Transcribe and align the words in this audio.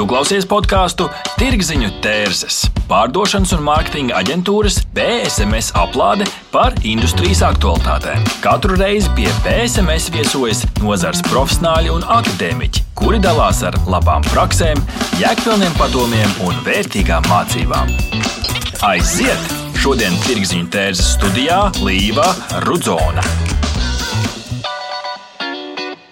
Tu 0.00 0.06
klausies 0.08 0.46
podkāstu 0.48 1.10
Tirziņu 1.36 1.90
tērzes, 2.00 2.62
pārdošanas 2.88 3.50
un 3.52 3.66
mārketinga 3.66 4.14
aģentūras 4.16 4.78
PSMS 4.96 5.74
aplāde 5.76 6.24
par 6.54 6.72
industrijas 6.88 7.42
aktualitātēm. 7.44 8.24
Katru 8.40 8.78
reizi 8.80 9.12
pie 9.18 9.28
PSMS 9.44 10.08
viesojas 10.14 10.64
nozars 10.80 11.20
profesionāļi 11.28 11.92
un 11.92 12.08
akadēmiķi, 12.16 12.86
kuri 12.96 13.20
dalās 13.20 13.60
ar 13.68 13.76
labām 13.92 14.24
praksēm, 14.30 14.80
jēgpilniem 15.20 15.76
padomiem 15.76 16.32
un 16.48 16.56
vērtīgām 16.64 17.28
mācībām. 17.28 17.92
Aiziet! 18.88 19.52
Šodien 19.84 20.16
Tirziņu 20.24 20.72
tērzes 20.72 21.18
studijā 21.18 21.66
Līva 21.84 22.32
Rudzona. 22.64 23.28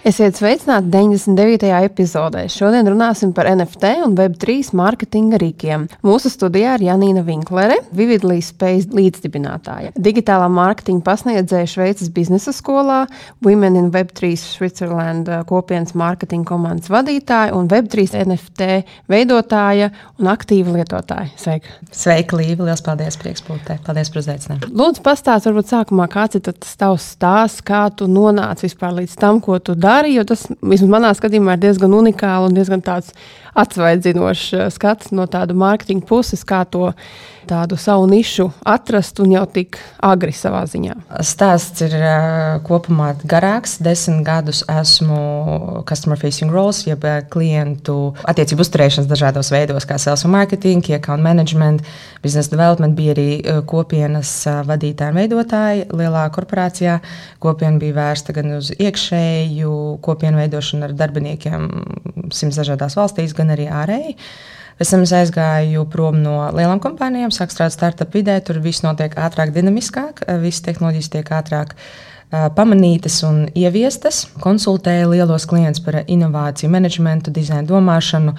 Esiet 0.07 0.37
sveicināti 0.39 0.87
99. 0.93 1.65
epizodē. 1.83 2.45
Šodien 2.47 2.87
runāsim 2.87 3.33
par 3.35 3.49
NFT 3.51 3.89
un 4.05 4.13
Web3 4.15 4.69
mārketinga 4.79 5.35
rīkiem. 5.41 5.89
Mūsu 6.07 6.29
studijā 6.31 6.77
ir 6.77 6.85
Janīna 6.85 7.19
Vinklere, 7.27 7.81
Vividlī 7.91 8.37
Space 8.39 8.87
līdzdibinātāja, 8.95 9.91
digitālā 9.99 10.47
mārketinga 10.55 11.03
pasniedzēja 11.03 11.67
Šveices 11.67 12.13
biznesa 12.15 12.53
skolā, 12.55 13.01
Women 13.43 13.75
in 13.75 13.89
Web3 13.91 14.37
Switzerland 14.39 15.27
uh, 15.27 15.41
kopienas 15.49 15.91
mārketinga 15.99 16.47
komandas 16.47 16.87
vadītāja 16.87 17.51
un 17.59 17.67
Web3 17.67 18.23
NFT 18.23 18.69
veidotāja 19.11 19.91
un 20.15 20.31
aktīva 20.31 20.77
lietotāja. 20.77 21.33
Sveika! 21.35 21.75
Sveika, 21.91 22.39
Līva! 22.39 22.69
Lielas 22.69 22.85
paldies, 22.87 23.19
prieks 23.19 23.43
būt 23.43 23.67
te. 23.67 23.79
Paldies 23.83 24.15
par 24.15 24.23
uzaicinājumu. 24.23 24.71
Lūdzu, 24.79 25.03
pastāst 25.03 25.51
varbūt 25.51 25.75
sākumā, 25.75 26.07
kāds 26.15 26.39
ir 26.39 26.47
tas 26.47 26.79
tavs 26.79 27.11
stāsts, 27.17 27.67
kā 27.67 27.83
tu 27.91 28.07
nonāci 28.07 28.69
vispār 28.69 28.95
līdz 29.01 29.19
tam, 29.19 29.43
ko 29.43 29.59
tu 29.59 29.75
dari 29.75 29.89
dari, 29.99 30.15
jo 30.15 30.25
tas 30.27 30.47
vismaz 30.61 30.95
manā 30.95 31.11
skatījumā 31.17 31.57
ir 31.57 31.63
diezgan 31.67 31.95
unikāli 31.99 32.49
un 32.49 32.57
diezgan 32.57 32.83
tāds 32.85 33.13
atsvaidzinošs 33.59 34.45
uh, 34.55 34.69
skats 34.73 35.13
no 35.15 35.27
tāda 35.29 35.55
mārketinga 35.57 36.07
puses, 36.09 36.45
kā 36.47 36.63
to 36.69 36.93
tādu 37.49 37.79
savu 37.81 38.05
nišu 38.05 38.51
atrast 38.67 39.19
un 39.23 39.31
jau 39.33 39.45
tik 39.49 39.79
agri 40.05 40.33
savā 40.35 40.61
ziņā. 40.69 40.95
Stāsts 41.25 41.81
ir 41.87 41.95
uh, 41.97 42.59
kopumā 42.65 43.15
garāks. 43.23 43.79
Desmit 43.83 44.21
gadus 44.27 44.61
esmu 44.69 45.81
customer 45.89 46.19
facing 46.21 46.53
roles, 46.53 46.83
jeb 46.85 47.05
uh, 47.07 47.23
klientu 47.33 48.13
attiecību 48.29 48.65
uzturēšanas 48.65 49.09
dažādos 49.09 49.49
veidos, 49.53 49.87
kā 49.89 49.97
sales 50.01 50.25
un 50.27 50.35
marketing, 50.35 50.85
account 50.93 51.25
management, 51.25 51.85
business 52.23 52.51
development. 52.53 52.97
Bija 52.99 53.15
arī 53.15 53.29
kopienas 53.69 54.31
vadītāji 54.67 55.15
un 55.15 55.21
veidotāji 55.23 55.87
lielā 55.89 56.27
korporācijā. 56.35 56.99
Kopiena 57.41 57.81
bija 57.81 57.97
vērsta 57.97 58.35
gan 58.35 58.59
uz 58.59 58.71
iekšēju 58.77 59.73
kopienu 60.05 60.43
veidošanu 60.43 60.89
ar 60.89 60.95
darbiniekiem 61.01 61.69
simts 62.35 62.59
dažādās 62.59 62.97
valstīs, 62.99 63.35
gan 63.37 63.53
arī 63.55 63.69
ārēji. 63.71 64.15
Pēc 64.79 64.93
tam 64.93 65.01
es 65.03 65.11
aizgāju 65.11 65.83
prom 65.91 66.21
no 66.23 66.37
lielām 66.55 66.79
kompānijām, 66.79 67.33
sāku 67.35 67.51
strādāt 67.51 67.75
startup 67.75 68.13
vidē. 68.15 68.37
Tur 68.45 68.61
viss 68.63 68.85
notiek 68.85 69.17
ātrāk, 69.19 69.51
dinamiskāk, 69.55 70.23
visas 70.39 70.63
tehnoloģijas 70.69 71.11
tiek 71.17 71.31
ātrāk 71.35 71.75
pamanītas 72.29 73.17
un 73.27 73.41
ieviestas. 73.57 74.23
Konsultēju 74.39 75.11
lielos 75.11 75.49
klientus 75.49 75.83
par 75.83 76.03
inovāciju, 76.05 76.71
menedžmentu, 76.71 77.33
dizainu, 77.35 77.67
domāšanu, 77.73 78.35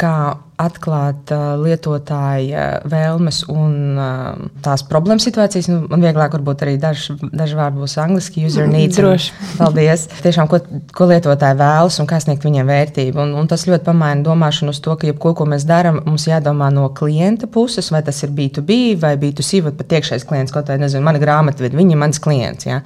kā 0.00 0.14
atklāt 0.58 1.30
uh, 1.34 1.54
lietotāja 1.62 2.64
vēlmes 2.90 3.44
un 3.52 3.98
uh, 3.98 4.48
tās 4.64 4.82
problēmas 4.88 5.26
situācijas. 5.28 5.68
Nu, 5.70 5.84
man 5.90 6.02
vieglāk 6.02 6.34
varbūt 6.34 6.64
arī 6.66 6.74
daži, 6.82 7.14
daži 7.30 7.58
vārdi 7.58 7.82
būs 7.82 7.94
angliski, 8.02 8.44
user 8.48 8.66
mm, 8.66 8.74
needs. 8.74 8.98
Droši. 8.98 9.36
Paldies. 9.60 10.08
Tiešām, 10.24 10.50
ko, 10.50 10.60
ko 10.94 11.08
lietotāji 11.12 11.58
vēlas 11.60 12.00
un 12.02 12.10
kā 12.10 12.18
sniegt 12.22 12.46
viņiem 12.46 12.72
vērtību. 12.72 13.22
Un, 13.22 13.36
un 13.38 13.50
tas 13.50 13.68
ļoti 13.70 13.86
pamaina 13.86 14.26
domāšanu 14.26 14.74
uz 14.74 14.82
to, 14.82 14.96
ka 14.98 15.06
jebko, 15.10 15.36
ko 15.38 15.46
mēs 15.48 15.66
darām, 15.68 16.02
mums 16.08 16.26
jādomā 16.26 16.72
no 16.74 16.88
klienta 16.96 17.46
puses, 17.50 17.92
vai 17.94 18.02
tas 18.06 18.18
ir 18.26 18.34
B2B 18.34 18.98
vai 19.00 19.14
B2C, 19.20 19.62
vai 19.68 19.74
pat 19.78 19.98
iekšējais 19.98 20.26
klients, 20.28 20.54
kaut 20.54 20.72
vai 20.72 20.80
nezinu, 20.82 21.06
mana 21.06 21.22
grāmatvedi, 21.22 21.78
viņi 21.78 21.94
ir 21.94 22.02
mans 22.02 22.22
klients. 22.22 22.66
Ja? 22.66 22.82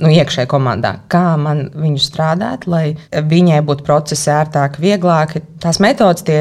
Nu, 0.00 0.08
iekšējā 0.08 0.48
komandā. 0.48 0.94
Kā 1.12 1.36
man 1.40 1.66
viņu 1.76 2.00
strādāt, 2.00 2.64
lai 2.70 2.94
viņai 3.12 3.58
būtu 3.68 3.84
procesi 3.84 4.30
ērtāk, 4.32 4.78
vieglāk. 4.80 5.34
Tās 5.60 5.80
metodas, 5.82 6.24
tie 6.24 6.40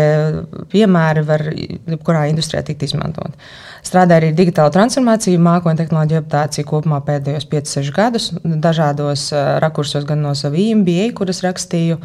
piemēri 0.72 1.26
var 1.28 1.44
jebkurā 1.52 2.30
industrijā 2.32 2.64
tikt 2.70 2.88
izmantot. 2.88 3.36
Strādāju 3.84 4.24
arī 4.24 4.32
digitālo 4.38 4.72
transformāciju, 4.76 5.42
mākoņu 5.44 5.82
tehnoloģiju 5.82 6.22
adaptāciju 6.22 6.70
kopumā 6.72 7.02
pēdējos 7.08 7.48
5-6 7.52 7.94
gadus, 7.96 8.32
dažādos 8.44 9.30
rakursos, 9.64 10.08
gan 10.08 10.24
no 10.24 10.36
sava 10.40 10.60
MBA, 10.80 11.12
kuras 11.20 11.44
rakstīju. 11.44 12.00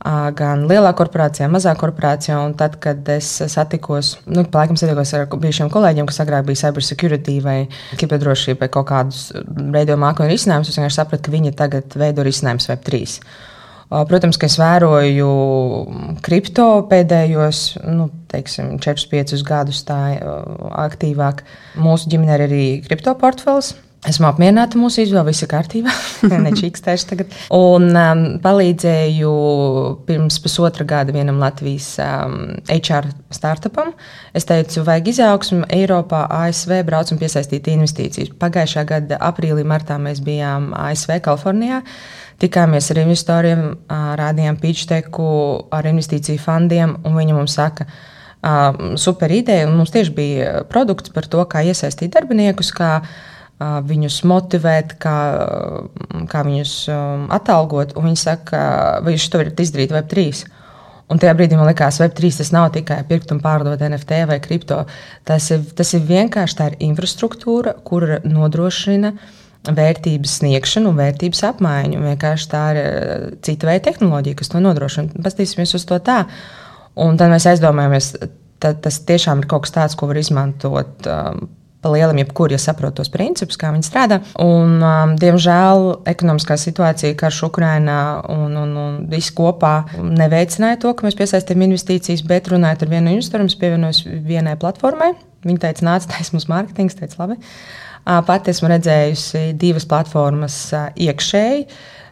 Gan 0.00 0.62
lielā 0.64 0.94
korporācijā, 0.96 1.44
mazā 1.52 1.74
korporācijā. 1.76 2.38
Un 2.40 2.54
tad, 2.56 2.78
kad 2.80 3.04
es 3.12 3.26
satikos, 3.52 4.14
nu, 4.24 4.46
laikam 4.48 4.78
satikos 4.80 5.12
ar 5.18 5.26
bijušiem 5.28 5.68
kolēģiem, 5.72 6.08
kas 6.08 6.22
agrāk 6.24 6.46
bija 6.48 6.62
cybersecurity 6.62 7.36
vai 7.44 7.58
kiberdrošība 8.00 8.64
vai 8.64 8.70
kaut 8.72 8.88
kādus 8.88 9.26
veidojumu 9.44 10.06
mākoņu 10.06 10.32
risinājumus, 10.32 10.72
es 10.72 10.80
vienkārši 10.80 11.00
sapratu, 11.02 11.26
ka 11.26 11.34
viņi 11.36 11.52
tagad 11.58 11.98
veido 12.00 12.24
risinājumus 12.24 12.70
Web3. 12.72 13.02
Protams, 13.90 14.38
ka 14.38 14.46
es 14.46 14.54
vēroju 14.54 15.28
kripto 16.22 16.66
pēdējos 16.88 17.62
nu, 17.90 18.06
teiksim, 18.30 18.76
4-5 18.80 19.42
gadus 19.44 19.82
tā 19.88 19.98
aktīvāk. 20.86 21.42
Mūsu 21.82 22.08
ģimenē 22.12 22.36
ir 22.38 22.46
arī 22.46 22.64
kripto 22.86 23.16
portfels. 23.18 23.74
Esmu 24.08 24.30
apmierināta 24.30 24.78
mūsu 24.80 25.02
izvēle, 25.02 25.26
viss 25.28 25.44
ir 25.44 25.50
kārtībā. 25.50 25.92
Nečīkstēšu 26.46 27.08
tagad. 27.10 27.34
Un 27.52 27.90
um, 27.92 28.22
palīdzēju 28.40 29.32
pirms 30.06 30.38
pusotra 30.40 30.86
gada 30.88 31.12
vienam 31.12 31.36
Latvijas 31.42 31.90
um, 32.00 32.38
HR 32.64 33.10
startupam. 33.36 33.92
Es 34.32 34.48
teicu, 34.48 34.86
vajag 34.86 35.10
izaugsmu 35.12 35.68
Eiropā, 35.76 36.22
ASV, 36.32 36.78
braucam 36.88 37.20
piesaistīt 37.20 37.68
investīcijas. 37.74 38.32
Pagājušā 38.40 38.86
gada 38.88 39.20
aprīlī, 39.28 39.66
martā 39.68 39.98
mēs 40.00 40.22
bijām 40.24 40.70
ASV, 40.80 41.18
Kalifornijā. 41.26 41.82
Tikāmies 42.40 42.88
ar 42.94 43.02
investoriem, 43.02 43.66
rādījām 44.16 44.56
pitchdeku 44.62 45.26
ar 45.76 45.90
investīciju 45.90 46.40
fondiem, 46.40 46.96
un 47.04 47.20
viņi 47.20 47.36
mums 47.36 47.58
saka, 47.60 47.84
super 48.96 49.36
ideja. 49.36 49.68
Mums 49.68 49.92
tieši 49.92 50.14
bija 50.16 50.62
produkts 50.72 51.12
par 51.12 51.28
to, 51.28 51.44
kā 51.44 51.60
iesaistīt 51.68 52.16
darbiniekus, 52.16 52.72
kā 52.72 53.02
viņus 53.60 54.22
motivēt, 54.28 54.94
kā, 55.02 55.18
kā 56.30 56.44
viņus 56.46 56.72
atalgot. 57.36 57.92
Viņi 57.98 58.20
saka, 58.20 58.62
vai 59.04 59.16
jūs 59.16 59.28
to 59.28 59.42
varat 59.42 59.60
izdarīt 59.60 59.92
Web3. 59.94 60.32
Un 61.10 61.18
tajā 61.18 61.34
brīdī 61.34 61.58
man 61.58 61.66
liekas, 61.66 61.98
ka 61.98 62.06
Web3 62.06 62.30
tas 62.38 62.52
nav 62.54 62.68
tikai 62.76 63.00
pirkt 63.08 63.32
un 63.34 63.42
pārdot 63.42 63.82
NFT 63.82 64.22
vai 64.30 64.38
kripto. 64.42 64.84
Tas 65.26 65.50
ir, 65.50 65.64
tas 65.76 65.90
ir 65.98 66.06
vienkārši 66.06 66.58
tā 66.58 66.70
ir 66.70 66.78
infrastruktūra, 66.86 67.74
kur 67.84 68.20
nodrošina 68.24 69.12
vērtības 69.66 70.38
sniegšanu 70.40 70.92
un 70.92 71.00
vērtības 71.02 71.42
apmaiņu. 71.50 72.02
Vienkārši 72.06 72.50
tā 72.52 72.64
ir 72.72 72.82
cita 73.44 73.68
veida 73.68 73.88
tehnoloģija, 73.90 74.38
kas 74.38 74.52
to 74.52 74.62
nodrošina. 74.62 75.20
Paskatīsimies 75.20 75.74
uz 75.76 75.88
to 75.90 75.98
tā. 76.04 76.22
Un 77.00 77.18
tad 77.20 77.32
mēs 77.34 77.48
aizdomājamies, 77.50 78.14
ka 78.62 78.72
tas 78.86 79.02
tiešām 79.08 79.42
ir 79.42 79.50
kaut 79.50 79.66
kas 79.66 79.74
tāds, 79.74 79.98
ko 79.98 80.08
var 80.10 80.20
izmantot. 80.20 81.10
Um, 81.10 81.48
Pa 81.80 81.88
lielam, 81.94 82.18
jebkurā, 82.20 82.58
ja 82.58 82.60
saprot 82.60 82.98
tos 82.98 83.08
principus, 83.08 83.56
kā 83.56 83.70
viņi 83.72 83.86
strādā. 83.86 84.18
Un, 84.42 84.74
um, 84.84 85.14
diemžēl 85.20 85.84
ekonomiskā 86.12 86.58
situācija, 86.60 87.16
karš 87.16 87.38
Ukrainā 87.48 88.00
un, 88.28 88.52
un, 88.60 88.74
un 88.76 88.98
viss 89.08 89.32
kopā 89.32 89.74
neveicināja 89.96 90.82
to, 90.82 90.92
ka 90.92 91.06
mēs 91.06 91.16
piesaistījām 91.16 91.64
investīcijas, 91.70 92.26
bet 92.28 92.52
runājot 92.52 92.84
ar 92.84 92.92
vienu 92.92 93.14
investoru, 93.14 93.48
es 93.48 93.56
pievienojos 93.60 94.02
vienai 94.28 94.58
platformai. 94.60 95.14
Viņa 95.48 95.62
teica, 95.64 95.86
nāc, 95.88 96.08
taisa 96.12 96.36
mums 96.36 96.50
mārketings, 96.52 96.98
teica, 97.00 97.22
labi. 97.22 97.40
Pat 98.04 98.48
esmu 98.52 98.68
redzējusi 98.74 99.50
divas 99.60 99.88
platformas 99.88 100.60
iekšēji. 101.00 101.64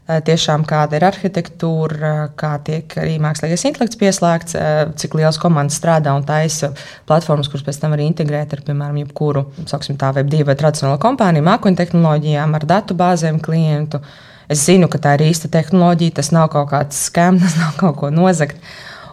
Tiešām 0.09 0.63
kāda 0.65 0.97
ir 0.97 1.05
arhitektūra, 1.05 2.31
kā 2.39 2.55
tiek 2.65 2.95
arī 2.97 3.19
mākslīgais 3.21 3.67
intelekts 3.69 3.99
pieslēgts, 4.01 4.57
cik 4.97 5.19
liels 5.19 5.37
komandas 5.43 5.77
strādā 5.77 6.15
un 6.17 6.25
taisa 6.25 6.71
platformas, 7.09 7.51
kuras 7.53 7.67
pēc 7.67 7.83
tam 7.83 7.93
var 7.93 8.01
integrēt 8.01 8.55
ar, 8.57 8.63
piemēram, 8.65 9.03
jebkuru 9.03 9.45
tā, 9.69 10.15
web2 10.17 10.47
vai 10.49 10.57
tradicionālo 10.57 10.97
kompāniju, 11.03 11.45
mākoņu 11.51 11.81
tehnoloģijām, 11.83 12.57
ar 12.57 12.65
datu 12.71 12.97
bāzēm 12.97 13.43
klientu. 13.45 14.01
Es 14.49 14.65
zinu, 14.65 14.89
ka 14.89 14.97
tā 14.97 15.19
ir 15.19 15.27
īsta 15.27 15.53
tehnoloģija, 15.53 16.17
tas 16.23 16.33
nav 16.33 16.49
kaut 16.57 16.71
kāds 16.73 17.05
skams, 17.11 17.43
tas 17.45 17.61
nav 17.61 17.77
kaut 17.77 18.01
ko 18.01 18.09
nozagt. 18.09 18.57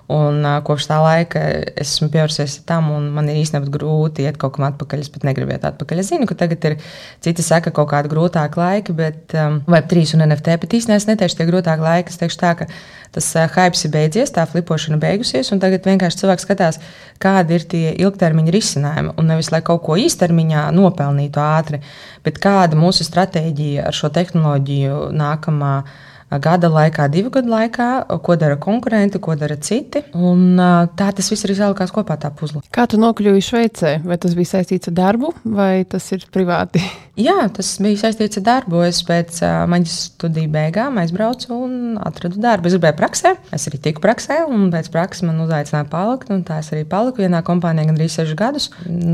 Un, 0.05 0.43
uh, 0.45 0.59
kopš 0.61 0.85
tā 0.85 0.99
laika 1.01 1.39
esmu 1.81 2.11
pievērsies 2.13 2.59
tam, 2.69 2.91
un 2.93 3.07
man 3.15 3.25
ir 3.31 3.39
īstenībā 3.41 3.71
grūti 3.73 4.27
iet 4.27 4.35
kaut 4.37 4.53
kam 4.53 4.67
atpakaļ. 4.67 5.01
Es 5.01 5.09
pat 5.09 5.25
negribu 5.25 5.55
iet 5.55 5.65
atpakaļ. 5.65 6.01
Es 6.03 6.11
zinu, 6.11 6.27
ka 6.29 6.37
tagad 6.37 6.67
ir 6.69 6.75
citi 7.25 7.45
saka, 7.45 7.73
kaut 7.73 7.89
kāda 7.89 8.11
grūtāka 8.11 8.61
laika, 8.61 8.93
bet 8.93 9.33
um, 9.33 9.57
vai 9.65 9.81
trīs 9.89 10.13
un 10.13 10.21
NFT, 10.27 10.59
bet 10.61 10.77
īstenībā 10.77 11.01
es 11.01 11.09
neteikšu, 11.09 11.39
tie 11.41 11.49
grūtāki 11.49 11.87
laiki. 11.87 12.13
Es 12.13 12.21
teikšu 12.21 12.41
tā, 12.43 12.53
ka 12.61 12.69
tas 13.17 13.31
uh, 13.33 13.49
hype 13.57 13.81
ir 13.81 13.93
beidzies, 13.97 14.35
tā 14.35 14.45
flipošana 14.51 15.01
beigusies, 15.01 15.49
un 15.55 15.63
tagad 15.63 15.89
vienkārši 15.89 16.21
cilvēks 16.21 16.45
skatās, 16.45 16.81
kādi 17.17 17.57
ir 17.57 17.69
tie 17.73 17.85
ilgtermiņa 18.05 18.53
risinājumi. 18.53 19.17
Un 19.17 19.33
nevis 19.33 19.49
lai 19.49 19.65
kaut 19.65 19.81
ko 19.89 19.97
īstermiņā 19.97 20.67
nopelnītu 20.77 21.41
ātri, 21.41 21.81
bet 22.21 22.37
kāda 22.43 22.77
mūsu 22.77 23.09
stratēģija 23.09 23.89
ar 23.89 24.03
šo 24.05 24.13
tehnoloģiju 24.13 25.07
nākamā 25.17 25.79
gada 26.31 26.69
laikā, 26.71 27.07
divu 27.11 27.31
gadu 27.33 27.51
laikā, 27.51 27.89
ko 28.25 28.35
dara 28.39 28.57
konkurenti, 28.61 29.21
ko 29.21 29.35
dara 29.39 29.57
citi. 29.61 30.01
Un, 30.15 30.57
tā 30.97 31.09
tas 31.15 31.31
viss 31.31 31.47
arī 31.47 31.57
salikās 31.57 31.93
kopā 31.95 32.17
tā 32.21 32.31
puzle. 32.35 32.63
Kā 32.75 32.87
tu 32.89 32.99
nokļuvi 33.01 33.43
Šveicē? 33.45 33.97
Vai 34.05 34.19
tas 34.21 34.35
bija 34.37 34.55
saistīts 34.55 34.91
ar 34.91 34.97
darbu 34.99 35.33
vai 35.45 35.85
tas 35.89 36.07
ir 36.15 36.25
privāti? 36.33 36.83
Jā, 37.27 37.45
tas 37.55 37.69
bija 37.79 38.01
saistīts 38.01 38.41
ar 38.41 38.45
darbu. 38.49 38.81
Es 38.89 38.99
pēc 39.07 39.39
maģijas 39.71 39.99
studiju 40.09 40.51
beigām 40.51 40.99
aizbraucu 40.99 41.53
un 41.55 41.95
atradu 42.03 42.41
darbu. 42.43 42.67
Es 42.67 42.75
gribēju 42.75 42.99
praksē, 42.99 43.35
es 43.55 43.69
arī 43.69 43.79
tiku 43.87 44.03
praksē, 44.03 44.41
un 44.51 44.67
pēc 44.73 44.91
prakses 44.91 45.23
man 45.27 45.39
uzaicināja 45.45 45.87
palikt. 45.91 46.33
Tā 46.49 46.59
es 46.59 46.73
arī 46.75 46.83
paliku 46.89 47.23
vienā 47.23 47.39
kompānijā 47.47 47.87
gandrīz 47.91 48.17
sešus 48.19 48.39
gadus. 48.39 48.69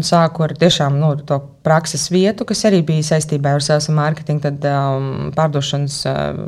Sāku 0.08 0.48
ar 0.48 0.56
tiešām 0.58 0.98
nu, 0.98 1.14
to 1.30 1.44
prakses 1.62 2.08
vietu, 2.10 2.46
kas 2.50 2.64
arī 2.66 2.82
bija 2.86 3.06
saistībā 3.12 3.54
ar 3.54 3.62
sales 3.62 3.86
marketingu, 3.94 4.42
tad 4.48 4.66
um, 4.66 5.30
pārdošanas 5.38 6.00
uh, 6.10 6.42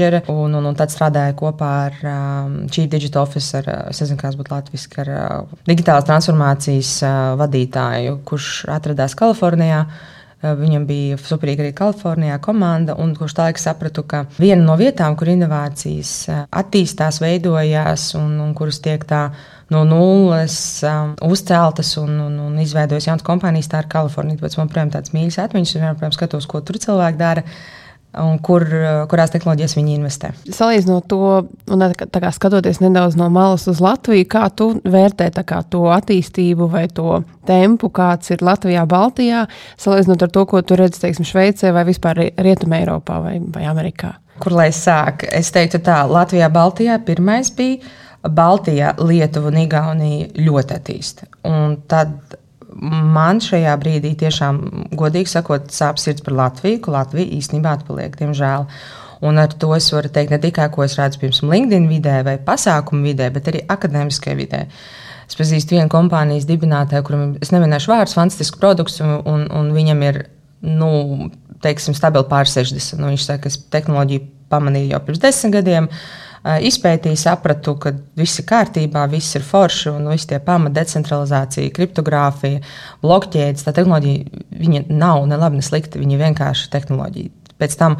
menedžere. 0.00 0.22
Un, 0.28 0.54
un, 0.54 0.64
un 0.64 0.76
tad 0.76 0.92
strādāju 0.92 1.36
kopā 1.38 1.70
ar 1.88 1.98
um, 2.04 2.68
Chief 2.68 2.88
Digital 2.88 3.22
Officer, 3.22 3.64
uh, 3.66 3.90
es 3.90 4.00
nezinu, 4.00 4.20
kāds 4.20 4.38
būtu 4.38 4.54
latviešu, 4.54 4.94
ar 5.02 5.12
uh, 5.16 5.58
digitālās 5.68 6.08
transformācijas 6.08 6.94
uh, 7.04 7.12
vadītāju, 7.40 8.20
kurš 8.24 8.64
atradās 8.70 9.16
Kalifornijā. 9.18 9.84
Eh, 10.40 10.54
viņam 10.56 10.86
bija 10.88 11.18
superīga 11.20 11.60
arī 11.60 11.74
Kalifornijā 11.76 12.38
komanda, 12.40 12.94
un 12.96 13.10
kurš 13.12 13.34
tā 13.36 13.48
laika 13.50 13.60
sapratu, 13.60 14.06
ka 14.08 14.22
viena 14.38 14.62
no 14.64 14.76
vietām, 14.80 15.12
kur 15.12 15.28
inovācijas 15.28 16.12
eh, 16.32 16.38
attīstās, 16.48 17.18
veidojās 17.20 18.14
un, 18.16 18.38
un 18.40 18.54
kuras 18.56 18.80
tiek 18.80 19.04
tā 19.04 19.26
no 19.70 19.82
nulles 19.84 20.54
um, 20.88 21.12
uzceltas 21.28 21.92
un, 22.00 22.16
un, 22.24 22.38
un 22.46 22.56
izveidojas 22.58 23.06
jaunas 23.06 23.26
kompānijas, 23.26 23.68
tā 23.70 23.84
ir 23.84 23.90
Kalifornija. 23.92 24.40
Tāpēc 24.40 24.56
man, 24.58 24.72
protams, 24.72 24.96
tāds 24.96 25.12
mīļš 25.14 25.38
atmiņas, 25.44 25.74
un, 25.76 25.84
protams, 25.92 26.16
skatos, 26.18 26.48
ko 26.48 26.62
tur 26.64 26.80
cilvēki 26.80 27.20
dara 27.20 27.44
un 28.18 28.38
kur, 28.42 28.64
kurās 29.10 29.32
tehnoloģijās 29.34 29.76
viņi 29.78 29.94
investē. 29.98 30.32
Salīdzinot 30.50 31.06
to, 31.10 31.20
un 31.70 31.84
tā 31.86 32.22
kā 32.22 32.32
skatoties 32.34 32.80
nedaudz 32.82 33.18
no 33.20 33.28
malas 33.32 33.68
uz 33.70 33.82
Latviju, 33.84 34.26
kā 34.30 34.48
tu 34.56 34.72
vērtē 34.82 35.30
kā, 35.46 35.62
to 35.70 35.84
attīstību 35.94 36.70
vai 36.72 36.86
to 36.92 37.20
tempu, 37.46 37.90
kāds 37.94 38.32
ir 38.34 38.42
Latvijā, 38.44 38.82
Baltijā, 38.90 39.46
salīdzinot 39.80 40.26
ar 40.26 40.34
to, 40.34 40.44
ko 40.50 40.62
tu 40.62 40.78
redzi, 40.78 41.02
teiksim, 41.04 41.28
Šveicē 41.28 41.72
vai 41.76 41.86
vispār 41.88 42.24
Rietumē, 42.34 42.82
Eiropā 42.82 43.20
vai, 43.22 43.38
vai 43.54 43.64
Amerikā? 43.70 44.16
Kur 44.40 44.56
lai 44.56 44.70
sāk? 44.74 45.26
Es 45.36 45.52
teiktu 45.52 45.82
tā, 45.84 46.02
Latvijā, 46.08 46.48
Baltijā 46.52 46.98
pirmais 47.04 47.52
bija. 47.54 47.82
Baltijā, 48.20 48.92
Lietuva 49.00 49.48
un 49.48 49.62
Igaunija 49.62 50.26
ļoti 50.36 50.74
attīsta. 50.76 51.28
Un 51.48 51.78
tad 51.88 52.36
man 52.78 53.40
šajā 53.42 53.74
brīdī 53.80 54.14
tiešām, 54.20 54.60
godīgi 54.98 55.32
sakot, 55.32 55.70
sāp 55.74 56.00
sirds 56.00 56.24
par 56.26 56.36
Latviju, 56.38 56.80
ka 56.84 56.94
Latvija 56.94 57.30
īstenībā 57.38 57.76
atpaliek, 57.78 58.16
diemžēl. 58.18 58.66
Un 59.26 59.40
ar 59.42 59.52
to 59.52 59.74
es 59.76 59.90
varu 59.92 60.08
teikt 60.12 60.32
ne 60.32 60.38
tikai, 60.40 60.70
ko 60.72 60.84
es 60.86 60.96
redzu, 60.96 61.20
piemēram, 61.20 61.52
LinkedIn 61.52 61.88
vidē 61.90 62.16
vai 62.24 62.38
pasākumu 62.40 63.10
vidē, 63.10 63.28
bet 63.34 63.50
arī 63.52 63.64
akadēmiskajā 63.68 64.36
vidē. 64.38 64.62
Es 65.28 65.36
pazīstu 65.38 65.76
vienu 65.76 65.90
kompānijas 65.92 66.48
dibinātāju, 66.48 67.06
kuram 67.06 67.26
es 67.42 67.52
neminēšu 67.54 67.92
vārdus, 67.92 68.16
fantastisks 68.16 68.58
produkts, 68.58 68.98
un, 69.04 69.44
un, 69.46 69.68
viņam 69.76 70.00
ir, 70.08 70.22
nu, 70.66 70.90
teiksim, 71.62 71.94
stabili 71.94 72.26
pār 72.30 72.48
60. 72.48 72.98
Nu, 72.98 73.12
viņš 73.12 73.28
saka, 73.28 73.44
ka 73.44 73.52
es 73.52 73.60
tehnoloģiju 73.70 74.24
pamanīju 74.50 74.94
jau 74.94 75.04
pirms 75.06 75.22
desmit 75.22 75.58
gadiem. 75.60 75.86
Uh, 75.86 76.29
izpētīju, 76.44 77.18
sapratu, 77.20 77.74
ka 77.80 77.92
viss 78.16 78.40
ir 78.40 78.46
kārtībā, 78.48 79.04
viss 79.12 79.36
ir 79.36 79.44
forši 79.44 79.92
un 79.92 80.08
visi 80.12 80.30
tie 80.30 80.40
pamati, 80.44 80.78
decentralizācija, 80.78 81.72
kriptogrāfija, 81.76 82.62
blokķēdes. 83.04 83.66
Tā 83.66 83.74
tehnoloģija 83.76 84.86
nav 84.88 85.26
ne 85.28 85.38
labi, 85.40 85.60
ne 85.60 85.66
slikta. 85.66 86.00
Viņa 86.00 86.20
vienkārši 86.24 86.72
tehnoloģija. 86.72 87.36
Pēc 87.60 87.76
tam 87.76 87.98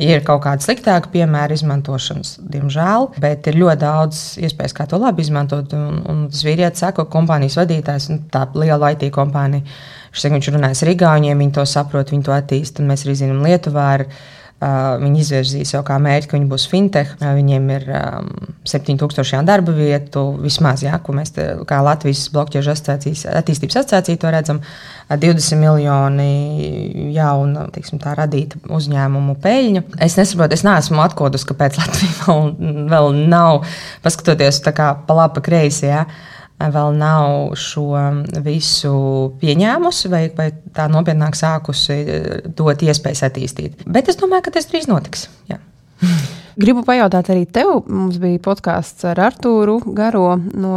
ir 0.00 0.22
kaut 0.24 0.44
kāda 0.44 0.62
sliktāka 0.62 1.10
piemēra 1.12 1.56
izmantošanas, 1.56 2.36
diemžēl, 2.52 3.08
bet 3.20 3.48
ir 3.50 3.58
ļoti 3.58 3.80
daudz 3.82 4.20
iespējas, 4.40 4.74
kā 4.76 4.86
to 4.88 5.00
labi 5.02 5.26
izmantot. 5.26 5.74
Un, 5.76 6.02
un 6.06 6.26
tas 6.30 6.44
vīrietis 6.46 6.86
saka, 6.86 7.08
kompānijas 7.10 7.58
vadītājs, 7.58 8.10
tā 8.30 8.46
liela 8.54 8.94
IT 8.94 9.08
kompānija. 9.14 9.66
Viņš 10.10 10.50
runājas 10.54 10.84
ar 10.84 10.90
Igauniem, 10.94 11.38
viņi 11.38 11.56
to 11.58 11.66
saprot, 11.66 12.14
viņi 12.14 12.26
to 12.26 12.34
attīst, 12.34 12.78
un 12.78 12.90
mēs 12.90 13.04
arī 13.06 13.18
zinām 13.18 13.42
Lietuvā. 13.46 13.88
Ar, 13.98 14.06
Viņi 14.60 15.22
izvirzīja 15.22 15.64
sev 15.64 15.84
kā 15.88 15.94
mērķi, 16.02 16.28
ka 16.28 16.36
viņi 16.36 16.48
būs 16.50 16.66
fintech. 16.68 17.14
Viņiem 17.22 17.68
ir 17.72 17.86
um, 17.96 18.26
7000 18.68 19.46
darba 19.48 19.72
vietu, 19.72 20.26
vismaz, 20.42 20.82
jā, 20.84 20.98
ko 21.00 21.14
mēs 21.16 21.32
te, 21.32 21.46
kā 21.68 21.78
Latvijas 21.80 22.26
blokķiežu 22.34 22.74
attīstības 22.74 23.78
asociācija 23.80 24.20
to 24.20 24.32
redzam. 24.34 24.60
20 25.10 25.56
miljoni 25.58 27.14
jaunu, 27.16 27.64
teiksim, 27.74 28.02
tā 28.02 28.12
radīta 28.18 28.60
uzņēmumu 28.68 29.38
peļņu. 29.42 29.82
Es 30.04 30.18
nesaprotu, 30.20 30.58
es 30.58 30.66
neesmu 30.66 31.00
atkodus, 31.02 31.48
kāpēc 31.48 31.80
Latvija 31.80 32.18
vēl, 32.26 32.52
vēl 32.92 33.16
nav, 33.32 33.64
paskatoties 34.04 34.60
pa 34.68 34.92
labi, 35.08 35.38
pa 35.38 35.46
kreisi. 35.48 35.88
Jā 35.88 36.04
vēl 36.68 36.98
nav 37.00 37.54
šo 37.58 37.86
visu 38.44 38.92
pieņēmusi, 39.40 40.10
vai, 40.12 40.24
vai 40.36 40.50
tā 40.76 40.88
nopietnāk 40.92 41.38
sākusi 41.38 41.96
eh, 42.00 42.28
dot 42.56 42.84
iespējas 42.84 43.24
attīstīt. 43.30 43.86
Bet 43.86 44.12
es 44.12 44.20
domāju, 44.20 44.48
ka 44.48 44.58
tas 44.58 44.68
drīz 44.70 44.90
notiks. 44.90 45.28
Jā. 45.50 45.60
Gribu 46.58 46.82
pajautāt 46.82 47.28
arī 47.30 47.44
tev. 47.46 47.84
Mums 47.86 48.18
bija 48.18 48.40
podkāsts 48.42 49.04
ar 49.06 49.20
Artūru 49.22 49.76
Garo 49.94 50.34
no 50.38 50.72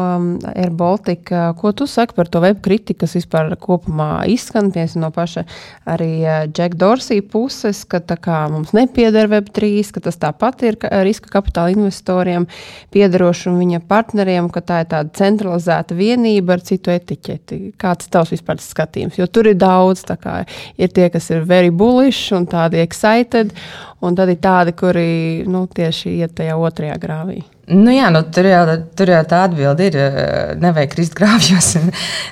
AirBaltika. 0.54 1.48
Ko 1.58 1.72
tu 1.74 1.88
saki 1.90 2.14
par 2.18 2.30
to 2.30 2.44
web 2.44 2.60
kritiku, 2.66 3.04
kas 3.04 3.16
vispār 3.18 3.56
kopumā 3.58 4.26
izskan 4.30 4.70
no 5.02 5.10
paša 5.14 5.46
arī 5.90 6.12
Džeka 6.52 6.78
Dorsija 6.78 7.24
puses, 7.26 7.84
ka 7.90 8.00
kā, 8.00 8.44
mums 8.54 8.74
nepieder 8.74 9.30
Web3, 9.32 9.72
ka 9.96 10.04
tas 10.06 10.20
tāpat 10.22 10.64
ir 10.68 10.78
riska 11.06 11.32
kapitāla 11.34 11.74
investoriem 11.74 12.46
piederoši 12.94 13.50
un 13.50 13.60
viņa 13.64 13.82
partneriem, 13.90 14.50
ka 14.54 14.62
tā 14.62 14.84
ir 14.84 14.92
tāda 14.94 15.14
centralizēta 15.18 15.98
vienība 15.98 16.58
ar 16.58 16.66
citu 16.66 16.94
etiķeti. 16.94 17.74
Kāds 17.82 18.12
tavs 18.14 18.34
vispār 18.36 18.62
skatījums? 18.62 19.18
Jo 19.18 19.28
tur 19.28 19.50
ir 19.50 19.58
daudz, 19.58 20.06
kā, 20.22 20.44
ir 20.78 20.94
tie, 20.94 21.10
kas 21.14 21.32
ir 21.34 21.48
very 21.50 21.74
bullish 21.74 22.34
un 22.36 22.46
tādi 22.50 22.84
excited. 22.84 23.56
Un 24.04 24.16
tad 24.20 24.32
ir 24.34 24.40
tādi, 24.44 24.74
kuri 24.76 25.08
nu, 25.48 25.64
tieši 25.72 26.18
iet 26.20 26.34
tajā 26.36 26.58
otrajā 26.60 26.96
grāvī. 27.00 27.40
Nu 27.72 27.94
jā, 27.94 28.10
nu, 28.12 28.20
tur, 28.36 28.50
jau, 28.52 28.64
tur 29.00 29.08
jau 29.14 29.22
tā 29.32 29.46
atbilde 29.48 29.86
ir. 29.88 29.96
Eh, 29.96 30.50
nevajag 30.60 30.96
krist 30.96 31.16
grāvjos. 31.20 31.76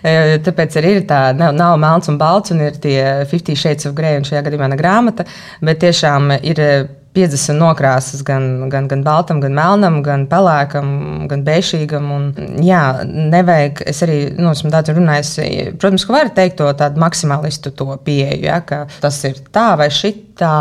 Eh, 0.02 0.40
tāpēc 0.42 0.76
arī 0.80 0.96
ir 0.98 1.04
tā, 1.06 1.20
nav, 1.38 1.52
nav 1.54 1.76
melns 1.78 2.10
un 2.10 2.16
balts, 2.18 2.50
un 2.50 2.64
ir 2.66 2.80
tie 2.82 2.98
50 3.30 3.60
shades 3.60 3.86
of 3.86 3.94
grey, 3.94 4.16
un 4.18 4.26
šajā 4.26 4.42
gadījumā 4.48 4.72
ne 4.72 4.80
grāmata. 4.80 5.28
Bet 5.62 5.78
tiešām 5.84 6.32
ir 6.42 6.62
50 7.12 7.60
nokrāsas, 7.60 8.22
gan, 8.24 8.69
gan, 8.72 8.86
gan 8.88 9.02
baltam, 9.04 9.42
gan 9.44 9.52
melnam, 9.56 9.98
gan 10.06 10.24
pelēkam, 10.31 10.88
gan 11.28 11.44
bēšīgam. 11.44 12.08
Un, 12.16 12.30
jā, 12.63 12.81
nevajag, 13.06 13.82
es 13.91 14.00
arī 14.06 14.18
nu, 14.38 14.53
esmu 14.56 14.72
daudz 14.72 14.94
runājis. 14.96 15.34
Protams, 15.75 16.06
ka 16.08 16.15
var 16.15 16.32
teikt 16.38 16.60
to 16.62 16.70
tādu 16.80 17.03
maksimālistu 17.03 17.74
to 17.75 17.89
pieeju, 18.06 18.39
ja, 18.48 18.62
ka 18.63 18.86
tas 19.03 19.20
ir 19.27 19.44
tā 19.51 19.68
vai 19.80 19.89
šitā, 19.91 20.53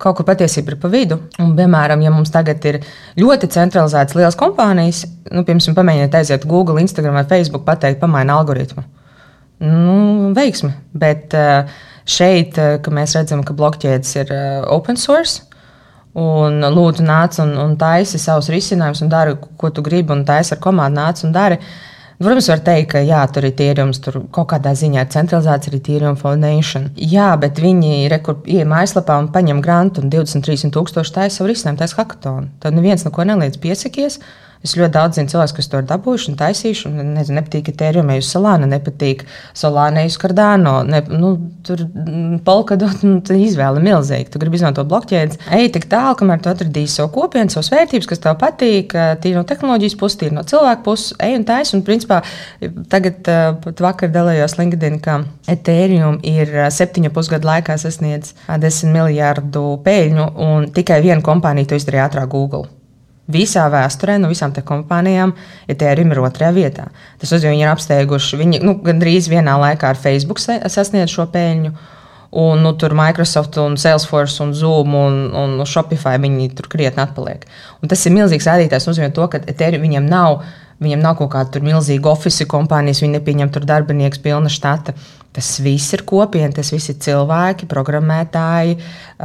kaut 0.00 0.18
kur 0.18 0.28
patiesība 0.30 0.72
ir 0.72 0.80
pa 0.80 0.90
vidu. 0.92 1.20
Un, 1.42 1.52
piemēram, 1.58 2.02
ja 2.06 2.12
mums 2.14 2.32
tagad 2.32 2.64
ir 2.70 2.80
ļoti 3.20 3.52
centralizētas 3.52 4.16
lielas 4.16 4.40
kompānijas, 4.40 5.04
nu, 5.30 5.44
piemēram, 5.44 5.76
pamēģiniet 5.76 6.20
aiziet 6.20 6.48
Google, 6.48 6.80
Instagram 6.80 7.20
vai 7.20 7.28
Facebook, 7.28 7.68
pateikt, 7.68 8.00
pamaina 8.00 8.40
algoritmu. 8.40 8.88
Nu, 9.64 10.32
veiksmi. 10.34 10.72
Bet 10.96 11.34
eh, 11.36 11.68
šeit, 12.08 12.58
eh, 12.58 12.78
kad 12.82 12.94
mēs 12.96 13.14
redzam, 13.16 13.44
ka 13.46 13.56
blokķēdes 13.56 14.16
ir 14.22 14.32
eh, 14.34 14.62
open 14.72 14.98
source, 15.00 15.44
Un 16.14 16.62
lūdzu, 16.62 17.02
nāc 17.02 17.40
un, 17.42 17.56
un 17.58 17.74
taisi 17.78 18.20
savus 18.22 18.50
risinājumus, 18.52 19.02
un 19.02 19.10
dari, 19.10 19.34
ko 19.58 19.70
tu 19.74 19.82
gribi, 19.82 20.14
un 20.14 20.22
taisi 20.26 20.54
ar 20.54 20.62
komandu, 20.62 21.00
nāc 21.00 21.24
un 21.26 21.34
dari. 21.34 21.58
Protams, 22.20 22.46
var 22.48 22.60
teikt, 22.62 22.92
ka 22.92 23.00
jā, 23.02 23.18
tur 23.34 23.48
ir 23.48 23.56
tīrums, 23.58 23.98
tur 24.00 24.20
kaut 24.32 24.46
kādā 24.52 24.70
ziņā 24.78 25.02
ir 25.02 25.10
centralizēts 25.10 25.68
arī 25.68 25.80
tīruma 25.82 26.14
foundation. 26.16 26.86
Jā, 26.94 27.32
bet 27.42 27.58
viņi 27.58 28.04
ienāk 28.06 28.30
mājaslapā 28.70 29.18
un 29.18 29.32
paņem 29.34 29.60
grantu, 29.64 30.04
un 30.04 30.12
23 30.14 30.70
tūkstoši 30.76 31.14
taisa 31.16 31.40
savu 31.40 31.50
risinājumu, 31.50 31.80
taisa 31.82 31.98
hackathonu. 31.98 32.52
Tad 32.62 32.78
neviens 32.78 33.02
neko 33.04 33.26
neliedz 33.26 33.58
piesakies. 33.58 34.20
Es 34.64 34.72
ļoti 34.78 34.94
daudz 34.94 35.18
zinu 35.18 35.28
cilvēku, 35.28 35.58
kas 35.58 35.66
to 35.68 35.80
ir 35.82 35.88
dabūjuši 35.90 36.30
un 36.30 36.36
taisījuši. 36.40 36.84
Un, 36.88 37.08
nezinu, 37.18 37.36
nepatīk 37.36 37.66
Ethereum, 37.68 38.08
uz 38.16 38.30
Solāna, 38.32 38.64
nepatīk 38.70 39.26
Solāna, 39.52 40.06
uz 40.08 40.14
Cardano. 40.20 40.78
Ne, 40.88 41.02
nu, 41.12 41.34
tur 41.66 41.82
mm, 41.84 42.38
polkadot, 42.46 43.02
nu, 43.04 43.18
izvēle 43.36 43.82
milzīga. 43.84 44.30
Tu 44.32 44.40
gribi 44.40 44.56
izmantot 44.56 44.88
blokķēdes. 44.88 45.42
Ej 45.52 45.68
tik 45.74 45.84
tālu, 45.92 46.16
kamēr 46.16 46.40
tu 46.40 46.48
atradīsi 46.48 46.96
savu 46.96 47.12
kopienu, 47.18 47.52
savas 47.52 47.68
vērtības, 47.74 48.08
kas 48.08 48.24
tev 48.24 48.38
patīk. 48.40 48.94
Tīri 49.20 49.36
no 49.36 49.42
tehnoloģijas 49.50 49.98
puses, 50.00 50.16
tīri 50.22 50.38
no 50.38 50.46
cilvēku 50.48 50.86
puses. 50.86 51.12
Ej 51.20 51.36
un 51.42 51.44
taisi. 51.50 51.76
Un, 51.76 51.84
principā, 51.84 52.22
tagad 52.92 53.20
pat 53.66 53.82
vakar 53.84 54.14
dalījos 54.14 54.56
LinkedIn, 54.56 54.96
ka 55.04 55.18
Ethereum 55.50 56.16
ir 56.24 56.54
7,5 56.72 57.34
gadu 57.34 57.50
laikā 57.50 57.76
sasniedzis 57.84 58.32
10 58.48 58.96
miljardu 58.96 59.66
peļņu, 59.84 60.30
un 60.48 60.70
tikai 60.72 61.02
viena 61.04 61.20
kompānija 61.26 61.74
to 61.74 61.82
izdarīja 61.82 62.08
ātrāk 62.08 62.32
Google. 62.32 62.64
Visā 63.24 63.64
vēsturē 63.72 64.18
no 64.20 64.28
visām 64.28 64.52
kompānijām 64.52 65.32
Ethereum 65.70 66.10
ir 66.12 66.20
otrajā 66.20 66.52
vietā. 66.52 66.84
Tas 67.20 67.32
nozīmē, 67.32 67.54
viņi 67.54 67.64
ir 67.64 67.70
apsteiguši, 67.72 68.38
viņi 68.40 68.60
nu, 68.60 68.74
gandrīz 68.84 69.30
vienā 69.32 69.56
laikā 69.62 69.94
ar 69.94 70.00
Facebook 70.00 70.42
sasniedz 70.42 71.14
šo 71.14 71.24
peļņu. 71.32 71.72
Un 72.34 72.64
nu, 72.66 72.72
tur 72.74 72.92
Microsoft, 72.98 73.56
un 73.62 73.78
Salesforce, 73.78 74.42
un 74.42 74.52
Zoom 74.58 74.96
un, 74.98 75.18
un 75.38 75.64
Shopify 75.70 76.18
viņi 76.20 76.50
tur 76.58 76.66
krietni 76.68 77.00
atpaliek. 77.04 77.46
Un 77.80 77.88
tas 77.88 78.02
ir 78.04 78.12
milzīgs 78.12 78.48
rādītājs. 78.50 78.82
Tas 78.82 78.90
nozīmē, 78.90 79.12
to, 79.14 79.28
ka 79.30 79.40
Ethereum 79.46 79.86
viņiem 79.86 80.08
nav. 80.10 80.42
Viņam 80.82 81.04
nav 81.04 81.14
kaut 81.20 81.30
kāda 81.32 81.62
milzīga 81.62 82.10
oficiāla 82.10 82.50
kompānijas, 82.50 83.04
viņi 83.04 83.14
nepieņem 83.20 83.52
tur 83.54 83.64
darbiniekus 83.70 84.20
pilna 84.20 84.50
štata. 84.50 84.96
Tas 85.34 85.48
viss 85.58 85.90
ir 85.96 86.04
kopiena, 86.06 86.52
tas 86.54 86.68
viss 86.70 86.92
ir 86.92 86.94
cilvēki, 87.02 87.66
programmētāji, 87.66 88.76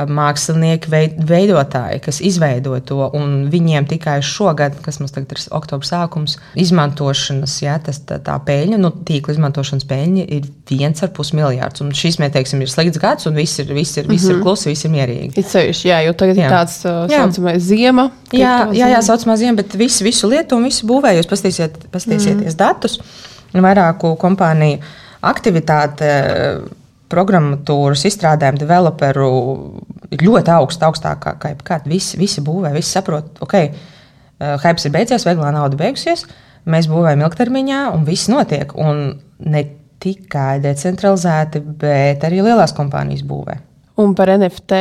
mākslinieki, 0.10 0.90
veidotāji, 1.30 2.00
kas 2.02 2.18
izveido 2.26 2.74
to. 2.82 2.98
Un 3.14 3.44
viņiem 3.54 3.86
tikai 3.92 4.16
šogad, 4.26 4.80
kas 4.82 4.98
mums 4.98 5.14
tagad 5.14 5.36
ir 5.36 5.44
oktobra 5.54 5.86
sākums, 5.86 6.40
izmantošanas, 6.58 7.60
ja, 7.62 7.76
tas, 7.86 8.02
tā, 8.10 8.18
tā 8.26 8.40
peļņa, 8.48 8.80
nu, 8.82 8.90
tīkla 9.06 9.36
izmantošanas 9.36 9.86
peļņa 9.90 10.26
ir 10.34 10.48
1,5 10.74 11.36
miljards. 11.38 11.84
Un 11.86 11.94
šis, 11.94 12.18
mēs 12.22 12.34
teiksim, 12.34 12.64
ir 12.66 12.74
slikts 12.74 13.02
gads, 13.02 13.30
un 13.30 13.38
viss 13.38 13.62
ir, 13.62 13.70
viss 13.78 14.02
ir, 14.02 14.10
viss 14.10 14.26
ir 14.32 14.40
mhm. 14.40 14.46
klusi, 14.48 14.72
viss 14.72 14.88
ir 14.90 14.94
mierīgi. 14.96 15.36
Ir 15.38 15.46
sevišķi, 15.52 15.92
jā, 15.92 16.00
jo 16.08 16.16
tagad 16.18 16.42
jā. 16.42 16.48
ir 16.48 16.56
tāds 16.58 16.80
uh, 16.90 17.04
saucamais 17.12 17.62
ziema. 17.70 18.08
Jā, 18.34 18.56
jā, 18.74 18.90
jā, 18.96 19.04
saucamā 19.06 19.38
ziema, 19.38 19.60
bet 19.62 19.78
visu, 19.78 20.02
visu 20.08 20.32
lietu 20.32 20.58
un 20.58 20.66
visu 20.66 20.90
būvēju, 20.90 21.22
jūs 21.22 21.30
paskatīsieties 21.30 22.56
mm. 22.56 22.58
datus 22.58 22.98
vairāku 23.54 24.16
kompāniju 24.22 24.82
aktivitāte 25.26 26.10
programmatūras 27.10 28.06
izstrādājumu 28.10 28.62
developeru 28.62 29.30
ir 30.14 30.26
ļoti 30.26 30.54
augsta, 30.54 30.90
augstākā 30.90 31.36
kā 31.42 31.54
jebkad. 31.54 31.88
Visi, 31.90 32.20
visi 32.22 32.44
būvē, 32.46 32.72
visi 32.76 32.94
saprot, 32.94 33.42
ok, 33.44 33.56
uh, 33.66 34.54
hype 34.62 34.86
ir 34.86 34.94
beidzies, 34.94 35.26
vieglā 35.28 35.52
nauda 35.56 35.80
beigusies, 35.80 36.28
mēs 36.70 36.90
būvējam 36.92 37.26
ilgtermiņā 37.26 37.82
un 37.96 38.06
viss 38.08 38.30
notiek. 38.32 38.76
Un 38.78 39.18
ne 39.50 39.64
tikai 40.00 40.60
decentralizēti, 40.64 41.64
bet 41.82 42.24
arī 42.28 42.44
lielās 42.46 42.76
kompānijas 42.78 43.26
būvē. 43.28 43.58
Un 44.00 44.14
par 44.16 44.30
NFT 44.32 44.78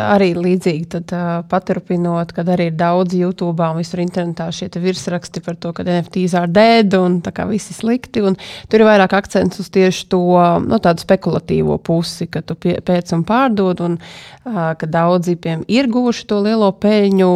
arī 0.00 0.30
līdzīgi 0.32 0.86
tad, 0.94 1.12
uh, 1.12 1.42
paturpinot, 1.50 2.30
kad 2.32 2.48
arī 2.54 2.70
ir 2.70 2.76
daudz 2.78 3.12
YouTube 3.18 3.60
un 3.60 3.76
visur 3.76 4.00
internetā 4.00 4.46
šie 4.54 4.70
virsraksti 4.80 5.42
par 5.44 5.58
to, 5.60 5.74
ka 5.76 5.84
NFTs 5.84 6.36
ir 6.38 6.48
dead 6.48 6.96
un 6.96 7.18
kā 7.20 7.44
viss 7.50 7.68
ir 7.68 7.76
slikti. 7.76 8.22
Tur 8.22 8.80
ir 8.80 8.86
vairāk 8.88 9.12
akcents 9.18 9.60
uz 9.60 9.68
tieši 9.74 10.06
to 10.14 10.22
no, 10.64 10.78
nu, 10.78 10.94
spekulatīvo 11.02 11.76
pusi, 11.84 12.30
ka 12.32 12.40
tu 12.46 12.56
pēc 12.56 13.12
un 13.12 13.26
pārdod, 13.28 13.84
un 13.84 13.98
uh, 14.00 14.72
ka 14.78 14.88
daudzi 14.88 15.36
piemēram, 15.36 15.68
ir 15.68 15.92
guvuši 15.92 16.26
to 16.32 16.40
lielo 16.46 16.72
peļņu, 16.72 17.30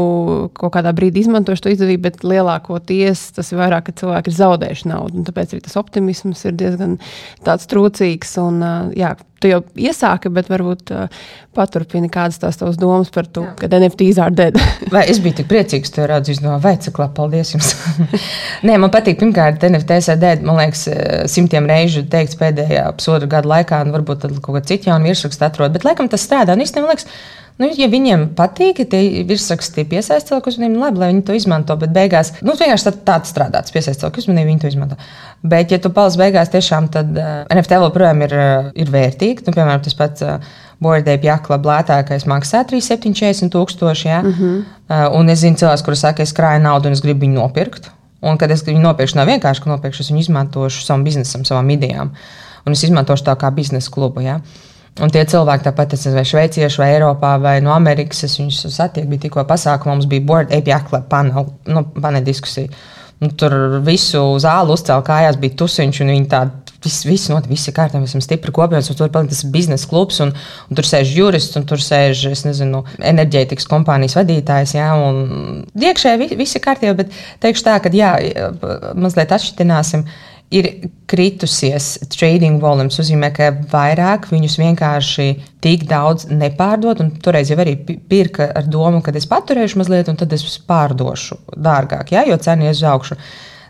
kaut 0.57 0.77
kādā 0.79 0.95
brīdī 0.97 1.27
izmantojuši 1.27 1.67
to 1.67 1.77
izdevību, 1.77 2.05
bet 2.09 2.25
lielākoties 2.25 3.29
tas 3.37 3.53
ir 3.53 3.61
vairāk, 3.61 3.91
ka 3.91 3.99
cilvēki 4.01 4.33
ir 4.33 4.41
zaudējuši 4.41 4.93
naudu. 4.95 5.29
Tāpēc 5.29 5.53
arī 5.53 5.65
tas 5.69 5.77
optimisms 5.85 6.49
ir 6.49 6.57
diezgan 6.65 6.97
trūcīgs. 7.45 8.39
Un, 8.41 8.63
uh, 8.65 8.93
jā, 8.97 9.13
tu 9.41 9.51
jau 9.51 9.61
iesāki, 9.77 10.31
bet 10.33 10.49
varbūt 10.51 10.93
uh, 10.95 11.07
paturpini 11.57 12.09
kādas 12.13 12.41
tās 12.41 12.59
tavas 12.61 12.79
domas 12.81 13.11
par 13.13 13.29
to, 13.29 13.45
ka 13.59 13.69
NFT 13.69 14.09
izārdēt. 14.13 14.59
vai 14.95 15.05
es 15.11 15.21
biju 15.23 15.41
tik 15.41 15.51
priecīgs, 15.51 15.93
ka 15.93 16.01
tu 16.01 16.09
redzi, 16.11 16.37
izdomā, 16.37 16.57
vai 16.63 16.77
cik 16.81 17.01
labi, 17.03 17.15
paldies 17.19 17.53
jums. 17.55 17.73
Nē, 18.67 18.79
man 18.83 18.93
patīk, 18.95 19.19
pirmkārt, 19.21 19.65
NFT 19.69 20.01
sēdēt, 20.09 20.45
man 20.47 20.61
liekas, 20.63 20.87
eh, 20.93 21.17
simtiem 21.31 21.69
reižu 21.71 22.07
teikts 22.13 22.39
pēdējā 22.41 22.89
pusotra 22.97 23.31
gada 23.39 23.53
laikā, 23.57 23.83
un 23.87 23.97
varbūt 23.97 24.25
tad 24.25 24.37
kaut 24.41 24.61
kā 24.61 24.65
citu 24.73 24.93
jaunu 24.93 25.11
virsrakstu 25.11 25.49
atrod, 25.49 25.75
bet 25.77 25.89
laikam 25.89 26.11
tas 26.13 26.25
strādā, 26.25 26.57
un 26.57 26.65
īstenībā, 26.65 26.87
man 26.87 26.97
liekas, 26.97 27.11
Nu, 27.57 27.71
ja 27.73 27.87
viņiem 27.89 28.27
patīk, 28.37 28.83
ja 28.83 28.89
tie 28.93 29.23
virsraksti 29.25 29.87
piesaista 29.89 30.29
cilvēku 30.29 30.51
uzmanību, 30.53 30.81
labi, 30.83 31.01
lai 31.01 31.09
viņi 31.15 31.23
to 31.25 31.37
izmanto. 31.39 31.77
Bet 31.81 31.95
beigās, 31.95 32.35
nu, 32.45 32.53
vienkārši 32.53 32.85
tā, 32.91 32.93
tāds 33.07 33.33
strādā, 33.33 33.63
tas 33.65 33.73
piesaista 33.73 34.03
cilvēku 34.03 34.21
uzmanību, 34.21 34.51
viņi 34.51 34.61
to 34.61 34.73
izmanto. 34.75 34.99
Bet, 35.41 35.73
ja 35.73 35.79
tu 35.81 35.89
paliec 35.97 36.19
beigās, 36.21 36.53
tiešām 36.53 36.91
tad 36.93 37.17
uh, 37.17 37.23
eh, 37.47 37.57
NFT 37.57 37.81
joprojām 37.81 38.21
ir, 38.27 38.37
uh, 38.37 38.69
ir 38.77 38.93
vērtīgi. 38.93 39.47
Nu, 39.47 39.57
piemēram, 39.57 39.81
tas 39.87 39.97
pats 39.97 40.27
uh, 40.27 40.53
Bordēja 40.85 41.23
Jakla 41.31 41.57
lētākais 41.65 42.29
maksā 42.29 42.61
3,740 42.69 43.53
tūkstoši. 43.57 44.09
Ja? 44.11 44.21
Mm 44.21 44.37
-hmm. 44.37 44.63
uh, 44.91 45.07
un 45.17 45.33
es 45.33 45.41
zinu 45.41 45.57
cilvēkus, 45.57 45.85
kuriem 45.87 46.03
saka, 46.03 46.23
es 46.23 46.37
krāju 46.37 46.61
naudu 46.63 46.93
un 46.93 46.99
es 46.99 47.01
gribu 47.01 47.25
viņu 47.25 47.41
nopirkt. 47.41 47.91
Un, 48.21 48.37
kad 48.37 48.51
es 48.51 48.65
viņu 48.67 48.83
nopirkšu, 48.85 49.17
nav 49.17 49.29
vienkārši, 49.33 49.63
ka 49.63 49.71
nopirkšu, 49.71 50.03
es 50.03 50.11
viņu 50.11 50.21
izmantošu 50.21 50.85
savam 50.85 51.05
biznesam, 51.05 51.45
savām 51.45 51.71
idejām. 51.71 52.13
Un 52.67 52.73
es 52.73 52.83
izmantošu 52.83 53.25
tā 53.25 53.37
kā 53.37 53.51
biznesa 53.55 53.91
klubu. 53.91 54.21
Ja? 54.21 54.41
Un 54.97 55.13
tie 55.13 55.27
cilvēki, 55.29 55.67
tāpat 55.67 55.93
es 55.93 56.07
vai 56.09 56.25
šveicieši, 56.25 56.81
vai 56.81 56.93
Eiropā, 56.95 57.35
vai 57.41 57.57
no 57.65 57.75
Amerikas, 57.75 58.23
es 58.25 58.39
viņus 58.41 58.63
satieku, 58.73 59.11
bija 59.11 59.27
tikko 59.27 59.43
pasākumā, 59.49 59.93
mums 59.93 60.09
bija 60.09 60.25
board 60.25 60.55
API 60.57 60.79
club 60.89 61.11
panel, 61.11 61.51
nu, 61.69 61.83
panel 62.01 62.25
diskusija. 62.25 62.73
Un 63.21 63.33
tur 63.37 63.53
visu 63.85 64.23
zāli 64.41 64.73
uzcēla 64.73 65.05
kājās, 65.05 65.37
bija 65.41 65.57
tusiņš, 65.61 66.01
un 66.05 66.15
viņi 66.15 66.31
tādi. 66.33 66.63
Viss, 66.87 67.03
viss 67.09 67.31
notiek, 67.33 67.49
viss 67.51 67.67
ir 67.67 67.75
kārtībā, 67.75 67.99
mēs 67.99 68.13
esam 68.13 68.23
stipri 68.23 68.53
kopienas, 68.55 68.87
un 68.93 68.99
tur 68.99 69.09
ir 69.09 69.15
tas 69.17 69.41
biznesa 69.51 69.89
klubs, 69.91 70.21
un, 70.23 70.31
un 70.69 70.79
tur 70.79 70.87
sēž 70.87 71.15
jurists, 71.17 71.57
un 71.59 71.65
tur 71.67 71.81
sēž, 71.83 72.21
es 72.31 72.45
nezinu, 72.47 72.85
enerģētikas 73.11 73.67
kompānijas 73.67 74.15
vadītājs, 74.15 74.77
jā, 74.77 74.93
un 74.95 75.65
iekšēji 75.75 76.37
viss 76.39 76.55
ir 76.55 76.63
kārtībā, 76.63 76.93
bet 77.01 77.17
teikšu 77.43 77.67
tā, 77.67 77.81
ka, 77.83 77.91
jā, 77.97 78.13
mazliet 78.95 79.35
atšķitināsim 79.35 80.05
ir 80.51 80.69
kritusies 81.11 81.97
trading 82.13 82.61
volume. 82.63 82.91
Tas 82.91 83.03
nozīmē, 83.03 83.33
ka 83.35 83.51
vairāk 83.73 84.29
viņus 84.31 84.59
vienkārši 84.61 85.27
tik 85.65 85.87
daudz 85.91 86.29
nepārdod. 86.31 87.03
Toreiz 87.25 87.51
jau 87.51 87.59
arī 87.63 87.77
pirka 87.83 88.51
ar 88.55 88.71
domu, 88.71 89.03
ka 89.03 89.15
es 89.17 89.29
paturēšu 89.31 89.83
mazliet, 89.83 90.11
un 90.13 90.19
tad 90.21 90.33
es 90.37 90.47
pārdošu 90.69 91.41
dārgāk, 91.57 92.15
ja, 92.15 92.25
jo 92.29 92.39
cena 92.43 92.69
ies 92.69 92.83
uz 92.83 92.89
augšu. 92.93 93.21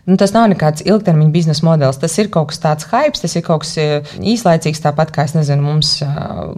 Nu, 0.07 0.15
tas 0.15 0.31
nav 0.31 0.45
nekāds 0.47 0.85
ilgtermiņa 0.87 1.33
biznesa 1.33 1.65
modelis. 1.67 1.97
Tas 1.99 2.13
ir 2.15 2.29
kaut 2.31 2.53
kas 2.53 2.61
tāds 2.63 2.87
hype, 2.87 3.19
tas 3.19 3.33
ir 3.35 3.43
kaut 3.43 3.65
kas 3.65 3.73
e, 3.75 3.87
īslaicīgs. 4.23 4.79
Tāpat 4.85 5.11
kā 5.11 5.25
nezinu, 5.35 5.65
mums 5.65 5.97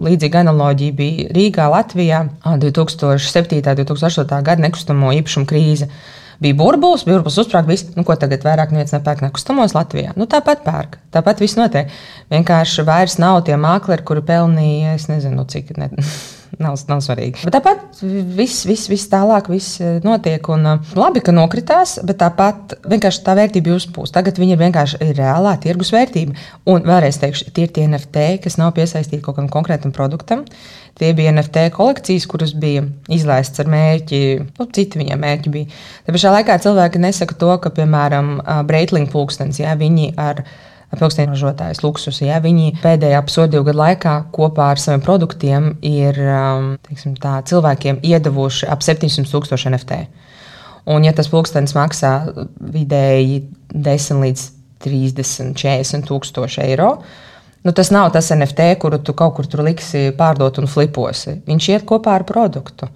līdzīga 0.06 0.44
analoģija 0.44 0.94
bija 0.94 1.26
Rīgā, 1.34 1.66
Latvijā 1.72 2.22
2007. 2.46 3.58
un 3.58 3.80
2008. 3.82 4.42
gada 4.46 4.62
nekustamo 4.62 5.10
īpašumu 5.18 5.50
krīze 5.50 5.90
bija 6.42 6.56
burbulis, 6.58 7.04
burbulis 7.08 7.38
uzsprāga, 7.42 7.68
viss, 7.70 7.90
nu, 7.96 8.04
ko 8.08 8.16
tagad 8.20 8.44
vairāk 8.46 8.74
neviens 8.74 8.94
nepērk 8.96 9.24
nekustamos 9.26 9.76
Latvijā. 9.76 10.14
Nu, 10.18 10.28
tāpat 10.30 10.64
pērk, 10.66 10.98
tāpat 11.14 11.42
viss 11.44 11.58
notiek. 11.60 11.92
Vienkārši 12.32 12.84
vairs 12.88 13.18
nav 13.20 13.42
tie 13.48 13.58
mākleri, 13.60 14.06
kuri 14.06 14.24
pelnīja, 14.26 14.96
es 14.98 15.08
nezinu, 15.12 15.46
cik. 15.50 15.74
Ne, 15.80 15.90
nav, 16.58 16.76
nav 16.88 17.02
svarīgi. 17.04 17.44
Bet 17.46 17.54
tāpat 17.54 18.00
viss, 18.36 18.64
viss, 18.68 18.88
viss 18.90 19.10
tālāk 19.12 19.50
viss 19.52 19.78
eh, 19.82 19.98
notiek. 20.04 20.48
Un, 20.52 20.66
eh, 20.66 20.92
labi, 20.98 21.22
ka 21.24 21.34
nokritās, 21.34 21.98
bet 22.06 22.20
tāpat 22.22 22.76
vienkārši 22.90 23.24
tā 23.26 23.36
vērtība 23.38 23.76
uzpūst. 23.76 24.14
Tagad 24.16 24.40
viņi 24.40 24.56
ir 24.56 24.62
vienkārši 24.64 25.12
reālā 25.12 25.54
tirgus 25.62 25.92
vērtība. 25.94 26.36
Un 26.70 26.86
vēlreiz 26.88 27.20
teikšu, 27.22 27.50
tie 27.56 27.68
ir 27.68 27.74
tie 27.76 27.86
NFT, 27.86 28.26
kas 28.44 28.58
nav 28.60 28.74
piesaistīti 28.78 29.22
kaut 29.24 29.38
kādam 29.38 29.50
konkrētam 29.52 29.94
produktam. 29.96 30.46
Tie 30.98 31.12
bija 31.16 31.32
NFT 31.32 31.68
kolekcijas, 31.72 32.26
kuras 32.28 32.50
bija 32.52 32.82
izlaistas 33.12 33.62
ar 33.62 33.70
mērķi, 33.72 34.18
nu, 34.58 34.66
citi 34.74 35.00
viņiem 35.00 35.22
mērķi 35.22 35.52
bija. 35.54 35.78
Tā 36.04 36.12
pašā 36.16 36.34
laikā 36.34 36.58
cilvēki 36.60 37.00
nesaka 37.00 37.38
to, 37.40 37.54
ka, 37.62 37.72
piemēram, 37.78 38.34
Breitling 38.68 39.08
pulkstenis, 39.12 39.62
ja 39.62 39.76
viņi 39.80 40.10
ar 40.20 40.42
pilsēņu 40.98 41.36
ražotājs 41.36 41.82
luksus. 41.84 42.18
Ja, 42.24 42.40
viņi 42.42 42.74
pēdējā 42.82 43.20
pusotru 43.26 43.62
gadu 43.66 43.78
laikā 43.78 44.14
kopā 44.34 44.72
ar 44.74 44.82
saviem 44.82 45.02
produktiem 45.04 45.70
ir 45.86 46.18
um, 46.24 46.72
teiksim, 46.88 47.14
tā, 47.20 47.38
cilvēkiem 47.46 48.00
iedavuši 48.06 48.66
ap 48.70 48.82
700 48.82 49.30
tūkstoši 49.30 49.70
NFT. 49.70 50.00
Un, 50.90 51.04
ja 51.06 51.12
tas 51.14 51.28
pulkstenis 51.30 51.76
maksā 51.76 52.14
vidēji 52.74 53.44
10 53.70 54.24
līdz 54.24 54.46
30, 54.82 55.54
40 55.60 56.08
tūkstoši 56.08 56.64
eiro, 56.64 56.94
nu, 57.62 57.74
tas 57.76 57.92
nav 57.94 58.10
tas 58.14 58.32
NFT, 58.34 58.72
kuru 58.80 58.98
tu 59.04 59.14
kaut 59.14 59.36
kur 59.36 59.46
tur 59.50 59.62
liksi 59.66 60.08
pārdot 60.16 60.58
un 60.58 60.70
fliposi. 60.70 61.38
Viņš 61.46 61.70
iet 61.74 61.86
kopā 61.88 62.16
ar 62.18 62.26
produktu. 62.26 62.88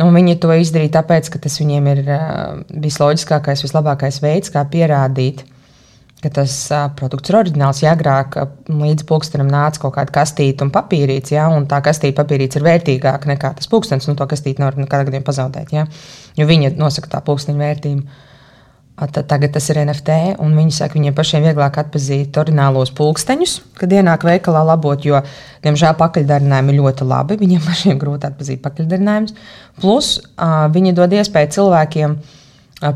Un 0.00 0.16
viņi 0.16 0.38
to 0.42 0.50
izdarīja 0.56 0.96
tāpēc, 0.96 1.28
ka 1.30 1.38
tas 1.44 1.60
viņiem 1.60 1.90
ir 1.92 2.06
uh, 2.08 2.62
visloģiskākais, 2.82 3.62
vislabākais 3.62 4.18
veids, 4.24 4.50
kā 4.50 4.64
pierādīt, 4.66 5.44
ka 6.24 6.32
tas 6.40 6.56
uh, 6.72 6.88
produkts 6.96 7.30
ir 7.30 7.38
oriģināls. 7.38 7.82
Ja 7.84 7.94
agrāk 7.94 8.36
līdz 8.70 9.06
pulkstenim 9.08 9.50
nāca 9.52 9.84
kaut 9.84 9.96
kāda 9.98 10.14
kastīte 10.14 10.64
un 10.64 10.72
papīrīts, 10.74 11.34
ja, 11.36 11.46
un 11.52 11.68
tā 11.70 11.80
kastīte 11.84 12.16
papīrīts 12.20 12.58
ir 12.58 12.66
vērtīgāka 12.66 13.30
nekā 13.34 13.54
tas 13.58 13.70
pulkstenis, 13.70 14.08
nu 14.08 14.16
to 14.18 14.28
kastīti 14.30 14.62
nevar 14.62 14.78
nekādā 14.80 15.08
gadījumā 15.08 15.28
pazaudēt, 15.28 15.74
ja, 15.76 15.88
jo 16.38 16.46
viņi 16.48 16.74
nosaka 16.80 17.16
tā 17.16 17.24
pulksteņa 17.26 17.66
vērtību. 17.66 18.22
Tad, 18.94 19.24
tagad 19.26 19.50
tas 19.56 19.64
ir 19.72 19.80
NFT, 19.80 20.14
un 20.38 20.52
viņi 20.54 20.76
saka, 20.76 20.94
viņiem 20.94 21.16
pašiem 21.16 21.42
vieglāk 21.48 21.80
atpazīt 21.82 22.36
orģinālos 22.38 22.92
pulksteņus, 22.94 23.54
kad 23.80 23.90
ienāk 23.90 24.22
veikalā 24.22 24.60
labot, 24.68 25.02
jo, 25.02 25.18
diemžēl, 25.66 25.96
pakaļdarinājumi 25.98 26.70
ir 26.70 26.78
ļoti 26.78 27.08
labi. 27.10 27.40
Viņiem 27.40 27.64
pašiem 27.66 27.98
grūti 27.98 28.28
atpazīt 28.30 28.62
pakaļdarinājumus. 28.62 29.34
Plus, 29.82 30.12
uh, 30.22 30.68
viņi 30.70 30.94
dod 30.94 31.16
iespēju 31.18 31.50
cilvēkiem 31.56 32.14
uh, 32.14 32.38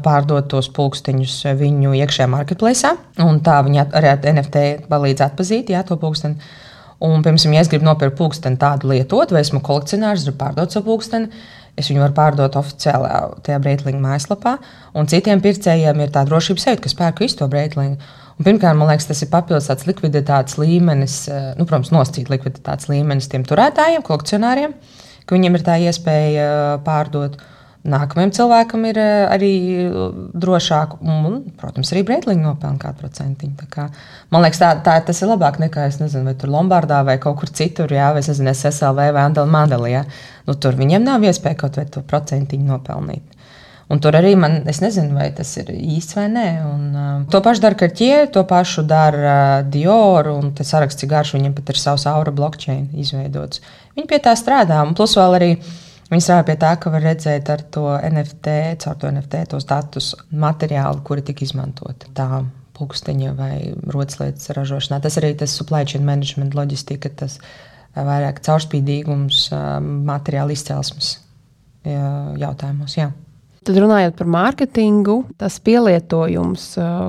pārdot 0.04 0.48
tos 0.52 0.68
pulksteņus 0.76 1.40
viņu 1.58 1.94
iekšējā 1.98 2.28
marketplace. 2.30 2.94
Tā 3.16 3.58
viņi 3.66 3.84
arī 3.86 4.10
ar 4.12 4.26
NFT 4.32 4.64
palīdz 4.90 5.24
atpazīt 5.28 5.72
jā, 5.72 5.84
to 5.86 5.96
pulksteni. 6.00 6.36
Un, 6.98 7.22
piemēram, 7.22 7.54
ja 7.54 7.62
es 7.62 7.70
gribu 7.70 7.86
nopirkt 7.86 8.16
pulksteni 8.18 8.58
tādu 8.58 8.90
lietot, 8.90 9.30
vai 9.30 9.44
esmu 9.44 9.62
kolekcionārs, 9.64 10.26
gribu 10.26 10.40
pārdot 10.40 10.74
savu 10.74 10.90
pulksteni, 10.90 11.28
es 11.78 11.90
viņu 11.92 12.02
varu 12.02 12.16
pārdot 12.16 12.56
oficiālā 12.58 13.12
tajā 13.46 13.58
Breitlinga 13.62 14.02
mājaslapā. 14.02 14.56
Un 14.98 15.06
citiem 15.10 15.42
pircējiem 15.44 16.02
ir 16.02 16.10
tā 16.14 16.24
drošības 16.26 16.66
sajūta, 16.66 16.82
ka 16.82 16.98
pērku 17.04 17.24
visu 17.24 17.38
to 17.38 17.48
Breitlingu. 17.52 18.02
Un 18.38 18.46
pirmkārt, 18.46 18.78
man 18.78 18.90
liekas, 18.90 19.08
tas 19.10 19.22
ir 19.22 19.30
papildus 19.32 19.66
tāds 19.70 19.86
likviditātes 19.86 20.58
līmenis, 20.60 21.20
eh, 21.30 21.52
nu, 21.58 21.66
protams, 21.66 21.90
nosacīt 21.94 22.30
likviditātes 22.30 22.90
līmenis 22.90 23.30
tiem 23.30 23.46
turētājiem, 23.46 24.04
kolekcionāriem, 24.06 24.74
ka 25.26 25.34
viņiem 25.34 25.58
ir 25.58 25.64
tā 25.66 25.78
iespēja 25.82 26.44
eh, 26.50 26.74
pārdot. 26.86 27.38
Nākamajam 27.86 28.32
cilvēkam 28.34 28.88
ir 28.90 28.98
eh, 28.98 29.24
arī 29.30 29.52
drošāk, 30.34 30.98
un, 30.98 31.38
protams, 31.60 31.92
arī 31.94 32.02
brīvlīgi 32.08 32.42
nopelnīt 32.42 32.82
kādu 32.82 33.04
procentiņu. 33.04 33.68
Kā, 33.70 33.86
man 34.34 34.42
liekas, 34.42 34.60
tā, 34.60 34.72
tā, 34.84 34.98
tas 35.06 35.22
ir 35.22 35.30
labāk 35.30 35.60
nekā, 35.62 35.86
nezinu, 36.00 36.26
vai 36.26 36.34
tur 36.40 36.50
Lombardā 36.52 37.04
vai 37.06 37.16
kaut 37.22 37.38
kur 37.40 37.54
citur, 37.54 37.94
jā, 37.94 38.10
vai 38.16 38.24
nezinu, 38.24 38.52
SLV 38.52 39.08
vai 39.14 39.24
Andela 39.24 39.48
Mandelī. 39.54 39.94
Nu, 40.48 40.58
tur 40.58 40.76
viņiem 40.78 41.06
nav 41.06 41.24
iespēja 41.24 41.62
kaut 41.62 41.78
vai 41.78 41.86
to 41.86 42.02
procentiņu 42.02 42.72
nopelnīt. 42.72 43.38
Un 43.88 44.02
tur 44.04 44.18
arī 44.18 44.34
man, 44.36 44.58
es 44.68 44.82
nezinu, 44.84 45.14
vai 45.16 45.30
tas 45.32 45.48
ir 45.56 45.70
īsts 45.72 46.18
vai 46.18 46.26
nē. 46.28 46.48
Un, 46.68 46.82
uh, 46.92 47.12
to 47.32 47.40
pašu 47.44 47.62
dara 47.64 47.78
Cartier, 47.80 48.26
to 48.28 48.42
pašu 48.44 48.84
dara 48.84 49.22
uh, 49.30 49.68
Dior, 49.72 50.28
un 50.34 50.50
tas 50.56 50.68
saraksts 50.74 51.06
ir 51.06 51.12
garš, 51.14 51.32
viņam 51.38 51.54
pat 51.56 51.72
ir 51.72 51.80
savs 51.80 52.04
aura 52.10 52.34
blockchain 52.34 52.90
izveidots. 53.00 53.62
Viņi 53.96 54.10
pie 54.10 54.18
tā 54.26 54.34
strādā, 54.36 54.82
un 54.84 54.92
plus 54.98 55.16
vēl 55.16 55.38
arī. 55.40 55.52
Viņi 56.08 56.24
strādā 56.24 56.44
pie 56.48 56.56
tā, 56.60 56.72
ka 56.80 56.92
var 56.92 57.04
redzēt 57.04 57.50
ar 57.52 57.62
to 57.74 57.84
NFT, 57.96 58.54
caur 58.84 58.96
to 59.00 59.10
NFT, 59.12 59.42
tos 59.52 59.66
datus, 59.68 60.14
materiālu, 60.32 61.02
kuri 61.04 61.24
tika 61.26 61.44
izmantoti. 61.44 62.08
Tā 62.16 62.44
pulksteņa 62.78 63.32
vai 63.36 63.54
rotaslietas 63.90 64.52
ražošanā. 64.56 65.02
Tas 65.04 65.18
arī 65.20 65.34
tas 65.36 65.52
supply 65.58 65.84
chain 65.84 66.06
management, 66.06 66.56
loģistika, 66.56 67.10
tas 67.20 67.36
uh, 67.42 67.48
vairāk 68.06 68.42
caurspīdīgums 68.44 69.48
materiāla 70.08 70.54
izcelsmes 70.54 71.16
jautājumos. 71.84 72.98
Jā. 72.98 73.10
Tad 73.68 73.76
runājot 73.82 74.14
par 74.16 74.28
mārketingu, 74.32 75.14
tas 75.36 75.58
pielietojums, 75.60 76.62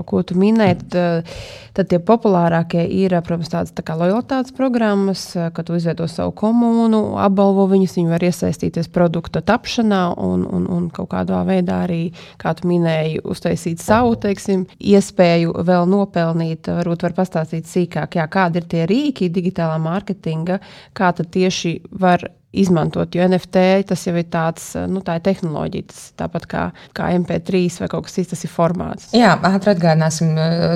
ko 0.09 0.19
tu 0.27 0.35
minēji, 0.35 0.75
tad, 0.91 1.85
tie 1.87 1.99
populārākie 2.03 2.81
ir, 2.83 3.13
protams, 3.23 3.47
tādas 3.53 3.71
tā 3.71 3.85
kā 3.87 3.95
lojalitātes 3.95 4.51
programmas, 4.57 5.21
kad 5.55 5.69
tu 5.69 5.77
izveido 5.79 6.03
savu 6.11 6.33
komunu, 6.35 7.15
apbalvo 7.23 7.63
viņus, 7.71 7.93
viņi 7.95 8.11
var 8.11 8.25
iesaistīties 8.27 8.91
produkta 8.91 9.39
tapšanā 9.39 10.01
un, 10.19 10.43
un, 10.43 10.65
un 10.67 10.89
kaut 10.91 11.13
kādā 11.13 11.39
veidā 11.47 11.77
arī, 11.85 12.01
kā 12.41 12.51
tu 12.59 12.67
minēji, 12.67 13.21
uztaisīt 13.23 13.79
savu 13.79 14.17
teiksim, 14.19 14.65
iespēju 14.83 15.55
vēl 15.63 15.87
nopelnīt. 15.87 16.67
Varbūt 16.81 17.07
var 17.07 17.15
pastāstīt 17.21 17.71
sīkāk, 17.71 18.19
jā, 18.19 18.27
kādi 18.27 18.59
ir 18.59 18.67
tie 18.75 18.83
rīki 18.91 19.31
digitālā 19.31 19.79
mārketinga, 19.79 20.59
kā 20.91 21.13
tad 21.15 21.31
tieši 21.31 21.77
var 22.03 22.27
izmantot. 22.51 23.13
Jo 23.15 23.27
NFT 23.27 23.63
tas 23.89 24.03
jau 24.07 24.15
ir 24.17 24.25
tāds, 24.31 24.71
nu, 24.89 25.03
tā 25.05 25.19
ir 25.19 25.23
tehnoloģija, 25.27 25.87
tas 25.91 26.05
tāpat 26.17 26.45
kā, 26.49 26.63
kā 26.97 27.09
MP3 27.19 27.61
vai 27.83 27.89
kaut 27.91 28.07
kas 28.07 28.17
cits, 28.17 28.31
tas 28.33 28.41
ir 28.45 28.51
formāts. 28.53 29.09
Jā, 29.13 29.35
ātri 29.45 29.73
atgādināsim, 29.75 30.31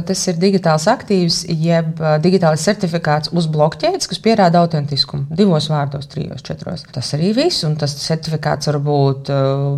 tas 0.06 0.22
ir 0.30 0.38
digitāls 0.42 0.86
aktīvs, 0.92 1.44
jeb 1.50 2.02
digitāls 2.22 2.66
certifikāts 2.68 3.34
uz 3.34 3.48
blokķēdes, 3.54 4.10
kas 4.12 4.22
pierāda 4.22 4.62
autentiskumu. 4.62 5.26
Divos 5.34 5.70
vārdos, 5.74 6.06
trijos, 6.12 6.46
četros. 6.46 6.86
Tas 6.94 7.10
arī 7.18 7.34
viss, 7.38 7.66
un 7.66 7.74
tas 7.82 7.98
certifikāts 8.04 8.70
var 8.70 8.80
būt 8.86 9.34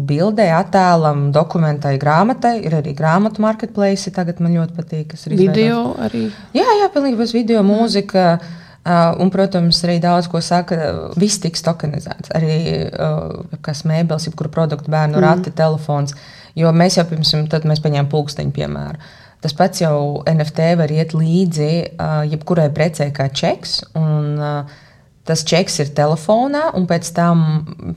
bildē, 0.09 0.49
attēlam, 0.59 1.29
dokumentai, 1.35 1.95
grāmatai. 2.01 2.57
Ir 2.67 2.75
arī 2.81 2.95
grāmatu 2.97 3.43
marketplace, 3.45 4.11
tagad 4.15 4.43
man 4.43 4.59
ļoti 4.59 4.75
patīk. 4.75 5.17
Video 5.31 5.95
arī? 6.03 6.27
Jā, 6.55 6.67
jā, 6.81 6.91
pilnīgi 6.91 7.23
bez 7.23 7.35
video, 7.35 7.63
mūzika. 7.63 8.27
Mm 8.35 8.61
un, 8.85 9.31
protams, 9.33 9.79
arī 9.87 9.97
daudz 10.03 10.29
ko 10.29 10.41
saka, 10.45 10.77
viss 11.17 11.41
tiks 11.41 11.65
tokenizēts. 11.65 12.31
Arī 12.37 12.57
uh, 12.85 13.57
kas 13.65 13.83
mēbeles, 13.89 14.27
jebkuru 14.29 14.51
produktu, 14.53 14.93
bērnu 14.93 15.17
mm. 15.17 15.25
rati, 15.25 15.53
telefons. 15.55 16.13
Jo 16.55 16.71
mēs 16.71 16.99
jau 16.99 17.05
pirms 17.09 17.33
tam 17.51 17.69
mēs 17.71 17.83
paņēmām 17.83 18.11
pulksteņu 18.11 18.55
piemēram. 18.55 19.01
Tas 19.43 19.53
pats 19.53 19.81
jau 19.83 20.23
NFT 20.29 20.71
var 20.79 20.93
iet 20.93 21.13
līdzi 21.17 21.71
uh, 21.83 22.21
jebkurai 22.29 22.69
precei 22.73 23.11
kā 23.13 23.27
čeks. 23.33 23.81
Un, 23.97 24.33
uh, 24.39 24.81
Tas 25.25 25.41
čeks 25.41 25.79
ir 25.81 25.87
telefonā, 25.97 26.67
un 26.77 26.83
pēc 26.85 27.07
tam 27.17 27.39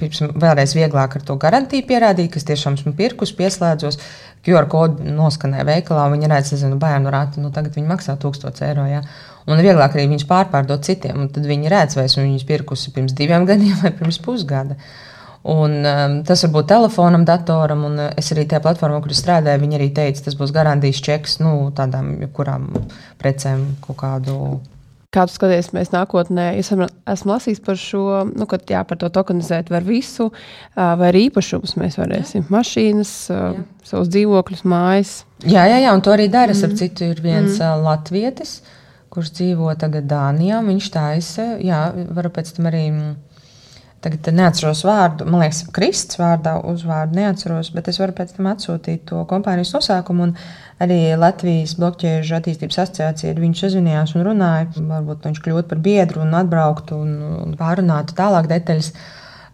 pirms, 0.00 0.23
vēlreiz 0.40 0.73
vieglāk 0.73 1.18
ar 1.18 1.25
to 1.28 1.35
garantiju 1.37 1.85
pierādīt, 1.90 2.30
ka 2.33 2.40
es 2.40 2.47
tiešām 2.49 2.78
esmu 2.78 2.95
pirkus, 2.97 3.35
pieslēdzos. 3.37 3.99
QR 4.47 4.64
kodu 4.73 5.04
noskanēja 5.12 5.66
veikalā, 5.68 6.07
un 6.09 6.16
viņi 6.16 6.30
redz, 6.33 6.54
nezinu, 6.54 6.78
bērnu 6.80 7.12
rati, 7.12 7.42
nu 7.45 7.50
tagad 7.52 7.76
maksā 7.85 8.14
1000 8.23 8.62
eiro. 8.64 8.87
Ja? 8.88 9.02
Un 9.48 9.62
vieglāk 9.64 9.96
arī 9.96 10.08
viņus 10.11 10.28
pārpārdot 10.28 10.84
citiem. 10.84 11.28
Tad 11.32 11.46
viņi 11.48 11.70
redz, 11.72 11.96
vai 11.96 12.04
esmu 12.08 12.26
viņus 12.26 12.48
pirkusi 12.48 12.92
pirms 12.94 13.16
diviem 13.16 13.46
gadiem 13.48 13.76
vai 13.82 13.94
pirms 13.96 14.20
pusgada. 14.24 14.76
Un, 15.48 15.78
um, 15.87 16.16
tas 16.26 16.42
var 16.44 16.50
būt 16.56 16.66
telefonam, 16.68 17.22
datoram, 17.24 17.84
un 17.88 18.00
uh, 18.02 18.08
es 18.20 18.32
arī 18.34 18.44
tajā 18.50 18.61
platformā, 18.64 18.98
kur 19.00 19.14
strādāju, 19.16 19.62
viņi 19.62 19.78
arī 19.78 19.87
teica, 19.96 20.24
tas 20.26 20.34
būs 20.37 20.50
garantijas 20.52 20.98
čeks 21.04 21.38
nu, 21.40 21.52
tādām 21.72 22.11
kurām 22.34 22.66
precēm 23.22 23.62
kaut 23.84 24.00
kādu. 24.02 24.34
Kā 25.14 25.24
tu 25.24 25.32
skaties, 25.32 25.70
mēs 25.72 25.94
nākotnē, 25.94 26.50
es 26.61 26.68
esmu 26.68 27.30
lasījis 27.30 27.62
par 27.64 27.78
šo, 27.80 28.02
nu, 28.28 28.44
ka 28.50 28.58
jā, 28.68 28.82
par 28.84 28.98
to 29.00 29.08
tokenizēt 29.14 29.70
var 29.72 29.87
visu, 29.87 30.26
vai 30.76 31.08
arī 31.08 31.28
īpašumus 31.30 31.78
mēs 31.80 31.96
varēsim. 31.96 32.42
Jā. 32.42 32.52
Mašīnas, 32.52 33.12
jā. 33.32 33.46
savus 33.88 34.11
dzīvokļus, 34.12 34.66
mājas. 34.68 35.14
Jā, 35.46 35.64
jā, 35.70 35.78
jā, 35.87 35.94
un 35.96 36.04
to 36.04 36.12
arī 36.12 36.28
dara. 36.28 36.52
Mm. 36.52 36.66
Ar 36.66 36.76
citu 36.82 37.08
ir 37.08 37.22
viens 37.24 37.56
mm. 37.56 37.87
latvietis. 37.87 38.58
Uh, 38.58 38.74
kurš 39.18 39.35
dzīvo 39.35 39.72
tagad 39.81 40.07
Dānijā. 40.09 40.62
Viņš 40.64 40.92
taisa, 40.94 41.48
jā, 41.62 41.88
varu 42.14 42.31
pēc 42.35 42.54
tam 42.57 42.70
arī. 42.70 42.85
Mm, 42.94 43.16
tagad 43.98 44.28
neatceros 44.31 44.85
vārdu, 44.87 45.26
man 45.26 45.42
liekas, 45.42 45.64
Kristus 45.74 46.20
vārdā 46.20 46.52
uzvārdu 46.70 47.18
neatceros, 47.18 47.72
bet 47.74 47.88
es 47.90 47.98
varu 47.98 48.14
pēc 48.14 48.37
tam 48.37 48.46
atsūtīt 48.52 49.02
to 49.11 49.24
kompānijas 49.31 49.72
nosaukumu. 49.74 50.28
Arī 50.85 51.00
Latvijas 51.18 51.74
blokķēžu 51.81 52.37
attīstības 52.38 52.78
asociācija 52.85 53.33
ar 53.35 53.42
viņu 53.42 53.59
sazinājās 53.59 54.14
un 54.14 54.22
runāja. 54.28 54.68
Varbūt 54.78 55.26
viņš 55.26 55.42
kļūtu 55.42 55.72
par 55.72 55.83
biedru 55.83 56.22
un 56.22 56.38
atbrauktu 56.38 57.00
un, 57.02 57.16
un 57.40 57.59
pārunātu 57.59 58.14
tālāk 58.18 58.46
detaļas. 58.54 58.92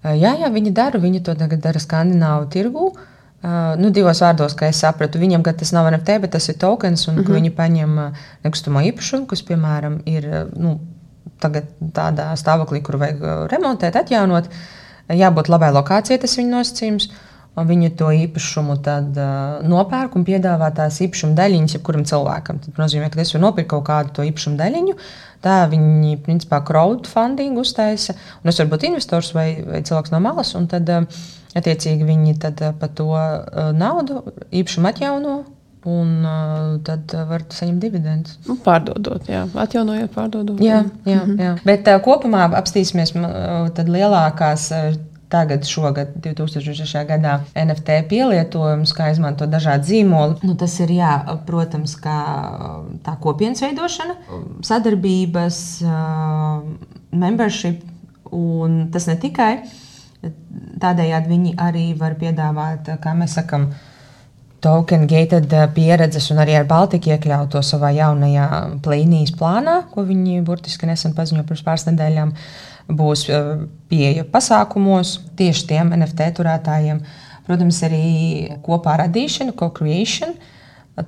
Jā, 0.05 0.37
jā, 0.42 0.53
viņi 0.53 0.77
dara, 0.77 1.00
viņi 1.00 1.24
to 1.24 1.33
tagad 1.40 1.64
dara 1.64 1.81
Skandināvu 1.81 2.50
tirgu. 2.53 2.90
Uh, 2.92 3.13
Uh, 3.44 3.74
nu, 3.76 3.90
divos 3.92 4.22
vārdos, 4.24 4.54
kā 4.57 4.70
es 4.72 4.78
sapratu, 4.80 5.20
viņam 5.20 5.42
tas 5.44 5.74
nav 5.76 5.90
NFT, 5.90 6.14
bet 6.22 6.30
tas 6.33 6.48
ir 6.48 6.57
tokens, 6.57 7.09
un 7.09 7.18
mm 7.18 7.24
-hmm. 7.24 7.35
viņi 7.35 7.50
paņem 7.50 7.98
nekustamo 8.44 8.80
īpašumu, 8.80 9.26
kas, 9.26 9.42
piemēram, 9.42 10.00
ir 10.07 10.48
nu, 10.57 10.78
tādā 11.42 12.30
stāvoklī, 12.40 12.80
kur 12.83 12.96
vajag 12.96 13.50
remontēt, 13.52 13.96
atjaunot. 13.96 14.48
Jābūt 15.09 15.50
labai 15.52 15.70
lokācijai, 15.72 16.20
tas 16.20 16.38
viņa 16.38 16.57
nosacījums. 16.57 17.11
Viņi 17.54 17.92
to 17.94 18.09
īpašumu 18.11 18.80
tad, 18.83 19.12
uh, 19.14 19.61
nopērk 19.62 20.16
un 20.18 20.24
piedāvā 20.26 20.72
tās 20.74 20.96
īpašuma 21.04 21.37
daļiņas 21.38 21.76
jebkuram 21.76 22.02
cilvēkam. 22.02 22.59
Tas 22.59 22.80
nozīmē, 22.80 23.12
ka 23.12 23.20
es 23.22 23.30
varu 23.30 23.44
nopirkt 23.44 23.70
kaut 23.70 23.85
kādu 23.87 24.11
to 24.16 24.24
īpašumu 24.26 24.59
daļiņu. 24.59 24.96
Tā 25.44 25.68
viņi 25.70 26.16
principā 26.24 26.59
crowdfunding 26.66 27.61
uztaisa. 27.62 28.16
Un 28.42 28.50
es 28.50 28.59
varu 28.59 28.72
būt 28.72 28.88
investors 28.88 29.30
vai, 29.37 29.62
vai 29.62 29.85
cilvēks 29.87 30.11
no 30.11 30.18
malas. 30.24 30.50
Tad, 30.72 30.90
uh, 30.90 31.07
Attiecīgi 31.55 32.07
viņi 32.07 32.38
tad 32.43 32.62
eh, 32.67 32.73
par 32.79 32.90
to 32.99 33.11
eh, 33.14 33.71
naudu 33.77 34.25
īpašumu 34.51 34.90
atjauno. 34.90 35.43
Un 35.85 36.23
uh, 36.25 36.79
tad 36.81 37.12
var 37.29 37.43
saņemt 37.53 37.83
dividendus. 37.85 38.38
Nu, 38.49 38.55
pārdodot, 38.64 39.27
jā, 39.29 39.43
atjaunojot, 39.53 40.14
pārdodot. 40.14 40.62
Jā, 40.64 40.79
jā, 41.05 41.19
-hmm. 41.27 41.43
jā. 41.43 41.51
bet 41.61 41.90
uh, 41.93 41.99
kopumā 42.01 42.47
apstīsimies, 42.57 43.12
uh, 43.21 43.69
tad 43.77 43.93
lielākās. 43.93 44.71
Uh, 44.73 45.03
Tagad, 45.35 45.64
šogad, 45.67 46.12
2006. 46.23 46.95
gadā, 47.09 47.40
NFT 47.59 47.97
pielietojums, 48.09 48.93
kā 48.95 49.09
izmantot 49.11 49.51
dažādi 49.51 49.88
zīmoli. 49.88 50.37
Nu, 50.47 50.55
tas 50.55 50.77
ir, 50.81 50.93
jā, 50.95 51.14
protams, 51.47 51.97
kā 51.99 52.19
tā 53.03 53.17
kopienas 53.19 53.64
veidošana, 53.64 54.14
sadarbības, 54.62 55.59
membership, 57.11 57.83
un 58.31 58.85
tas 58.95 59.09
ne 59.11 59.17
tikai 59.19 59.57
Tādējādi 60.81 61.31
viņi 61.31 61.57
arī 61.61 61.89
var 61.99 62.17
piedāvāt, 62.21 62.89
kā 63.03 63.13
mēs 63.17 63.37
sakām, 63.39 63.69
token 64.65 65.05
gated 65.09 65.53
pieredzes 65.75 66.31
un 66.33 66.41
arī 66.41 66.55
ar 66.57 66.69
Baltiku 66.69 67.13
iekļaut 67.13 67.51
to 67.53 67.61
savā 67.65 67.91
jaunajā 67.95 68.47
plīnijas 68.85 69.35
plānā, 69.37 69.83
ko 69.93 70.07
viņi 70.09 70.41
burtiski 70.47 70.89
nesen 70.89 71.13
paziņoja 71.17 71.45
pirms 71.49 71.65
pāris 71.67 71.87
nedēļām. 71.91 72.33
Būs 72.97 73.27
pieeja 73.89 74.25
pasākumos 74.29 75.19
tieši 75.39 75.69
tiem 75.71 75.93
NFT 75.97 76.33
turētājiem. 76.39 77.01
Protams, 77.45 77.81
arī 77.85 78.57
kopā 78.65 78.99
radīšana, 79.03 79.53
co-creation. 79.57 80.37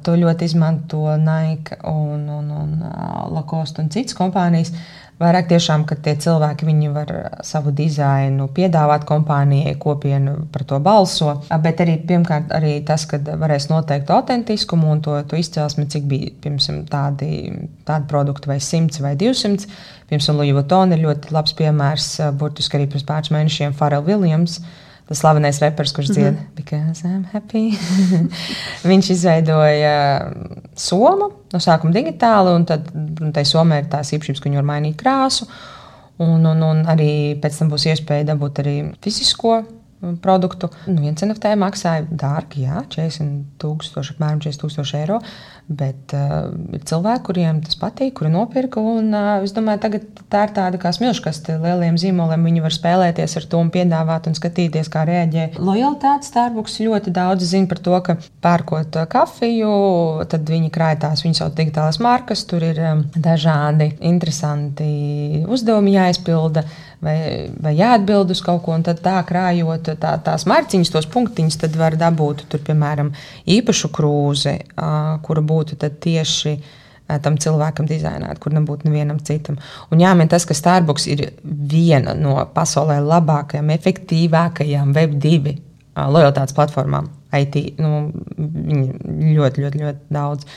To 0.04 0.16
ļoti 0.18 0.48
izmanto 0.48 1.14
Nike 1.20 1.76
un, 1.86 2.24
un, 2.32 2.48
un 2.50 2.72
Lacoste 3.32 3.80
un 3.84 3.92
citas 3.94 4.16
kompānijas. 4.18 4.72
Vairāk 5.16 5.46
tiešām, 5.48 5.86
ka 5.88 5.96
tie 5.96 6.12
cilvēki 6.20 6.66
var 6.92 7.10
savu 7.40 7.70
dizainu 7.72 8.50
piedāvāt 8.52 9.06
kompānijai, 9.08 9.78
kopiena 9.80 10.34
par 10.52 10.64
to 10.68 10.78
balso. 10.78 11.30
Bet 11.62 11.80
arī, 11.80 11.94
pirmkārt, 12.04 12.52
arī 12.52 12.84
tas, 12.84 13.06
ka 13.08 13.16
varēs 13.24 13.70
noteikt 13.70 14.10
autentiskumu 14.12 14.90
un 14.92 15.00
to, 15.00 15.16
to 15.24 15.40
izcelsmi, 15.40 15.86
cik 15.88 16.04
bija 16.04 16.34
piemēram, 16.44 16.82
tādi, 16.92 17.30
tādi 17.88 18.10
produkti, 18.12 18.50
vai 18.52 18.58
100 18.60 19.00
vai 19.00 19.14
200. 19.16 19.64
Piemēram, 20.10 20.36
Louis 20.36 20.52
Vuitton 20.58 20.92
ir 20.92 21.06
ļoti 21.06 21.32
labs 21.32 21.56
piemērs, 21.56 22.10
burtiski 22.36 22.76
arī 22.76 22.90
pirms 22.92 23.08
pāris 23.08 23.32
mēnešiem 23.32 23.72
Farrell 23.72 24.04
Williams. 24.04 24.60
Tas 25.06 25.20
slavenais 25.22 25.60
reperis, 25.62 25.92
kurš 25.94 26.08
dzied, 26.10 26.32
mm 26.32 26.38
-hmm. 26.38 26.56
Because 26.56 27.06
I'm 27.06 27.24
happy. 27.32 27.78
Viņš 28.90 29.10
izveidoja 29.10 30.32
somu, 30.74 31.30
no 31.52 31.58
sākuma 31.58 31.94
digitāli, 31.94 32.54
un 32.54 32.64
tad 32.64 32.90
un 33.20 33.32
tai 33.32 33.44
somai 33.44 33.78
ir 33.78 33.86
tās 33.90 34.12
īpašības, 34.12 34.40
ka 34.40 34.48
viņi 34.48 34.62
var 34.62 34.70
mainīt 34.72 34.96
krāsu. 34.96 35.46
Un, 36.18 36.46
un, 36.46 36.62
un 36.62 36.84
arī 36.86 37.40
pēc 37.40 37.58
tam 37.58 37.70
būs 37.70 37.86
iespēja 37.86 38.24
dabūt 38.24 38.58
arī 38.58 38.94
fizisko 39.02 39.64
produktu. 40.22 40.68
Nu, 40.86 41.00
viens 41.00 41.22
NFT 41.22 41.54
maksāja 41.56 42.04
dārgi, 42.10 42.64
jā, 42.66 42.82
40 42.92 43.44
tūkstoši, 43.62 44.16
apmēram 44.16 44.40
40 44.40 44.62
tūkstoši 44.62 44.96
eiro. 45.00 45.20
Bet 45.66 46.12
uh, 46.14 46.52
ir 46.76 46.82
cilvēki, 46.86 47.24
kuriem 47.26 47.56
tas 47.64 47.74
patīk, 47.80 48.12
kuri 48.20 48.28
nopirka. 48.30 48.78
Un, 48.78 49.08
uh, 49.10 49.42
es 49.42 49.50
domāju, 49.54 49.80
tagad 49.82 50.04
tā 50.30 50.44
ir 50.46 50.52
tāda 50.54 50.78
kā 50.78 50.92
smilškaste 50.94 51.56
lieliem 51.58 51.98
zīmoliem. 51.98 52.44
Viņi 52.46 52.62
var 52.62 52.74
spēlēties 52.76 53.34
ar 53.40 53.48
to 53.50 53.58
un 53.64 53.72
piedāvāt 53.74 54.28
un 54.30 54.38
skatīties, 54.38 54.86
kā 54.94 55.02
reaģē. 55.08 55.48
Lojalitāte 55.58 56.30
Starbucks 56.30 56.78
ļoti 56.86 57.10
daudz 57.16 57.50
zina 57.50 57.66
par 57.72 57.82
to, 57.82 57.98
ka 58.06 58.14
pērkot 58.46 59.00
kafiju, 59.10 59.74
tad 60.30 60.46
viņi 60.54 60.70
krāj 60.70 61.00
tās 61.02 61.26
viņu 61.26 61.40
sauc 61.40 61.58
digitālās 61.58 61.98
markas. 61.98 62.46
Tur 62.46 62.62
ir 62.62 62.78
um, 62.86 63.02
dažādi 63.18 63.90
interesanti 64.06 65.42
uzdevumi 65.50 65.98
jāizpilda 65.98 66.62
vai, 67.04 67.16
vai 67.62 67.74
jāatbild 67.76 68.32
uz 68.32 68.40
kaut 68.44 68.62
ko, 68.64 68.74
un 68.76 68.84
tad 68.86 69.02
tā 69.04 69.18
krājot 69.26 69.92
tā, 70.00 70.14
tās 70.24 70.46
marciņas, 70.48 70.92
tos 70.94 71.08
punktiņus, 71.12 71.60
tad 71.64 71.76
var 71.78 71.98
dabūt 72.00 72.46
tur, 72.52 72.62
piemēram, 72.66 73.12
īpašu 73.56 73.92
krūzi, 73.94 74.56
kura 75.26 75.44
būtu 75.52 75.78
tieši 75.80 76.56
tam 77.22 77.36
cilvēkam 77.38 77.86
dizainēta, 77.86 78.40
kur 78.42 78.54
nebūtu 78.56 78.88
nevienam 78.88 79.20
citam. 79.22 79.60
Un 79.94 80.00
jāmin 80.02 80.30
tas, 80.30 80.46
ka 80.48 80.56
Starbucks 80.58 81.06
ir 81.12 81.28
viena 81.44 82.16
no 82.18 82.40
pasaulē 82.54 82.98
labākajām, 83.04 83.70
efektīvākajām 83.76 84.90
web2 84.96 85.54
lojalitātes 85.96 86.56
platformām. 86.56 87.12
IT, 87.36 87.78
nu, 87.82 88.08
ļoti, 88.38 89.36
ļoti, 89.36 89.62
ļoti, 89.62 89.84
ļoti 89.84 90.14
daudz 90.14 90.48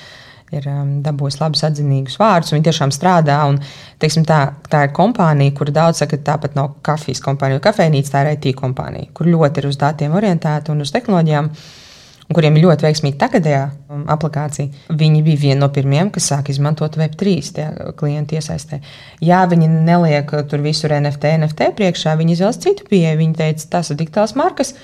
ir 0.55 0.67
um, 0.71 0.93
dabūjusi 1.05 1.41
labus 1.41 1.65
atzinīgus 1.67 2.17
vārdus. 2.19 2.53
Viņi 2.55 2.67
tiešām 2.69 2.93
strādā. 2.95 3.39
Un, 3.49 3.59
teiksim, 4.01 4.25
tā, 4.27 4.39
tā 4.71 4.85
ir 4.87 4.95
kompānija, 4.95 5.55
kur 5.57 5.71
daudz 5.73 6.03
saka, 6.03 6.17
ka 6.17 6.31
tāpat 6.33 6.57
nav 6.59 6.77
kafijas 6.85 7.21
kompānija. 7.25 7.61
Kafejnīca 7.63 8.15
tā 8.15 8.23
ir 8.25 8.33
IT 8.37 8.55
kompānija, 8.59 9.11
kur 9.17 9.29
ļoti 9.29 9.63
ir 9.63 9.69
uz 9.69 9.77
datiem 9.81 10.15
orientēta 10.17 10.73
un 10.73 10.85
uz 10.85 10.93
tehnoloģijām. 10.95 11.53
Kuriem 12.29 12.59
ir 12.59 12.67
ļoti 12.67 12.85
veiksmīga 12.85 13.17
tagadējā 13.23 13.61
um, 13.89 14.03
aplikācija. 14.13 14.69
Viņi 14.93 15.23
bija 15.25 15.41
viena 15.47 15.63
no 15.63 15.71
pirmajiem, 15.73 16.11
kas 16.13 16.27
sāk 16.29 16.51
izmantot 16.53 16.99
Web3 17.01 17.39
klientu 17.97 18.37
iesaistē. 18.37 18.77
Jā, 19.25 19.39
viņi 19.49 19.65
neliek 19.87 20.29
tur 20.51 20.61
visur 20.61 20.93
NFT, 20.93 21.31
NFT 21.41 21.71
priekšā, 21.79 22.13
viņi 22.19 22.35
izvēlas 22.37 22.61
citu 22.61 22.85
pieeju. 22.91 23.17
Viņi 23.23 23.37
teica, 23.41 23.65
tas 23.73 23.89
ir 23.89 23.97
digitāls 23.97 24.35
markas, 24.37 24.75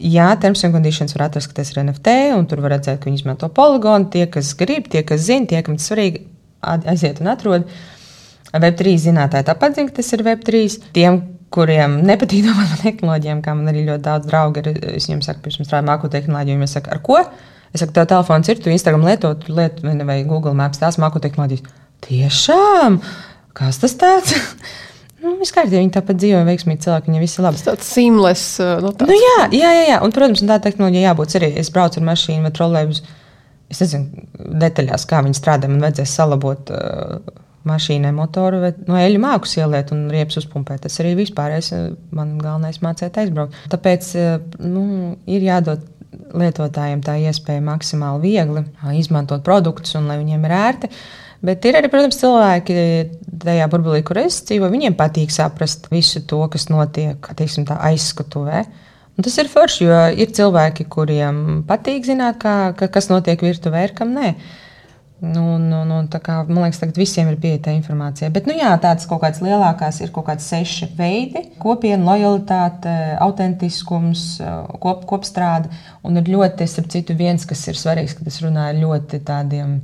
Jā, 0.00 0.28
terms 0.40 0.64
and 0.66 0.74
conditions 0.74 1.14
var 1.14 1.28
atrast, 1.28 1.50
ka 1.50 1.60
tas 1.60 1.70
ir 1.70 1.82
NFT, 1.84 2.14
un 2.34 2.46
tur 2.50 2.62
var 2.64 2.74
redzēt, 2.74 3.00
ka 3.02 3.08
viņi 3.08 3.22
izmanto 3.22 3.48
poligonu. 3.54 4.08
Tie, 4.10 4.24
kas 4.32 4.54
grib, 4.58 4.88
tie, 4.90 5.04
kas 5.06 5.26
zina, 5.28 5.46
tie, 5.50 5.60
kam 5.66 5.78
tas 5.78 5.86
svarīgi, 5.90 6.24
aiziet 6.90 7.20
un 7.22 7.30
atrod. 7.34 7.68
Web3 8.54 8.94
zinātāji 9.02 9.46
tāpat 9.48 9.78
zina, 9.78 9.90
ka 9.90 9.98
tas 10.00 10.12
ir 10.16 10.24
Web3. 10.26 10.62
Tiem, 10.96 11.20
kuriem 11.54 12.00
nepatīk 12.06 12.46
domāt 12.46 12.72
par 12.72 12.82
tehnoloģijām, 12.82 13.42
kā 13.44 13.54
man 13.54 13.70
arī 13.70 13.84
ļoti 13.88 14.04
daudz 14.06 14.30
draugu 14.30 14.62
ir, 14.62 14.70
es 14.96 15.06
viņiem 15.08 15.22
saku, 15.26 15.44
pirms 15.44 15.60
strādāju 15.62 15.90
māku 15.90 16.10
tehnoloģiju, 16.10 16.62
viņi 16.62 16.72
saka, 16.72 16.96
ar 16.96 17.02
ko? 17.04 17.20
Es 17.74 17.82
saku, 17.82 17.94
tev 17.94 18.08
telefons 18.10 18.50
ir, 18.50 18.62
tu 18.62 18.72
Instagram 18.72 19.06
lieto, 19.06 19.30
tu 19.38 19.54
lieto 19.54 19.94
vai 20.08 20.18
Google 20.26 20.54
Maps, 20.58 20.82
tās 20.82 20.98
māku 21.02 21.22
tehnoloģijas. 21.22 21.62
Tiešām! 22.08 22.98
Kas 23.54 23.78
tas 23.82 23.94
tāds? 24.00 24.34
Nu, 25.24 25.38
Viss 25.40 25.54
kārtībā, 25.56 25.80
viņi 25.80 25.94
tāpat 25.94 26.18
dzīvo 26.20 26.42
veiksmīgi, 26.44 26.82
cilvēki 26.84 27.08
viņiem 27.08 27.22
viss 27.24 27.38
ir 27.38 27.46
labi. 27.46 27.60
Tas 27.60 27.68
tāds 27.70 27.92
simles. 27.96 28.42
Uh, 28.60 28.74
nu, 28.84 28.90
tāds. 28.92 29.08
Nu, 29.08 29.16
jā, 29.16 29.46
jā, 29.56 29.70
jā, 29.78 29.86
jā, 29.88 30.00
un, 30.04 30.12
protams, 30.12 30.42
tā 30.44 30.58
tehnoloģija 30.66 31.06
jābūt 31.06 31.36
arī. 31.38 31.48
Es 31.62 31.70
braucu 31.72 32.00
ar 32.00 32.06
mašīnu 32.10 32.44
vai 32.44 32.52
trolēļus. 32.58 33.00
Es 33.72 33.80
nezinu, 33.80 34.26
detaļās, 34.60 35.06
kā 35.08 35.22
viņi 35.24 35.38
strādā. 35.38 35.70
Man 35.72 35.80
vajadzēs 35.86 36.12
salabot 36.18 36.74
uh, 36.74 37.32
mašīnai 37.64 38.12
motoru, 38.12 38.60
vai 38.66 38.74
no 38.84 39.00
eļļu 39.00 39.24
mākus 39.24 39.56
ieliet 39.56 39.94
un 39.96 40.04
riepas 40.12 40.42
uzpumpēt. 40.42 40.84
Tas 40.84 41.00
arī 41.00 41.14
vispārējais 41.22 41.72
uh, 41.72 41.88
man 42.14 42.36
galvenais 42.42 42.82
mācīt 42.84 43.16
aizbraukt. 43.24 43.56
Tāpēc 43.72 44.12
uh, 44.20 44.38
nu, 44.60 44.86
ir 45.24 45.48
jādod 45.48 45.88
lietotājiem 46.36 47.00
tā 47.02 47.16
iespēja 47.24 47.64
maksimāli 47.64 48.28
viegli 48.28 48.68
izmantot 49.00 49.42
produktus 49.46 49.96
un 49.98 50.10
lai 50.10 50.20
viņiem 50.20 50.44
ir 50.44 50.58
ērti. 50.60 50.92
Uh, 50.92 51.23
Bet 51.44 51.66
ir 51.68 51.76
arī, 51.76 51.90
protams, 51.92 52.16
cilvēki 52.22 52.74
tajā 53.42 53.68
burbulī, 53.68 54.00
kur 54.06 54.22
es 54.22 54.38
dzīvoju, 54.48 54.72
viņiem 54.72 54.96
patīk 54.96 55.32
saprast 55.34 55.90
visu 55.92 56.22
to, 56.24 56.40
kas 56.52 56.70
notiek 56.72 57.28
teiksim, 57.36 57.66
aizskatuvē. 57.68 58.64
Un 59.14 59.26
tas 59.26 59.36
ir 59.38 59.50
forši, 59.52 59.84
jo 59.84 59.98
ir 60.24 60.32
cilvēki, 60.34 60.88
kuriem 60.90 61.62
patīk 61.68 62.06
zināt, 62.08 62.40
kā, 62.42 62.72
ka, 62.78 62.88
kas 62.90 63.10
notiek 63.12 63.44
virtuvē, 63.44 63.84
ir 63.86 63.92
kam 63.98 64.14
nē. 64.16 64.34
Nu, 65.24 65.44
nu, 65.62 65.84
nu, 65.88 66.00
kā, 66.10 66.40
man 66.48 66.64
liekas, 66.64 66.80
tagad 66.82 66.98
visiem 67.00 67.28
ir 67.30 67.38
pieeja 67.40 67.60
tā 67.68 67.74
informācija. 67.76 68.28
Bet, 68.34 68.48
nu, 68.50 68.56
jā, 68.58 68.72
tādas 68.82 69.06
kaut 69.08 69.22
kādas 69.22 69.40
lielākās 69.44 70.00
ir 70.02 70.10
kaut 70.12 70.26
kādi 70.26 70.44
seši 70.44 70.90
veidi- 70.98 71.44
kopiena, 71.62 72.02
lojalitāte, 72.08 72.92
autentiskums, 73.24 74.24
kop, 74.82 75.04
kopstrāde. 75.08 75.70
Un 76.04 76.18
ir 76.20 76.28
ļoti, 76.34 76.68
starp 76.68 76.90
citu, 76.92 77.16
viens, 77.16 77.46
kas 77.46 77.68
ir 77.68 77.78
svarīgs, 77.78 78.16
ka 78.18 78.24
tas 78.26 78.40
runā 78.44 78.72
ļoti 78.80 79.22
tādiem 79.24 79.78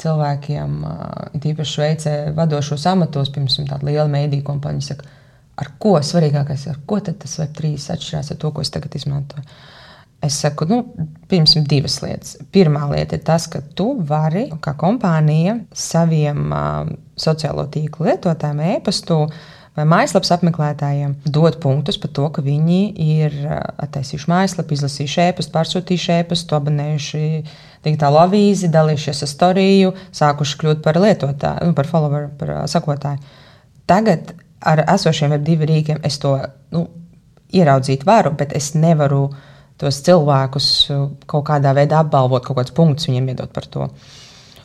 cilvēkiem, 0.00 0.78
tīpaši 1.42 1.74
Šveicē, 1.74 2.14
vadošos 2.36 2.86
amatos, 2.88 3.32
piemēram, 3.34 3.68
tāda 3.68 3.88
liela 3.88 4.08
mēdīņu 4.12 4.46
kompānija, 4.46 4.92
saka, 4.92 5.08
ar 5.60 5.70
ko 5.82 5.98
svarīgākais, 6.00 6.66
ar 6.72 6.80
ko 6.88 6.98
tas 7.04 7.38
Web3 7.42 7.76
atšķirās 7.96 8.32
ar 8.32 8.40
to, 8.40 8.52
ko 8.54 8.64
es 8.64 8.72
tagad 8.72 8.96
izmantoju. 8.96 9.44
Es 10.22 10.36
saku, 10.38 10.68
nu, 10.70 10.84
pirmsim, 11.26 11.64
divas 11.66 11.96
lietas. 11.98 12.36
Pirmā 12.54 12.84
lieta 12.92 13.18
ir 13.18 13.24
tas, 13.26 13.48
ka 13.50 13.58
tu 13.74 13.88
vari, 14.06 14.46
kā 14.62 14.76
kompānija, 14.78 15.56
saviem 15.74 16.44
uh, 16.54 16.92
sociālo 17.18 17.66
tīklu 17.74 18.06
lietotājiem, 18.06 18.62
e-pastu 18.76 19.24
vai 19.74 19.86
mājaslapas 19.88 20.30
apmeklētājiem 20.36 21.16
dot 21.26 21.58
punktus 21.62 21.98
par 21.98 22.12
to, 22.14 22.28
ka 22.36 22.44
viņi 22.44 22.80
ir 23.02 23.34
attaisījuši 23.82 24.30
mājaslapu, 24.30 24.76
izlasījuši 24.76 25.24
e-pastu, 25.26 25.54
pārsūtījuši 25.56 26.14
e-pastu, 26.20 26.58
abonējuši 26.58 27.24
digitālo 27.84 28.20
avīzi, 28.22 28.70
dalījušies 28.72 29.24
ar 29.24 29.30
storiju, 29.30 29.92
sākuši 30.14 30.58
kļūt 30.60 30.82
par 30.84 30.98
lietotāju, 31.02 31.68
nu, 31.68 31.76
par 31.78 31.90
followeru, 31.90 32.30
par 32.38 32.54
sakotāju. 32.70 33.38
Tagad 33.90 34.34
ar 34.62 34.84
esošiem 34.94 35.34
web 35.34 35.46
divi 35.46 35.68
rīkiem 35.68 36.02
es 36.06 36.18
to 36.22 36.36
nu, 36.74 36.86
ieraudzīt 37.52 38.06
varu, 38.08 38.32
bet 38.38 38.54
es 38.56 38.72
nevaru 38.78 39.26
tos 39.80 39.98
cilvēkus 40.06 40.66
kaut 41.26 41.46
kādā 41.48 41.72
veidā 41.76 42.02
apbalvot, 42.04 42.44
kaut 42.46 42.60
kādus 42.60 42.74
punktus 42.76 43.08
viņiem 43.10 43.32
iedot 43.32 43.54
par 43.54 43.66
to. 43.66 43.88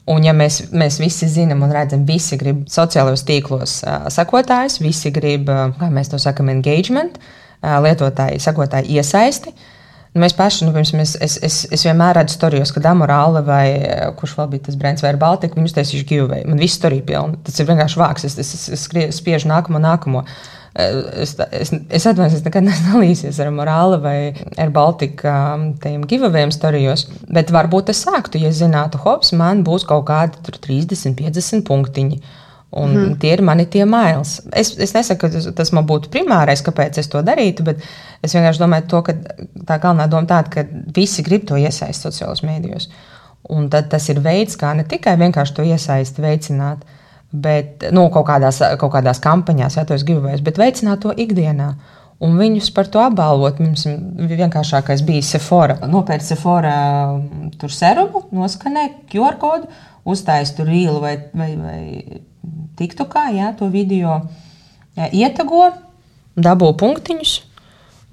Un, 0.07 0.23
ja 0.23 0.31
mēs, 0.31 0.61
mēs 0.71 1.01
visi 1.01 1.27
zinām 1.27 1.65
un 1.65 1.73
redzam, 1.75 2.05
visi 2.07 2.37
grib 2.39 2.61
sociālajos 2.71 3.25
tīklos 3.27 3.81
uh, 3.83 4.05
sekotājus, 4.13 4.77
visi 4.79 5.11
grib, 5.11 5.49
uh, 5.51 5.73
kā 5.75 5.89
mēs 5.91 6.13
to 6.13 6.19
sakām, 6.21 6.47
engagement, 6.53 7.17
uh, 7.19 7.73
lietotāji, 7.83 8.39
sekotāji 8.39 8.95
iesaisti. 8.95 9.51
Nu, 9.51 9.76
mēs 10.21 10.35
paši, 10.37 10.65
nu, 10.67 10.73
pirms, 10.75 10.91
mēs, 10.97 11.15
es, 11.23 11.37
es, 11.43 11.61
es 11.73 11.85
vienmēr 11.87 12.19
redzu 12.19 12.37
storijos, 12.37 12.73
kad 12.75 12.85
Amorāla 12.89 13.41
vai 13.45 13.65
kurš 14.19 14.35
vēl 14.39 14.51
bija 14.53 14.67
tas 14.67 14.77
brands, 14.79 15.03
vai 15.05 15.15
Baltika, 15.19 15.59
viņus 15.59 15.75
taisījuši 15.77 16.07
giveaway. 16.11 16.45
Man 16.47 16.61
viss 16.61 16.79
storija 16.79 17.05
pilna. 17.07 17.39
Tas 17.47 17.59
ir 17.59 17.67
vienkārši 17.69 17.99
vāks. 18.01 18.27
Es, 18.27 18.37
es, 18.41 18.53
es, 18.73 18.87
es 18.87 19.19
spiežu 19.19 19.51
nākamo, 19.51 19.81
nākamo. 19.83 20.23
Es, 20.77 21.33
es, 21.57 21.71
es 21.73 22.03
atvainojos, 22.05 22.43
nekad 22.45 22.65
neesmu 22.67 22.93
dalījies 22.93 23.39
ar 23.41 23.53
Morālu 23.55 23.97
vai 24.03 24.17
ar 24.61 24.73
Baltiku 24.73 25.33
tiem 25.83 26.03
giveawayiem 26.09 26.53
storijos. 26.53 27.07
Bet 27.33 27.53
varbūt 27.55 27.93
es 27.93 28.03
sāktu, 28.05 28.41
ja 28.43 28.53
zinātu, 28.53 29.01
hops, 29.05 29.33
man 29.37 29.65
būs 29.67 29.87
kaut 29.89 30.05
kādi 30.11 30.57
30, 30.61 31.17
50 31.17 31.65
punktiņi. 31.67 32.21
Un 32.69 32.91
mm. 32.91 33.15
Tie 33.21 33.31
ir 33.31 33.41
mani 33.47 33.63
tie 33.71 33.85
mails. 33.87 34.41
Es, 34.51 34.73
es 34.75 34.91
nesaku, 34.91 35.29
ka 35.29 35.53
tas, 35.55 35.71
man 35.75 35.85
būtu 35.87 36.11
primārais, 36.11 36.63
kāpēc 36.65 36.99
es 36.99 37.07
to 37.07 37.21
darītu, 37.23 37.63
bet 37.67 37.83
es 38.25 38.35
vienkārši 38.35 38.59
domāju, 38.59 38.87
to, 38.91 39.01
ka 39.07 39.15
tā 39.69 39.77
galvenā 39.79 40.09
doma 40.11 40.27
tāda, 40.27 40.51
ka 40.51 40.65
visi 40.95 41.23
grib 41.23 41.47
to 41.47 41.55
iesaistīt 41.55 42.09
sociālajos 42.09 42.43
mēdījos. 42.43 42.89
Un 43.55 43.69
tad 43.71 43.87
tas 43.93 44.09
ir 44.11 44.19
veids, 44.19 44.59
kā 44.59 44.73
ne 44.75 44.83
tikai 44.83 45.15
vienkārši 45.21 45.55
to 45.55 45.63
iesaisti 45.63 46.25
veicināt, 46.25 46.83
bet 47.31 47.87
nu, 47.95 48.09
kaut, 48.11 48.27
kādās, 48.27 48.59
kaut 48.81 48.91
kādās 48.97 49.23
kampaņās, 49.23 49.79
ja 49.79 49.87
tos 49.87 50.03
gribēs, 50.07 50.43
bet 50.43 50.59
veicināt 50.59 51.05
to 51.05 51.15
ikdienā. 51.15 51.71
Un 52.23 52.33
viņus 52.39 52.71
par 52.73 52.87
to 52.89 52.97
apbalvot. 52.97 53.59
Mums 53.61 53.83
vienkāršākais 53.85 55.03
bija 55.05 55.21
Sephora. 55.23 55.77
Nopērta 55.85 56.33
Sephora 56.33 56.77
tur 57.61 57.73
serumu, 57.73 58.23
noskanēja 58.33 58.95
QR 59.11 59.37
kodu, 59.37 59.69
uztaisīja 60.09 60.57
tur 60.57 60.71
rīlu 60.71 61.03
vai, 61.03 61.13
vai, 61.37 61.51
vai 61.61 61.81
tiktu 62.77 63.07
kā, 63.11 63.27
jā, 63.35 63.51
to 63.57 63.69
video 63.73 64.21
jā, 64.97 65.09
ietago, 65.11 65.71
dabū 66.37 66.73
punktiņus. 66.79 67.37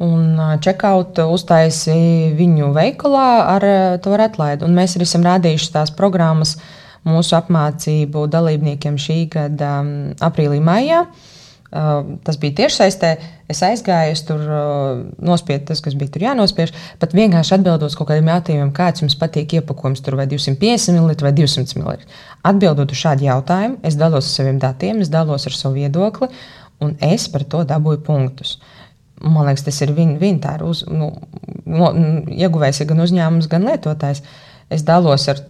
Un 0.05 0.41
checkout 0.59 1.21
uztaisīja 1.23 2.33
viņu 2.35 2.73
veikalā 2.75 3.29
ar 3.53 3.67
to 4.03 4.17
atlaidi. 4.19 4.67
Un 4.67 4.75
mēs 4.75 4.97
arī 4.97 5.07
esam 5.07 5.23
rādījuši 5.23 5.71
tās 5.77 5.93
programmas 5.95 6.57
uh, 6.57 6.65
mūsu 7.09 7.37
apmācību 7.39 8.27
dalībniekiem 8.33 8.97
šī 9.01 9.19
gada 9.33 9.77
aprīlī, 10.25 10.61
maijā. 10.65 11.05
Tas 11.75 12.37
bija 12.39 12.55
tiešsaistē. 12.61 13.09
Es 13.51 13.59
aizgāju, 13.67 14.13
es 14.15 14.21
tur 14.25 14.43
nospiedu 15.19 15.67
tas, 15.73 15.81
kas 15.83 15.97
bija 15.99 16.13
tur 16.15 16.23
jānospiež. 16.23 16.71
Pat 17.03 17.17
vienkārši 17.17 17.57
atbildot 17.57 17.89
uz 17.89 17.97
kaut 17.99 18.13
kādiem 18.13 18.31
jautājumiem, 18.31 18.71
kāds 18.77 19.03
jums 19.03 19.17
patīk 19.19 19.57
iepakojums, 19.59 20.05
tur 20.05 20.15
vai 20.21 20.29
250 20.31 20.95
ml 20.95 21.17
vai 21.27 21.33
200 21.35 21.81
ml. 21.81 22.07
Atbildot 22.47 22.95
uz 22.95 23.01
šādu 23.01 23.27
jautājumu, 23.27 23.81
es 23.83 23.99
dalos 23.99 24.31
ar 24.31 24.37
saviem 24.37 24.63
datiem, 24.63 25.03
es 25.03 25.11
dalos 25.11 25.49
ar 25.51 25.59
savu 25.59 25.81
viedokli, 25.81 26.31
un 26.85 26.95
es 27.03 27.27
par 27.35 27.43
to 27.51 27.65
dabūju 27.67 28.05
punktus. 28.07 28.55
Man 29.25 29.43
liekas, 29.49 29.67
tas 29.67 29.83
ir 29.83 29.97
viņa, 29.99 30.33
tā 30.47 30.55
ir 30.61 30.65
uz, 30.69 30.87
nu, 30.87 31.11
no, 31.67 31.91
ieguvējs 32.31 32.85
gan 32.87 33.03
uzņēmums, 33.03 33.51
gan 33.51 33.67
lietotājs. 33.67 34.23
Es 34.71 34.87
dalos 34.87 35.27
ar 35.33 35.43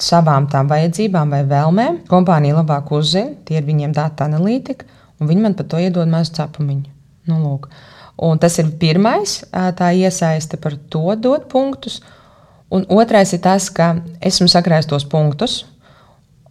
savām 0.00 0.46
tām 0.52 0.68
vajadzībām 0.68 1.32
vai 1.32 1.42
vēlmēm. 1.48 2.02
Kompānija 2.10 2.60
labāk 2.60 2.92
uzzina, 2.96 3.38
tie 3.48 3.60
ir 3.60 3.68
viņiem 3.68 3.96
datu 3.96 4.28
analītika 4.28 5.00
un 5.20 5.30
viņi 5.30 5.44
man 5.44 5.56
par 5.58 5.68
to 5.70 5.80
iedod 5.80 6.08
mazu 6.10 6.34
cepumiņu. 6.38 6.88
Nu, 7.30 7.40
lūk. 7.44 7.68
un 8.20 8.38
tas 8.40 8.58
ir 8.60 8.68
pirmais, 8.80 9.40
tā 9.50 9.92
iesaiste 9.96 10.58
par 10.60 10.76
to 10.92 11.14
dot 11.16 11.48
punktus. 11.48 12.00
Un 12.70 12.84
otrais 12.88 13.32
ir 13.34 13.40
tas, 13.42 13.68
ka 13.74 13.96
esmu 14.22 14.46
sakrājis 14.50 14.88
tos 14.90 15.06
punktus. 15.08 15.64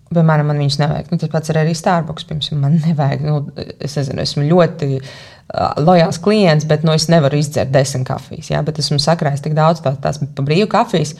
Piemēram, 0.10 0.50
man 0.50 0.58
viņus 0.60 0.80
nevajag. 0.82 1.12
Nu, 1.12 1.20
tas 1.22 1.30
pats 1.32 1.52
ir 1.52 1.60
arī 1.62 1.76
Starbucks. 1.78 2.26
Piemēram, 2.28 2.64
man 2.64 2.80
nevajag. 2.82 3.22
Nu, 3.24 3.68
es 3.80 3.96
nezinu, 3.96 4.24
esmu 4.26 4.48
ļoti 4.50 4.90
uh, 4.98 5.78
lojāls 5.78 6.20
klients, 6.26 6.66
bet 6.68 6.84
nu, 6.84 6.96
es 6.98 7.08
nevaru 7.14 7.40
izdzert 7.40 7.72
desmit 7.72 8.08
kafijas. 8.10 8.50
Ja? 8.52 8.64
Bet 8.66 8.82
esmu 8.82 8.98
sakrājis 9.00 9.46
tik 9.46 9.56
daudz 9.56 9.84
tās, 9.86 10.02
tās 10.02 10.20
brīvu 10.20 10.68
kafijas. 10.74 11.14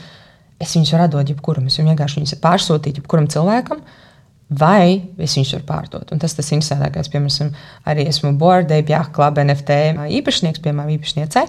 Es 0.60 0.74
viņus 0.76 0.92
varu 0.98 1.08
dot 1.14 1.32
jebkuram. 1.32 1.70
Es 1.70 1.78
vienkārši 1.80 2.20
viņus 2.20 2.36
pārsūtīju 2.42 3.00
jebkuram 3.00 3.30
cilvēkam. 3.30 3.80
Uh, 3.80 4.09
vai 4.50 5.12
es 5.18 5.36
viņus 5.36 5.54
varu 5.56 5.66
pārdot. 5.68 6.10
Un 6.12 6.20
tas 6.22 6.34
tas 6.34 6.50
interesantākais, 6.50 7.10
piemēram, 7.12 7.52
arī 7.88 8.08
esmu 8.10 8.34
Bordei, 8.38 8.82
Bjāka 8.86 9.14
kluba 9.20 9.44
NFT 9.46 9.78
īpašnieks, 10.18 10.62
piemēram, 10.64 10.90
īpašniece. 10.96 11.46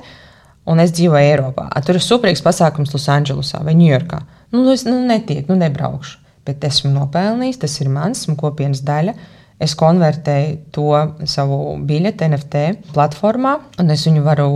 Un 0.69 0.79
es 0.83 0.93
dzīvoju 0.93 1.31
Eiropā. 1.33 1.65
Tur 1.85 1.97
ir 1.97 2.05
superīgs 2.05 2.43
pasākums 2.45 2.93
Losandželosā 2.93 3.63
vai 3.65 3.73
Ņujorkā. 3.79 4.21
Nu, 4.53 4.67
es 4.69 4.85
nu, 4.85 4.99
netiek, 5.09 5.47
nu, 5.49 5.57
nebraukšu. 5.57 6.19
Bet 6.45 6.63
esmu 6.65 6.91
nopelnījis, 6.93 7.61
tas 7.61 7.77
ir 7.81 7.89
mans, 7.93 8.23
esmu 8.23 8.37
kopienas 8.37 8.83
daļa. 8.85 9.15
Es 9.61 9.75
konvertēju 9.77 10.55
to 10.73 10.87
savu 11.29 11.75
biļeti 11.85 12.29
NFT 12.31 12.63
platformā, 12.95 13.57
un 13.81 13.93
es 13.93 14.07
viņu 14.07 14.23
varu 14.25 14.49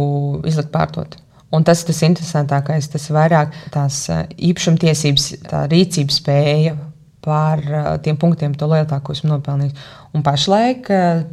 izlikt 0.50 0.72
pārdot. 0.74 1.18
Un 1.54 1.66
tas 1.66 1.84
ir 1.84 1.92
tas 1.92 2.02
interesantākais. 2.08 2.90
Tas 2.92 3.06
ir 3.10 3.18
vairāk 3.18 3.54
tās 3.74 4.02
īpašumtiesības, 4.10 5.30
tā 5.46 5.66
rīcības 5.72 6.22
spēja 6.22 6.74
par 7.26 7.64
uh, 7.66 7.90
tiem 8.06 8.20
punktiem, 8.22 8.54
to 8.58 8.70
lietā, 8.72 9.02
ko 9.04 9.16
esmu 9.16 9.34
nopelnījis. 9.34 9.90
Un 10.16 10.24
pašlaik 10.26 10.92
uh, 10.94 11.26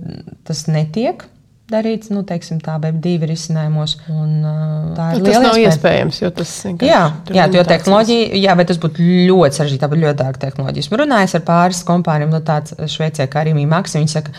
tas 0.49 0.67
netiek 0.73 1.27
darīts, 1.73 2.11
nu, 2.13 2.23
teiksim, 2.27 2.59
tā 2.63 2.75
BB2 2.83 3.29
risinājumos. 3.31 3.97
Un, 4.13 4.33
uh, 4.41 4.89
tā 4.97 5.13
ir 5.17 5.23
nu, 5.23 5.31
nav 5.31 5.59
iespēja. 5.61 5.71
iespējams, 5.71 6.19
jo 6.25 6.33
tas 6.37 6.55
jā, 6.85 7.03
jā, 7.33 7.47
jo 7.57 7.65
tehnoloģija, 7.69 8.41
jā, 8.43 8.57
bet 8.59 8.73
tas 8.73 8.81
būtu 8.83 9.07
ļoti 9.31 9.61
sarežģīti, 9.61 9.83
tā 9.83 9.91
būtu 9.93 10.05
ļoti 10.07 10.21
dārga 10.21 10.43
tehnoloģija. 10.47 10.87
Esmu 10.87 11.01
runājis 11.03 11.37
ar 11.39 11.47
pāris 11.47 11.85
kompānijām, 11.89 12.33
no 12.35 12.43
nu, 12.43 12.47
tāds 12.49 12.77
Šveicē, 12.97 13.29
kā 13.33 13.45
arī 13.45 13.55
Mīmāks, 13.57 13.97
viņi 13.99 14.13
saka, 14.17 14.35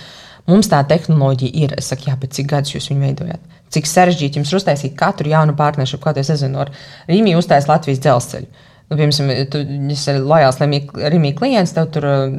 mums 0.49 0.69
tā 0.71 0.83
tehnoloģija 0.89 1.63
ir. 1.63 1.77
Es 1.79 1.89
saku, 1.93 2.09
jā, 2.11 2.17
bet 2.19 2.35
cik 2.37 2.51
gadus 2.53 2.75
jūs 2.75 2.91
viņu 2.91 3.07
veidojat? 3.07 3.49
Cik 3.73 3.89
sarežģīti 3.89 4.41
jums 4.41 4.53
uztaisīt 4.53 4.93
katru 4.99 5.31
jaunu 5.31 5.55
partnerību, 5.57 6.01
kādu 6.03 6.21
es 6.21 6.29
nezinu, 6.35 6.61
ar 6.61 6.73
Rīgā 7.09 7.39
uztaisīt 7.39 7.71
Latvijas 7.71 8.03
dzelzceļu. 8.03 8.69
Nu, 8.93 8.99
piemēram, 8.99 9.47
tu 9.49 9.59
esi 9.89 10.13
lojāls 10.21 10.59
Rīgā 10.61 11.31
klients, 11.39 11.73
tev 11.73 11.87
tur 11.95 12.05
uh, 12.05 12.35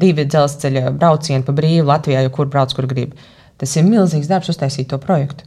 divi 0.00 0.24
dzelzceļa 0.24 0.94
braucieni 0.96 1.44
pa 1.44 1.52
brīvu 1.52 1.84
Latvijā, 1.90 2.22
jo 2.24 2.32
kur 2.32 2.48
brauc, 2.48 2.72
kur 2.72 2.88
grib. 2.88 3.12
Tas 3.60 3.76
ir 3.76 3.84
milzīgs 3.84 4.30
darbs 4.30 4.48
uztaisīt 4.48 4.88
to 4.88 4.96
projektu. 5.02 5.44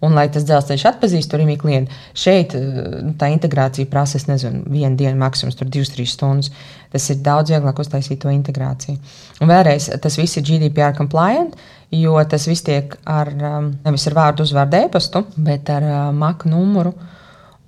Un, 0.00 0.14
lai 0.16 0.30
tas 0.32 0.46
dzelzceļš 0.48 0.86
atpazīstu 0.94 1.36
Rīgā 1.36 1.58
klientu, 1.60 2.00
šeit 2.16 2.56
uh, 2.56 2.80
nu, 3.10 3.12
tā 3.20 3.28
integrācija 3.34 3.90
prasa, 3.92 4.16
es 4.16 4.24
nezinu, 4.30 4.64
vienu 4.72 4.96
dienu, 4.96 5.20
maksimums 5.20 5.60
2-3 5.60 6.08
stundas. 6.08 6.48
Tas 6.94 7.12
ir 7.12 7.20
daudz 7.20 7.52
vieglāk 7.52 7.84
uztaisīt 7.84 8.24
to 8.24 8.32
integrāciju. 8.32 8.96
Un 9.44 9.52
vēlreiz, 9.52 9.92
tas 10.00 10.16
viss 10.16 10.40
ir 10.40 10.48
GDPR 10.48 10.96
compliant, 10.96 11.60
jo 11.92 12.16
tas 12.24 12.48
viss 12.48 12.64
tiek 12.64 12.96
ar 13.04 13.34
um, 13.36 13.72
nevis 13.84 14.08
ar 14.08 14.16
vārdu, 14.16 14.48
uzvārdu, 14.48 14.80
e-pastu, 14.80 15.26
bet 15.36 15.68
ar 15.76 15.92
uh, 15.92 16.02
maku 16.16 16.48
numuru. 16.48 16.96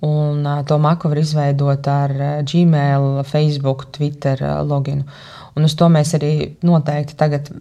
Un 0.03 0.47
to 0.67 0.77
maku 0.83 1.11
var 1.11 1.21
izveidot 1.21 1.87
ar 1.87 2.11
Gmail, 2.43 3.23
Facebook, 3.23 3.85
Twitter 3.95 4.41
loginu. 4.67 5.05
Un 5.55 5.67
uz 5.67 5.75
to 5.79 5.87
mēs 5.91 6.15
arī 6.17 6.33
noteikti 6.65 7.15
tagad 7.15 7.51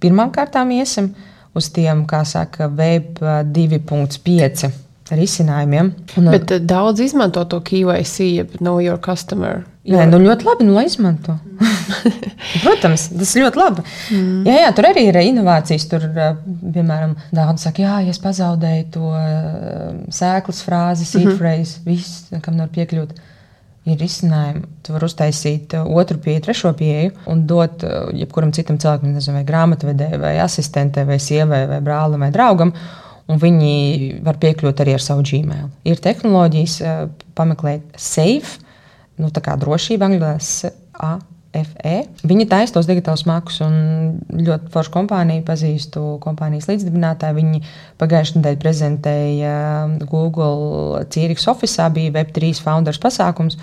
pirmām 0.00 0.32
kārtām 0.32 0.72
iesim 0.72 1.12
uz 1.54 1.68
tiem, 1.74 2.06
kā 2.08 2.22
saka, 2.24 2.70
Web 2.72 3.20
2.5 3.20 4.89
risinājumiem. 5.18 5.92
Un, 6.20 6.30
Bet 6.30 6.52
daudz 6.68 7.02
izmanto 7.04 7.44
to 7.50 7.60
KYC, 7.66 8.30
jeb 8.36 8.56
Know 8.60 8.80
Your 8.82 9.00
Customer. 9.02 9.64
Nē, 9.90 10.04
nu 10.10 10.18
ļoti 10.20 10.44
labi, 10.44 10.66
nu 10.68 10.74
lai 10.76 10.84
izmanto. 10.86 11.38
Protams, 12.64 13.06
tas 13.14 13.32
ļoti 13.40 13.58
labi. 13.58 13.84
Mm. 14.12 14.44
Jā, 14.46 14.58
jā, 14.66 14.68
tur 14.76 14.88
arī 14.90 15.06
ir 15.08 15.18
inovācijas. 15.22 15.86
Tur, 15.90 16.04
piemēram, 16.74 17.16
daudz 17.34 17.64
saka, 17.64 17.82
jā, 17.86 17.96
ja 18.04 18.12
es 18.12 18.20
pazaudēju 18.22 18.86
to 18.94 19.10
sēklas 20.14 20.62
frāzi, 20.66 21.08
seed 21.08 21.24
mm 21.24 21.32
-hmm. 21.32 21.40
phrase, 21.40 21.80
viss, 21.86 22.28
kam 22.44 22.60
var 22.60 22.70
piekļūt. 22.76 23.18
Ir 23.88 24.02
izcinājumi. 24.04 24.60
Tu 24.84 24.92
vari 24.92 25.06
uztaisīt 25.08 25.74
otru 25.80 26.18
pieeju, 26.18 26.40
trešo 26.44 26.72
pieeju 26.76 27.14
un 27.32 27.46
dot 27.46 27.82
jebkuram 28.12 28.52
citam 28.52 28.78
cilvēkam, 28.78 29.14
nezinu, 29.14 29.38
vai 29.38 29.44
grāmatvedēji, 29.44 30.18
vai 30.20 30.34
asistentei, 30.38 31.04
vai 31.04 31.18
sievai, 31.18 31.66
vai 31.66 31.80
brālim, 31.80 32.20
vai 32.20 32.30
draugam. 32.30 32.74
Un 33.30 33.38
viņi 33.38 34.20
var 34.26 34.40
piekļūt 34.42 34.82
arī 34.82 34.96
ar 34.96 35.04
savu 35.04 35.22
Gmail. 35.26 35.68
Ir 35.86 36.00
tehnoloģijas, 36.02 36.76
pameklēt 37.38 37.84
safe, 38.00 38.58
nu, 39.20 39.30
tā 39.30 39.42
kā 39.44 39.54
drošība, 39.60 40.08
angļu 40.08 40.24
valodā 40.24 41.18
FE. 41.50 41.94
Viņi 42.30 42.46
taisa 42.46 42.76
tos 42.76 42.86
digitālus 42.86 43.24
makus, 43.26 43.56
un 43.64 44.20
ļoti 44.30 44.70
forša 44.70 44.92
kompānija 44.94 45.42
pazīstu 45.46 46.02
kompānijas 46.22 46.68
līdzdibinātāju. 46.70 47.38
Viņi 47.40 47.62
pagājušajā 47.98 48.38
nedēļā 48.38 48.60
prezentēja 48.62 49.54
Google 50.10 51.02
Cīriks 51.10 51.48
Office, 51.50 51.88
bija 51.96 52.14
Web3 52.20 52.52
founders 52.62 53.02
pasākums, 53.02 53.58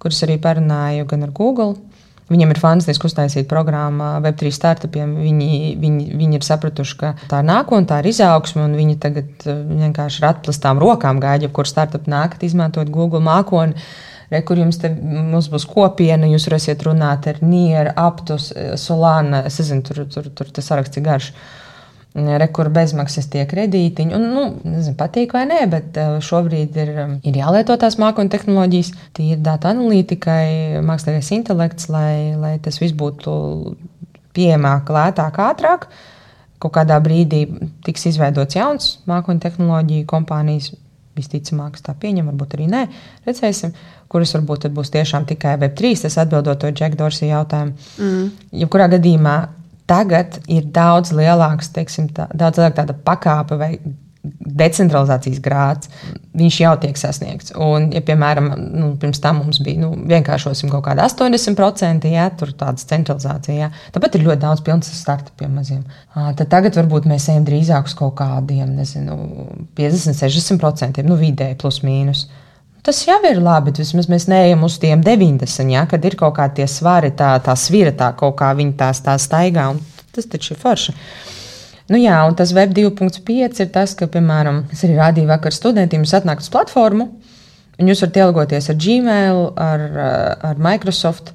kurus 0.00 0.20
arī 0.26 0.36
parunāju 0.42 1.08
gan 1.08 1.24
ar 1.24 1.32
Google. 1.36 1.78
Viņiem 2.30 2.52
ir 2.54 2.60
fantastiski 2.62 3.08
uztaisīta 3.08 3.48
programma 3.50 4.12
Web3 4.22 4.52
startupiem. 4.54 5.16
Viņi, 5.18 5.48
viņi, 5.82 6.04
viņi 6.20 6.38
ir 6.38 6.46
sapratuši, 6.46 6.98
ka 7.00 7.14
tā 7.30 7.40
ir 7.42 7.48
nākotne, 7.48 7.88
tā 7.90 7.98
ir 8.02 8.10
izaugsme, 8.12 8.62
un 8.68 8.76
viņi 8.78 9.00
tagad 9.02 9.48
uh, 9.48 9.64
vienkārši 9.82 10.22
ar 10.22 10.36
atplastām 10.36 10.78
rokām 10.82 11.18
gaida, 11.22 11.50
kur 11.50 11.66
startup 11.66 12.06
nāk, 12.10 12.38
izmantot 12.46 12.92
Google 12.94 13.22
mākoni 13.26 13.74
re, 14.30 14.42
kur 14.46 14.60
jums, 14.60 14.78
te, 14.80 14.90
būs 14.94 15.66
kopiena, 15.68 16.28
jūs 16.30 16.46
varēsiet 16.48 16.84
runāt 16.86 17.26
ar 17.30 17.40
Nieru, 17.42 17.94
Aptus, 17.98 18.50
Solānu. 18.78 19.42
Es 19.48 19.58
nezinu, 19.62 19.82
tur, 19.86 20.04
tur, 20.10 20.30
tur 20.30 20.52
tas 20.54 20.70
saraksts 20.70 21.00
ir 21.00 21.06
garš. 21.06 21.32
Re, 21.34 21.59
kur 22.52 22.68
bezmaksas 22.74 23.28
tie 23.30 23.44
kredītiņi. 23.46 24.14
Un, 24.16 24.26
nu, 24.34 24.44
nezinu, 24.66 24.96
patīk 24.98 25.34
vai 25.36 25.44
nē, 25.46 25.60
bet 25.70 25.96
eh, 25.96 26.18
šobrīd 26.20 26.76
ir, 26.82 26.92
um, 27.04 27.16
ir 27.22 27.38
jālieto 27.38 27.76
tās 27.78 27.98
mākslinieks 28.02 28.34
tehnoloģijas, 28.34 28.92
tie 29.14 29.32
ir 29.36 29.38
datu 29.44 29.70
analītikai, 29.70 30.80
mākslinieks 30.82 31.30
intelekts, 31.38 31.88
lai, 31.88 32.34
lai 32.34 32.56
tas 32.62 32.80
viss 32.82 32.96
būtu 32.96 33.76
pieejamāk, 34.34 34.90
lētāk, 34.90 35.38
ātrāk. 35.38 35.86
Kaut 36.60 36.74
kādā 36.74 36.98
brīdī 37.00 37.46
tiks 37.86 38.10
izveidots 38.10 38.58
jauns 38.58 38.98
mākslinieks 39.10 39.46
tehnoloģiju 39.48 40.08
kompānijas. 40.10 40.74
Visticamāk, 41.20 41.74
tā 41.82 41.90
pieņem, 41.98 42.28
varbūt 42.30 42.52
arī 42.54 42.68
nē. 42.70 42.84
Redzēsim 43.26 43.72
kuras 44.10 44.34
varbūt 44.34 44.68
būs 44.74 44.90
tiešām 44.94 45.26
tikai 45.28 45.56
Web3, 45.60 45.94
tas 46.04 46.18
atbildot 46.22 46.60
to 46.62 46.70
Džeka 46.74 46.98
Dorsija 46.98 47.38
jautājumu. 47.38 47.74
Mm. 48.02 48.28
Jebkurā 48.62 48.88
gadījumā 48.94 49.34
tagad 49.90 50.38
ir 50.50 50.68
daudz 50.74 51.10
lielāks, 51.16 51.72
teiksim, 51.74 52.10
tā, 52.14 52.28
daudz 52.36 52.60
lielāka 52.60 52.82
tāda 52.84 52.96
pakāpe 53.06 53.58
vai 53.60 53.74
decentralizācijas 54.20 55.38
grāds, 55.40 55.88
viņš 56.36 56.56
jau 56.60 56.72
tiek 56.82 56.98
sasniegts. 57.00 57.54
Un, 57.56 57.88
ja, 57.94 58.02
piemēram, 58.04 58.50
nu, 58.76 58.90
pirms 59.00 59.22
tam 59.24 59.40
mums 59.40 59.62
bija 59.64 59.80
nu, 59.80 59.94
vienkāršosim 60.10 60.68
kaut 60.72 60.84
kāda 60.84 61.06
80%, 61.08 62.04
ja 62.12 62.26
tur 62.36 62.52
tādas 62.60 62.84
centralizācija, 62.90 63.56
ja. 63.56 63.70
tāpat 63.94 64.18
ir 64.18 64.26
ļoti 64.26 64.42
daudz 64.44 64.64
pilnas 64.66 64.92
startupiem 64.98 65.56
maziem. 65.56 65.80
Tad 66.12 66.44
tagad 66.52 66.76
varbūt 66.76 67.08
mēs 67.10 67.30
ejam 67.32 67.48
drīzāk 67.48 67.88
uz 67.88 67.96
kaut 67.96 68.18
kādiem, 68.20 68.76
nezinu, 68.76 69.16
50, 69.80 70.20
60%, 70.20 71.02
nu, 71.08 71.16
vidēji 71.20 71.58
plus 71.60 71.80
mīnus. 71.86 72.26
Tas 72.86 73.02
jau 73.04 73.18
ir 73.28 73.42
labi, 73.44 73.74
vismaz 73.76 74.08
mēs 74.08 74.24
neejam 74.30 74.62
uz 74.64 74.78
tiem 74.80 75.02
90, 75.04 75.68
ja, 75.74 75.82
kad 75.88 76.04
ir 76.08 76.16
kaut 76.16 76.38
kādi 76.38 76.64
svari, 76.70 77.10
tā, 77.16 77.34
tā 77.44 77.52
svira, 77.58 77.92
tā 77.92 78.14
kaut 78.16 78.38
kā 78.38 78.54
viņi 78.56 78.72
tās 78.78 79.02
tā 79.04 79.18
staigā. 79.20 79.66
Tas 80.16 80.26
taču 80.26 80.54
ir 80.54 80.60
forši. 80.62 80.94
Nu 81.90 81.98
jā, 82.00 82.16
un 82.26 82.36
tas 82.38 82.54
web 82.54 82.72
2.5 82.74 83.60
ir 83.60 83.68
tas, 83.74 83.92
ka, 83.98 84.08
piemēram, 84.10 84.64
es 84.72 84.84
arī 84.86 84.96
rādīju 84.96 85.28
vakar 85.28 85.54
studentiem, 85.54 86.06
jūs 86.06 86.16
atnākat 86.20 86.46
uz 86.46 86.52
platformu, 86.54 87.08
un 87.76 87.90
jūs 87.90 88.04
varat 88.04 88.18
ielgoties 88.22 88.70
ar 88.70 88.78
Gmail, 88.80 89.42
ar, 89.60 89.86
ar 90.50 90.62
Microsoft. 90.62 91.34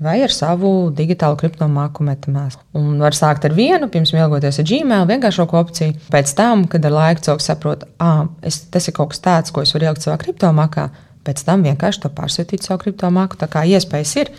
Vai 0.00 0.16
ar 0.24 0.32
savu 0.32 0.90
digitālu 0.96 1.36
kriptomāku 1.40 2.04
metamās. 2.06 2.56
Un 2.76 3.00
var 3.02 3.16
sākt 3.16 3.44
ar 3.46 3.54
vienu, 3.56 3.90
pirms 3.92 4.14
ilgoties 4.16 4.60
ar 4.62 4.68
Gmail, 4.68 5.08
vienkāršāko 5.10 5.60
opciju. 5.60 5.96
Pēc 6.12 6.32
tam, 6.38 6.64
kad 6.70 6.86
ar 6.88 6.96
laiku 6.96 7.26
cilvēks 7.26 7.50
saprot, 7.52 7.84
ah, 8.02 8.24
tas 8.42 8.88
ir 8.88 8.96
kaut 8.96 9.12
kas 9.12 9.24
tāds, 9.24 9.52
ko 9.52 9.64
es 9.64 9.74
varu 9.76 9.90
ielikt 9.90 10.06
savā 10.06 10.16
kriptomākā, 10.22 10.88
pēc 11.28 11.44
tam 11.44 11.66
vienkārši 11.68 12.04
to 12.04 12.12
pārsūtīt 12.16 12.64
savu 12.64 12.80
kriptomāku. 12.86 13.38
Tā 13.40 13.50
kā 13.52 13.66
iespējas 13.68 14.14
ir. 14.22 14.32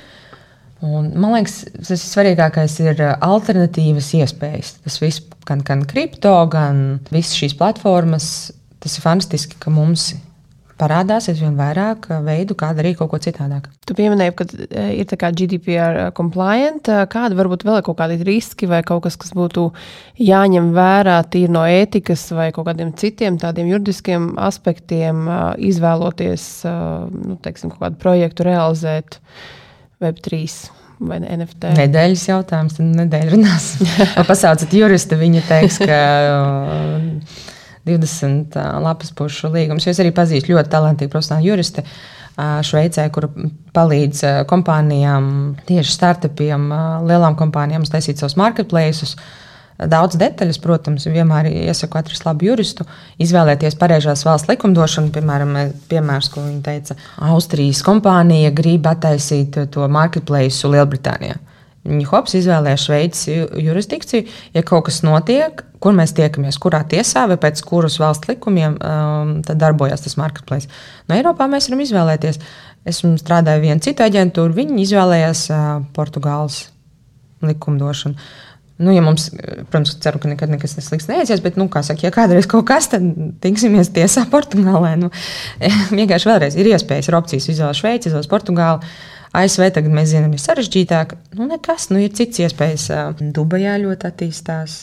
Un, 0.82 1.12
man 1.14 1.36
liekas, 1.36 1.60
tas 1.78 2.08
svarīgākais 2.10 2.80
ir 2.82 3.06
alternatīvas 3.22 4.10
iespējas. 4.18 4.74
Tas 4.82 4.98
viss, 5.04 5.22
gan, 5.46 5.62
gan 5.68 5.86
kripto, 5.86 6.34
gan 6.50 6.98
visas 7.14 7.38
šīs 7.38 7.54
platformas, 7.60 8.50
tas 8.82 8.98
ir 8.98 9.06
fantastiski, 9.06 9.62
ka 9.62 9.70
mums 9.70 10.16
ir 10.16 10.28
parādās 10.82 11.30
aizvien 11.32 11.54
vairāk 11.60 12.10
veidu, 12.26 12.58
kā 12.58 12.72
darīt 12.78 12.98
kaut 13.00 13.12
ko 13.14 13.20
citādāk. 13.22 13.70
Tu 13.88 13.96
pieminēji, 13.98 14.36
ka 14.40 14.48
e, 14.50 14.86
ir 15.02 15.16
GDPR 15.22 16.02
compliant. 16.18 16.90
Kāda 17.12 17.38
varbūt 17.38 17.66
vēl 17.68 17.80
ir 17.80 17.86
kaut 17.88 18.00
kādi 18.02 18.20
riski 18.28 18.70
vai 18.72 18.82
kaut 18.88 19.06
kas, 19.06 19.18
kas 19.22 19.36
būtu 19.38 19.70
jāņem 20.22 20.74
vērā 20.76 21.22
tīri 21.32 21.54
no 21.54 21.64
ētikas 21.70 22.28
vai 22.36 22.50
kaut 22.56 22.68
kādiem 22.72 22.92
citiem 22.98 23.40
tādiem 23.42 23.70
juridiskiem 23.72 24.34
aspektiem, 24.42 25.24
izvēloties 25.72 26.52
nu, 26.66 27.40
teiksim, 27.46 27.74
kaut 27.74 27.86
kādu 27.86 28.02
projektu 28.02 28.48
realizēt 28.50 29.22
Web3? 30.02 30.46
vai 31.02 31.18
NFT? 31.22 31.72
Nedēļas 31.78 32.28
jautājums, 32.30 32.76
tad 32.78 32.92
nedēļa 33.00 33.34
runās. 33.34 33.72
Pasauciet 34.30 34.74
juristu, 34.76 35.18
viņa 35.18 35.42
teiks, 35.48 35.80
ka 35.82 35.98
20 37.88 38.58
lapas 38.84 39.12
pušu 39.18 39.52
līgums. 39.54 39.88
Es 39.90 40.00
arī 40.02 40.14
pazīstu 40.16 40.54
ļoti 40.54 40.72
talantīgu 40.72 41.14
profesionālu 41.14 41.52
juristu. 41.52 41.86
Šveicē, 42.38 43.10
kur 43.14 43.28
palīdz 43.76 44.46
kompānijām, 44.50 45.26
tieši 45.68 45.94
startupiem, 45.94 46.70
lielām 47.10 47.36
kompānijām 47.38 47.84
taisīt 47.90 48.22
savus 48.22 48.38
marketplaces. 48.40 49.18
Daudz 49.82 50.16
detaļas, 50.22 50.60
protams, 50.62 51.08
vienmēr 51.10 51.50
iesaku 51.50 51.98
atrast 51.98 52.26
labu 52.28 52.46
juristu, 52.46 52.86
izvēlēties 53.22 53.76
pareizās 53.82 54.22
valsts 54.28 54.50
likumdošanu. 54.52 55.10
Piemēram, 55.16 55.56
piemērs, 55.90 56.30
ko 56.34 56.44
viņa 56.46 56.62
teica, 56.66 56.98
Austrijas 57.32 57.82
kompānija 57.86 58.54
grib 58.54 58.86
attaisīt 58.90 59.58
to 59.74 59.88
marketplace 59.90 60.70
Lielbritānijā. 60.70 61.40
Viņi 61.88 62.06
hops 62.12 62.36
izvēlējās 62.38 62.84
Šveices 62.86 63.30
jurisdikciju. 63.58 64.26
Ja 64.54 64.62
kaut 64.68 64.86
kas 64.90 65.00
notiek, 65.02 65.64
kur 65.82 65.96
mēs 65.98 66.14
tiekamies, 66.18 66.60
kurā 66.62 66.84
tiesā 66.90 67.24
vai 67.32 67.40
pēc 67.42 67.64
kuras 67.66 67.98
valsts 68.02 68.30
likumiem 68.30 68.76
um, 68.78 69.32
darbojas 69.50 70.06
tas 70.06 70.18
marketplace. 70.22 70.70
No 71.10 71.18
Eiropā 71.18 71.50
mēs 71.50 71.72
varam 71.72 71.82
izvēlēties. 71.88 72.38
Es 72.86 73.02
strādāju 73.02 73.62
vienu 73.66 73.82
citu 73.82 74.06
aģentūru, 74.06 74.56
viņi 74.58 74.86
izvēlējās 74.86 75.44
uh, 75.54 75.66
Portugāles 75.98 76.68
likumdošanu. 77.46 78.18
Nu, 78.82 78.90
ja 78.94 79.02
mums, 79.06 79.28
protams, 79.70 79.94
ceru, 80.02 80.18
ka 80.22 80.30
nekad 80.32 80.50
nekas 80.50 80.74
slikts 80.82 81.06
neiesies, 81.10 81.42
bet, 81.46 81.58
nu, 81.60 81.68
kā 81.70 81.84
saka, 81.86 82.08
ja 82.08 82.10
kādreiz 82.14 82.48
kaut 82.50 82.66
kas, 82.70 82.88
tad 82.90 83.06
tiksimies 83.44 83.92
tiesā 83.94 84.24
Portugālē. 84.30 84.96
Nu, 84.98 85.12
vienkārši 86.00 86.30
vēlreiz 86.30 86.58
ir 86.58 86.72
iespējas, 86.72 87.10
ir 87.10 87.18
opcijas 87.20 87.50
izvēlēties 87.54 87.82
Šveici, 87.84 88.10
izvēlēties 88.10 88.32
Portugāli. 88.32 88.94
ASV 89.32 89.70
tagad 89.72 89.94
mēs 89.96 90.10
zinām, 90.12 90.34
ir 90.36 90.42
sarežģītāk. 90.44 91.14
Nu, 91.40 91.46
nekas, 91.48 91.88
nu, 91.94 92.02
ir 92.04 92.12
cits 92.16 92.42
iespējas. 92.44 92.90
Dubajā 93.36 93.78
ļoti 93.80 94.10
attīstās 94.10 94.82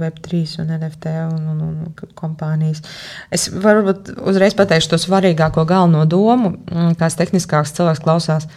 Web3 0.00 0.40
un 0.62 0.72
NFT 0.74 1.12
un, 1.28 1.44
un, 1.52 1.60
un 1.68 2.14
kompānijas. 2.18 2.82
Es 3.30 3.46
varbūt 3.50 4.16
uzreiz 4.26 4.58
pateikšu 4.58 4.94
to 4.94 5.00
svarīgāko 5.04 5.62
galveno 5.70 6.02
domu, 6.10 6.56
kāds 6.98 7.18
tehniskāks 7.20 7.76
cilvēks 7.78 8.02
klausās. 8.02 8.50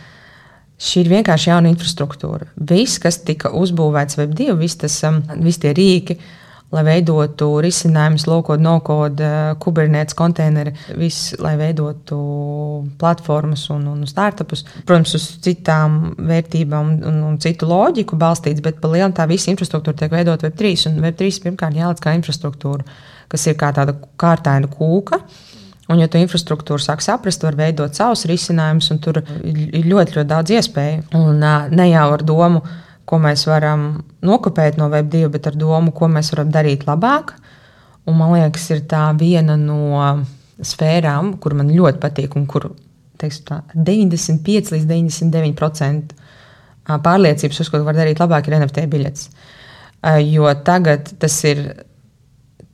Šī 0.80 1.04
ir 1.04 1.14
vienkārši 1.14 1.52
jauna 1.52 1.70
infrastruktūra. 1.76 2.50
Viss, 2.56 2.98
kas 3.04 3.22
tika 3.28 3.52
uzbūvēts 3.54 4.18
Web2, 4.18 4.54
visi 4.58 5.62
tie 5.62 5.74
rīki, 5.76 6.16
uh, 6.16 6.36
lai 6.70 6.84
veidotu 6.86 7.48
risinājumus, 7.64 8.28
low-code, 8.30 8.62
no-code, 8.62 9.26
eh, 9.26 9.52
kubernetes 9.62 10.18
konteineri, 10.18 10.74
viss, 11.00 11.34
lai 11.42 11.56
veidotu 11.58 12.20
platformas 13.02 13.66
un, 13.74 13.88
un 13.90 14.06
startupus. 14.10 14.64
Protams, 14.86 15.16
uz 15.18 15.28
citām 15.46 16.00
vērtībām 16.30 16.92
un, 16.94 16.98
un, 17.10 17.22
un 17.32 17.38
citu 17.42 17.70
loģiku 17.70 18.20
balstīts, 18.22 18.62
bet 18.66 18.82
par 18.82 18.94
lielu 18.94 19.16
tā 19.18 19.26
visa 19.30 19.50
infrastruktūra 19.54 20.04
tiek 20.04 20.14
veidota 20.14 20.50
Web3. 20.50 20.76
Un 20.92 21.00
Web3 21.08 21.40
pirmkārt 21.48 21.80
jāliec 21.80 22.04
kā 22.04 22.14
infrastruktūra, 22.20 22.86
kas 23.32 23.48
ir 23.50 23.58
kā 23.58 23.72
tāda 23.76 23.98
kārtaina 24.20 24.70
kūka. 24.70 25.24
Un, 25.90 25.98
ja 25.98 26.06
tu 26.06 26.20
infrastruktūru 26.22 26.84
sāk 26.84 27.02
saprast, 27.02 27.42
var 27.42 27.58
veidot 27.58 27.98
savus 27.98 28.28
risinājumus, 28.30 28.92
un 28.94 29.00
tur 29.02 29.24
ir 29.42 29.88
ļoti, 29.90 30.20
ļoti 30.20 30.30
daudz 30.30 30.54
iespēju. 30.60 31.08
Un 31.18 31.42
ne 31.42 31.88
jau 31.90 32.06
ar 32.14 32.22
domu, 32.22 32.62
ko 33.10 33.18
mēs 33.22 33.46
varam 33.50 33.86
nokopēt 34.26 34.78
no 34.78 34.90
Web2, 34.92 35.30
bet 35.34 35.48
ar 35.50 35.58
domu, 35.58 35.94
ko 35.96 36.10
mēs 36.12 36.30
varam 36.36 36.52
darīt 36.54 36.86
labāk. 36.88 37.34
Un, 38.06 38.18
man 38.20 38.36
liekas, 38.36 38.68
ir 38.74 38.84
tā 38.90 39.08
viena 39.18 39.58
no 39.60 40.04
sfērām, 40.66 41.36
kur 41.42 41.56
man 41.58 41.72
ļoti 41.74 42.02
patīk 42.04 42.38
un 42.38 42.46
kur 42.50 42.70
teiksim, 43.20 43.46
tā, 43.50 43.60
95 43.76 44.74
līdz 44.76 44.88
99% 44.90 46.16
pārliecības, 47.06 47.62
uz 47.62 47.70
ko 47.70 47.84
var 47.86 47.98
darīt 47.98 48.22
labāk, 48.22 48.48
ir 48.48 48.58
NFT 48.62 48.86
biļets. 48.92 49.30
Jo 50.30 50.50
tagad 50.66 51.12
tas 51.20 51.36
ir 51.50 51.64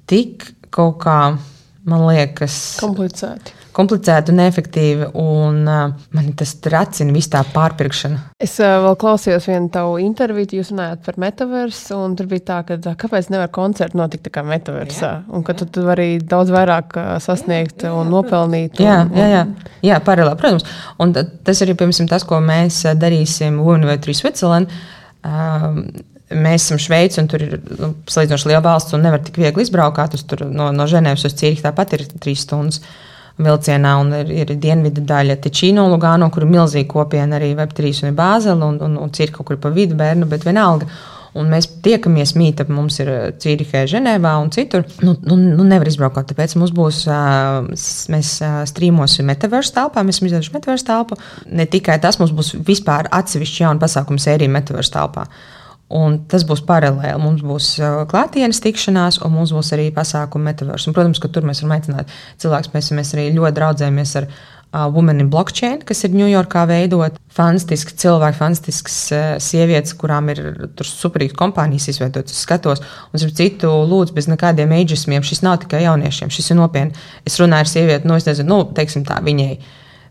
tik 0.10 0.46
kaut 0.76 1.00
kā, 1.02 1.20
man 1.90 2.08
liekas, 2.10 2.78
komplicēti 2.84 3.65
komplicēti 3.76 4.32
un 4.32 4.40
neefektīvi. 4.40 5.10
Un, 5.20 5.60
uh, 5.68 6.08
man 6.16 6.32
tas 6.40 6.56
tracina 6.64 7.14
visu 7.16 7.32
tā 7.34 7.42
pārpirkšana. 7.54 8.22
Es 8.42 8.56
uh, 8.62 8.78
vēl 8.86 8.98
klausījos 9.02 9.50
vienu 9.50 9.70
tavu 9.74 9.98
interviju, 10.04 10.62
jūs 10.62 10.72
runājāt 10.74 11.04
par 11.06 11.20
metaversu. 11.22 12.00
Tur 12.16 12.32
bija 12.32 12.46
tā, 12.50 12.62
ka 12.68 12.96
kāpēc 13.04 13.30
nevar 13.34 13.52
koncerti 13.56 14.00
notikt 14.00 14.28
tā 14.28 14.34
kā 14.38 14.46
metaversā? 14.48 15.12
Jā, 15.12 15.36
un 15.36 15.46
ka 15.48 15.58
tu, 15.60 15.68
tu 15.68 15.86
vari 15.88 16.16
daudz 16.24 16.54
vairāk 16.56 16.98
sasniegt 17.24 17.86
jā, 17.86 17.92
jā, 17.92 17.94
un 18.00 18.12
nopelnīt. 18.14 18.80
Un, 18.80 18.88
jā, 18.88 18.98
jā, 19.16 19.30
jā. 19.34 19.46
jā 19.92 20.02
paralēli, 20.08 20.40
protams. 20.42 20.68
Un 21.04 21.16
tas 21.16 21.64
arī 21.66 21.78
piemēram, 21.78 22.12
tas, 22.12 22.28
ko 22.28 22.42
mēs 22.44 22.84
darīsim 23.00 23.60
University 23.64 24.16
Switzerland. 24.16 24.72
Um, 25.26 25.82
mēs 26.36 26.68
esam 26.68 26.80
Šveice, 26.82 27.20
un 27.22 27.28
tur 27.30 27.44
ir 27.46 27.58
nu, 27.80 27.92
salīdzinoši 28.10 28.50
liela 28.50 28.64
valsts, 28.66 28.96
un 28.96 29.04
nevar 29.06 29.22
tik 29.26 29.38
viegli 29.42 29.66
izbraukāt. 29.66 30.16
Tur 30.30 30.48
no, 30.50 30.72
no 30.76 30.88
Ženēvas 30.90 31.28
uz 31.28 31.36
Cīriku 31.38 31.66
tāpat 31.68 31.98
ir 31.98 32.06
trīs 32.22 32.46
stundas. 32.48 32.82
Uh, 32.82 33.05
vilcienā, 33.42 33.96
un 34.00 34.14
ir, 34.16 34.32
ir 34.32 34.54
dienvidu 34.62 35.04
daļa 35.08 35.40
Ticino, 35.44 35.90
Lugano, 35.92 36.30
kur 36.32 36.46
ir 36.46 36.54
milzīga 36.54 36.88
kopiena 36.92 37.40
arī 37.40 37.52
Web3 37.58 38.06
un 38.08 38.16
Bāzela, 38.16 38.70
un, 38.70 38.80
un, 38.84 38.96
un 39.02 39.12
cirka 39.16 39.42
kaut 39.42 39.52
kur 39.52 39.60
pa 39.62 39.74
vidu 39.76 39.98
bērnu, 40.00 40.30
bet 40.32 40.48
vienalga. 40.48 40.88
Un 41.36 41.50
mēs 41.52 41.68
tiekamies 41.84 42.32
mītā, 42.40 42.64
mums 42.72 43.02
ir 43.04 43.10
Cīrihē, 43.44 43.82
Ženēvā 43.92 44.32
un 44.40 44.54
citur. 44.56 44.86
Nu, 45.04 45.18
nu, 45.28 45.36
nu 45.36 45.66
nevar 45.68 45.90
izbraukt, 45.92 46.22
tāpēc 46.30 46.54
mums 46.56 46.72
būs, 46.76 47.02
mēs 48.14 48.30
strīmosim 48.72 49.28
metaversu 49.28 49.76
telpā, 49.76 50.06
mēs 50.08 50.22
esam 50.22 50.30
izdevuši 50.30 50.54
metaversu 50.56 50.88
telpu. 50.88 51.20
Ne 51.52 51.68
tikai 51.68 52.00
tas, 52.00 52.22
mums 52.22 52.32
būs 52.38 52.54
vispār 52.56 53.12
atsevišķi 53.20 53.66
jauna 53.66 53.84
pasākuma 53.84 54.24
sērija 54.24 54.54
metaversu 54.56 54.96
telpā. 54.96 55.28
Un 55.94 56.18
tas 56.26 56.42
būs 56.50 56.64
paralēli. 56.66 57.22
Mums 57.22 57.44
būs 57.46 57.68
uh, 57.78 58.02
klātienes 58.10 58.58
tikšanās, 58.64 59.20
un 59.22 59.36
mums 59.36 59.52
būs 59.54 59.70
arī 59.76 59.92
pasākuma 59.94 60.50
metaverss. 60.50 60.90
Protams, 60.90 61.22
ka 61.22 61.30
tur 61.30 61.46
mēs 61.46 61.62
varam 61.62 61.76
aicināt 61.76 62.14
cilvēkus. 62.42 62.72
Mēs, 62.74 62.90
mēs 62.98 63.12
arī 63.14 63.28
ļoti 63.36 63.54
draudzējamies 63.60 64.14
ar 64.18 64.26
uh, 64.26 64.88
Women 64.90 65.22
in 65.22 65.30
Blockchain, 65.30 65.84
kas 65.86 66.02
ir 66.08 66.16
Ņujorkā 66.18 66.64
veidot. 66.72 67.20
Fantastiski 67.38 67.94
cilvēki, 68.02 68.38
fantastiskas 68.40 68.96
uh, 69.14 69.28
sievietes, 69.38 69.94
kurām 70.00 70.32
ir 70.34 70.42
superīgas 70.82 71.38
kompānijas 71.38 71.86
izveidotas. 71.94 72.34
Es 72.34 72.48
skatos, 72.48 72.82
un 73.12 73.22
es 73.22 73.38
citu 73.38 73.70
lūdzu 73.86 74.18
bez 74.18 74.26
nekādiem 74.32 74.74
ageismiem. 74.80 75.22
Šis 75.22 75.44
nav 75.46 75.60
tikai 75.68 75.84
jauniešiem, 75.86 76.34
šis 76.34 76.50
ir 76.50 76.60
nopietni. 76.64 76.98
Es 77.30 77.38
runāju 77.38 77.68
ar 77.68 77.74
sievieti, 77.76 78.10
nu, 78.10 78.18
es 78.18 78.26
nezinu, 78.26 78.50
nu, 78.56 78.74
teiksim 78.74 79.06
tā, 79.06 79.22
viņai 79.22 79.54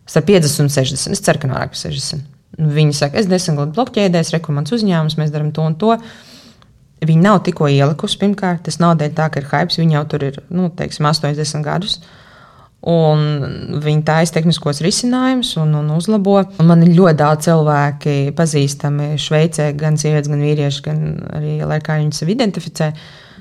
starp 0.06 0.30
50 0.30 0.68
un 0.68 0.72
60. 0.78 1.18
Es 1.18 1.26
ceru, 1.26 1.42
ka 1.42 1.50
vairāk 1.50 1.74
par 1.74 1.82
60. 1.82 2.33
Viņi 2.58 2.94
saka, 2.94 3.18
es 3.18 3.26
desmit 3.30 3.58
gadu 3.58 3.74
blokķēdēs, 3.76 4.34
rekomendācijas 4.36 4.82
uzņēmums, 4.82 5.16
mēs 5.18 5.32
darām 5.34 5.50
to 5.54 5.64
un 5.66 5.74
to. 5.80 5.96
Viņi 7.04 7.24
nav 7.24 7.40
tikko 7.46 7.68
ielikusi. 7.68 8.18
Pirmkārt, 8.20 8.62
tas 8.68 8.78
nav 8.80 8.94
dēļ 9.00 9.16
tā, 9.16 9.30
ka 9.32 9.42
ir 9.42 9.48
hype. 9.50 9.74
Viņi 9.80 9.98
jau 9.98 10.04
tur 10.12 10.28
ir 10.28 10.38
nu, 10.54 10.68
teiksim, 10.72 11.08
80 11.10 11.66
gadus. 11.66 11.98
Un 12.84 13.80
viņi 13.80 14.04
taisa 14.04 14.36
tehniskos 14.36 14.82
risinājumus 14.84 15.54
un, 15.60 15.72
un 15.80 15.90
uzlabo. 15.96 16.36
Un 16.60 16.68
man 16.68 16.84
ir 16.84 16.94
ļoti 16.96 17.18
daudz 17.20 17.48
cilvēki 17.48 18.16
pazīstami 18.36 19.14
Šveicē, 19.20 19.70
gan 19.80 19.96
sievietes, 20.00 20.30
gan 20.32 20.44
vīrieši, 20.44 20.82
gan 20.84 21.04
arī, 21.38 21.54
lai 21.64 21.80
kā 21.84 21.96
viņi 22.00 22.16
sevi 22.16 22.36
identificē, 22.36 22.90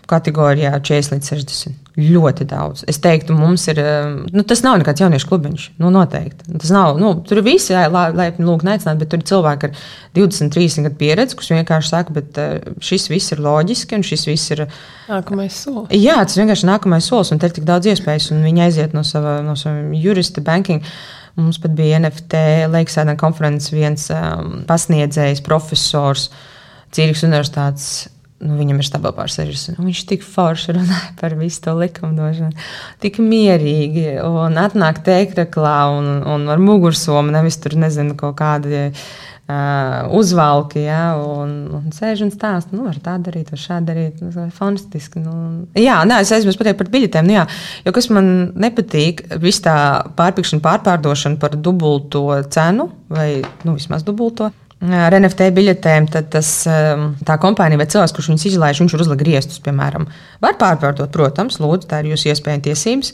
kategorijā 0.09 0.73
40 0.79 1.15
līdz 1.15 1.29
60. 1.31 1.79
Ļoti 1.93 2.47
daudz. 2.49 2.82
Es 2.89 2.97
teiktu, 3.01 3.36
mums 3.38 3.67
ir. 3.69 3.78
Eh, 3.80 4.07
nu, 4.34 4.43
tas 4.49 4.63
nav 4.65 4.80
nekāds 4.82 5.03
jauniešu 5.03 5.30
klubiņš. 5.30 5.67
Nu, 5.82 5.91
noteikti. 5.93 6.49
Tas 6.57 6.73
nav. 6.73 6.97
Nu, 7.01 7.13
tur 7.28 7.39
ir 7.39 7.45
visi 7.45 7.75
laipni 7.78 8.47
lūgt, 8.47 8.65
neaicināt, 8.65 8.97
bet 9.01 9.11
tur 9.13 9.21
ir 9.21 9.28
cilvēki 9.30 9.69
ar 9.69 9.84
20, 10.17 10.49
30 10.55 10.88
gadu 10.88 10.99
pieredzi, 10.99 11.38
kas 11.38 11.53
vienkārši 11.53 11.93
saka, 11.93 12.15
bet 12.17 12.39
eh, 12.41 12.55
šis 12.82 13.09
viss 13.13 13.36
ir 13.36 13.43
loģiski 13.45 13.99
un 13.99 14.07
šis 14.09 14.28
viss 14.32 14.53
ir. 14.55 14.65
Nākamais 15.09 15.63
solis. 15.65 15.93
Jā, 15.93 16.17
tas 16.25 16.39
vienkārši 16.39 16.65
ir 16.65 16.73
nākamais 16.73 17.11
solis, 17.11 17.34
un 17.34 17.41
te 17.41 17.51
ir 17.51 17.57
tik 17.59 17.69
daudz 17.69 17.91
iespējas, 17.93 18.32
un 18.34 18.41
viņi 18.47 18.65
aiziet 18.67 18.97
no 18.97 19.05
sava, 19.05 19.41
no 19.45 19.57
sava 19.59 19.93
jurista, 19.93 20.41
banking 20.41 20.82
Mums 21.36 21.57
pat 21.57 21.73
bija 21.73 21.97
NFT 21.97 22.39
Lakeside 22.69 23.15
konferences 23.17 23.73
viens 23.73 24.05
um, 24.13 24.59
pasniedzējs, 24.69 25.41
profesors 25.45 26.28
Cīriks 26.93 27.23
Universitātes 27.25 27.88
nu, 28.43 28.57
viņam 28.59 28.79
ir 28.81 28.87
stabils 28.87 29.17
pār 29.17 29.31
60. 29.31 29.79
Nu, 29.79 29.87
viņš 29.89 30.05
tik 30.11 30.25
forši 30.27 30.77
runāja 30.77 31.11
par 31.21 31.35
visu 31.39 31.63
to 31.65 31.75
likumdošanu, 31.79 32.55
tik 33.03 33.19
mierīgi 33.23 34.17
un 34.27 34.59
atnāk 34.61 35.03
teikraklā 35.05 35.77
un, 35.97 36.15
un 36.29 36.49
ar 36.51 36.63
mugursomu, 36.63 37.33
nevis 37.33 37.59
tur 37.63 37.77
nezinu, 37.79 38.17
kaut 38.19 38.37
kādi. 38.41 38.89
Uh, 39.43 40.07
uzvalki, 40.15 40.85
ja, 40.87 41.17
un, 41.19 41.49
un 41.75 41.89
sēž 41.91 42.21
un 42.23 42.29
stāsta, 42.31 42.71
nu, 42.71 42.85
var 42.87 42.95
tā 43.03 43.17
darīt, 43.19 43.51
var 43.51 43.59
šādi 43.59 43.89
darīt. 43.89 44.21
Nu, 44.23 44.47
fantastiski. 44.55 45.19
Nu. 45.19 45.33
Jā, 45.75 45.97
nē, 46.07 46.21
es 46.23 46.31
aizmirsu 46.31 46.61
pateikt 46.61 46.79
par 46.79 46.91
biļetēm. 46.93 47.27
Nu, 47.27 47.35
jā, 47.35 47.43
jo 47.83 47.93
kas 47.95 48.07
man 48.15 48.31
nepatīk, 48.55 49.25
viss 49.43 49.61
tā 49.65 49.75
pārpirkšana, 50.15 50.63
pārpārdošana 50.63 51.41
par 51.43 51.59
dubulto 51.59 52.29
cenu, 52.55 52.87
vai 53.11 53.29
nu, 53.67 53.75
vismaz 53.75 54.07
dubulto 54.07 54.53
ar 54.84 55.15
NFT 55.15 55.47
biļetēm, 55.55 56.07
tad 56.11 56.27
tas, 56.34 56.49
tā 57.27 57.36
kompānija 57.41 57.79
vai 57.79 57.88
cilvēks, 57.89 58.13
kurš 58.15 58.29
viņus 58.31 58.45
izlaiž, 58.49 58.81
viņš 58.84 58.95
var 58.95 59.03
uzlikt 59.05 59.21
griestus, 59.23 59.61
piemēram, 59.63 60.07
var 60.43 60.57
pārpārdot, 60.59 61.11
protams, 61.13 61.59
lūdzu, 61.63 61.88
tā 61.91 62.01
ir 62.03 62.11
jūsu 62.11 62.31
iespēja 62.34 62.59
un 62.59 62.65
tiesības, 62.65 63.13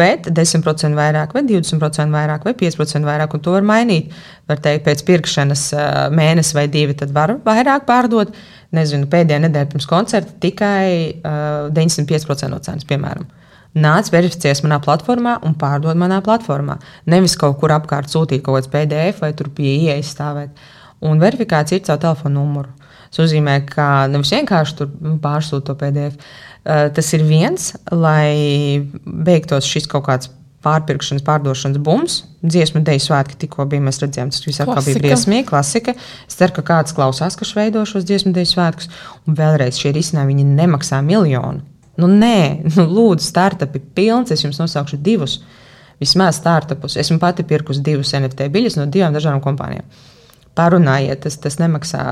bet 0.00 0.30
10% 0.32 0.96
vairāk, 0.96 1.34
vai 1.36 1.42
20% 1.48 2.16
vairāk, 2.16 2.46
vai 2.48 2.54
5% 2.62 3.10
vairāk, 3.10 3.36
un 3.36 3.44
to 3.44 3.56
var 3.56 3.66
mainīt. 3.66 4.14
Var 4.48 4.62
teikt, 4.64 4.86
pēc 4.86 5.04
pirkšanas 5.08 5.66
uh, 5.74 5.82
mēnesi 6.14 6.56
vai 6.56 6.66
divi, 6.72 6.96
tad 6.98 7.12
var 7.16 7.36
vairāk 7.44 7.84
pārdot. 7.88 8.32
Nezinu, 8.76 9.08
pēdējā 9.10 9.42
nedēļa 9.44 9.70
pirms 9.72 9.88
koncerta 9.90 10.34
tikai 10.40 11.20
uh, 11.20 11.68
95% 11.74 12.50
no 12.52 12.60
cenas, 12.64 12.86
piemēram. 12.88 13.28
Nāc, 13.78 14.08
verificējies 14.10 14.64
manā 14.64 14.80
platformā 14.82 15.36
un 15.46 15.54
pārdod 15.58 15.98
manā 15.98 16.18
platformā. 16.26 16.80
Nevis 17.10 17.36
kaut 17.38 17.60
kur 17.60 17.70
apkārt 17.70 18.10
sūtīt 18.10 18.42
kaut 18.42 18.58
kāds 18.58 18.70
PDF 18.72 19.22
vai 19.22 19.30
tur 19.38 19.52
pie 19.54 19.76
ieejas 19.76 20.10
stāvēt. 20.16 20.58
Un 21.06 21.20
verifikācija 21.22 21.80
ir 21.80 21.86
caur 21.86 22.00
telefonu 22.00 22.42
numuru. 22.42 22.74
Tas 23.10 23.24
nozīmē, 23.24 23.56
ka 23.66 24.06
nevis 24.10 24.30
vienkārši 24.34 24.76
tur 24.78 24.90
nu, 25.02 25.16
pārsūta 25.22 25.70
to 25.70 25.76
PDF. 25.80 26.34
Uh, 26.60 26.90
tas 26.94 27.08
ir 27.16 27.24
viens, 27.26 27.72
lai 27.90 28.84
beigtos 29.04 29.66
šis 29.66 29.88
kaut 29.90 30.04
kāds 30.06 30.30
pārpirkšanas, 30.64 31.24
pārdošanas 31.24 31.80
bums. 31.82 32.18
Dziesmu 32.44 32.82
dēļ 32.84 33.00
svētki 33.00 33.38
tikko 33.40 33.64
bija. 33.70 33.82
Mēs 33.86 34.02
redzējām, 34.02 34.32
tas 34.34 34.44
viss 34.44 34.60
atkal 34.60 34.84
bija 34.84 35.00
briesmīgi, 35.00 35.46
klasika. 35.48 35.96
Es 36.28 36.36
ceru, 36.36 36.54
ka 36.58 36.66
kāds 36.74 36.94
klausās, 36.96 37.38
kas 37.40 37.54
veido 37.56 37.86
šos 37.88 38.04
dziesmu 38.08 38.34
dēļ 38.36 38.48
svētkus. 38.52 38.90
Un 39.24 39.38
vēlreiz 39.40 39.80
šie 39.80 39.94
risinājumi 39.96 40.44
nemaksā 40.52 41.00
miljonu. 41.06 41.64
Nu, 42.00 42.08
nē, 42.08 42.68
nu, 42.76 42.86
lūdzu, 42.92 43.24
startupi 43.24 43.80
pilns. 43.96 44.36
Es 44.36 44.44
jums 44.44 44.60
nosaukšu 44.60 45.00
divus. 45.00 45.40
Vismaz 46.00 46.38
startupus. 46.40 47.00
Esmu 47.00 47.18
pati 47.20 47.44
pirkusi 47.48 47.82
divus 47.84 48.12
NFT 48.16 48.52
biļetes 48.52 48.78
no 48.80 48.88
divām 48.88 49.16
dažādām 49.16 49.42
kompānijām 49.44 49.88
parunājiet, 50.60 51.24
tas, 51.24 51.40
tas 51.40 51.56
nemaksā 51.60 52.04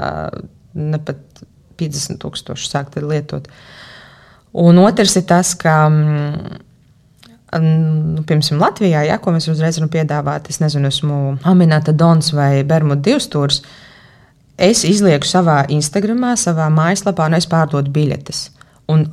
ne 0.78 1.00
pat 1.04 1.44
50 1.78 2.20
tūkstoši 2.22 2.70
sākt 2.70 2.98
lietot. 3.00 3.48
Un 4.58 4.80
otrs 4.82 5.16
ir 5.20 5.26
tas, 5.28 5.52
ka, 5.58 5.74
mm, 5.92 6.56
nu, 7.62 8.24
piemēram, 8.26 8.62
Latvijā, 8.62 9.04
ja, 9.06 9.18
ko 9.22 9.34
mēs 9.34 9.48
uzreiz 9.52 9.78
varam 9.78 9.92
piedāvāt, 9.92 10.48
es 10.50 10.60
nezinu, 10.62 10.90
esmu 10.90 11.18
Aminēta 11.48 11.94
Dons 11.96 12.32
vai 12.36 12.64
Bermuda 12.66 13.04
divstūrs, 13.10 13.62
es 14.58 14.84
izlieku 14.88 15.28
savā 15.28 15.62
Instagramā, 15.70 16.34
savā 16.40 16.70
mājaslapā, 16.74 17.28
un 17.28 17.38
es 17.38 17.46
pārdodu 17.50 17.92
biļetes. 17.94 18.48
Un 18.88 19.04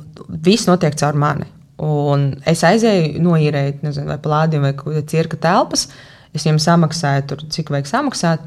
viss 0.42 0.66
notiek 0.66 0.96
caur 0.96 1.18
mani. 1.20 1.46
Un 1.84 2.30
es 2.48 2.62
aizēju, 2.64 3.20
noīrēju, 3.20 3.80
nezinu, 3.84 4.08
vai 4.08 4.16
plādi 4.22 4.60
vai 4.62 4.72
cirka 5.08 5.36
telpas, 5.36 5.90
es 6.32 6.44
viņiem 6.44 6.60
samaksāju, 6.64 7.26
tur, 7.28 7.44
cik 7.52 7.72
vajag 7.74 7.90
samaksāt. 7.90 8.46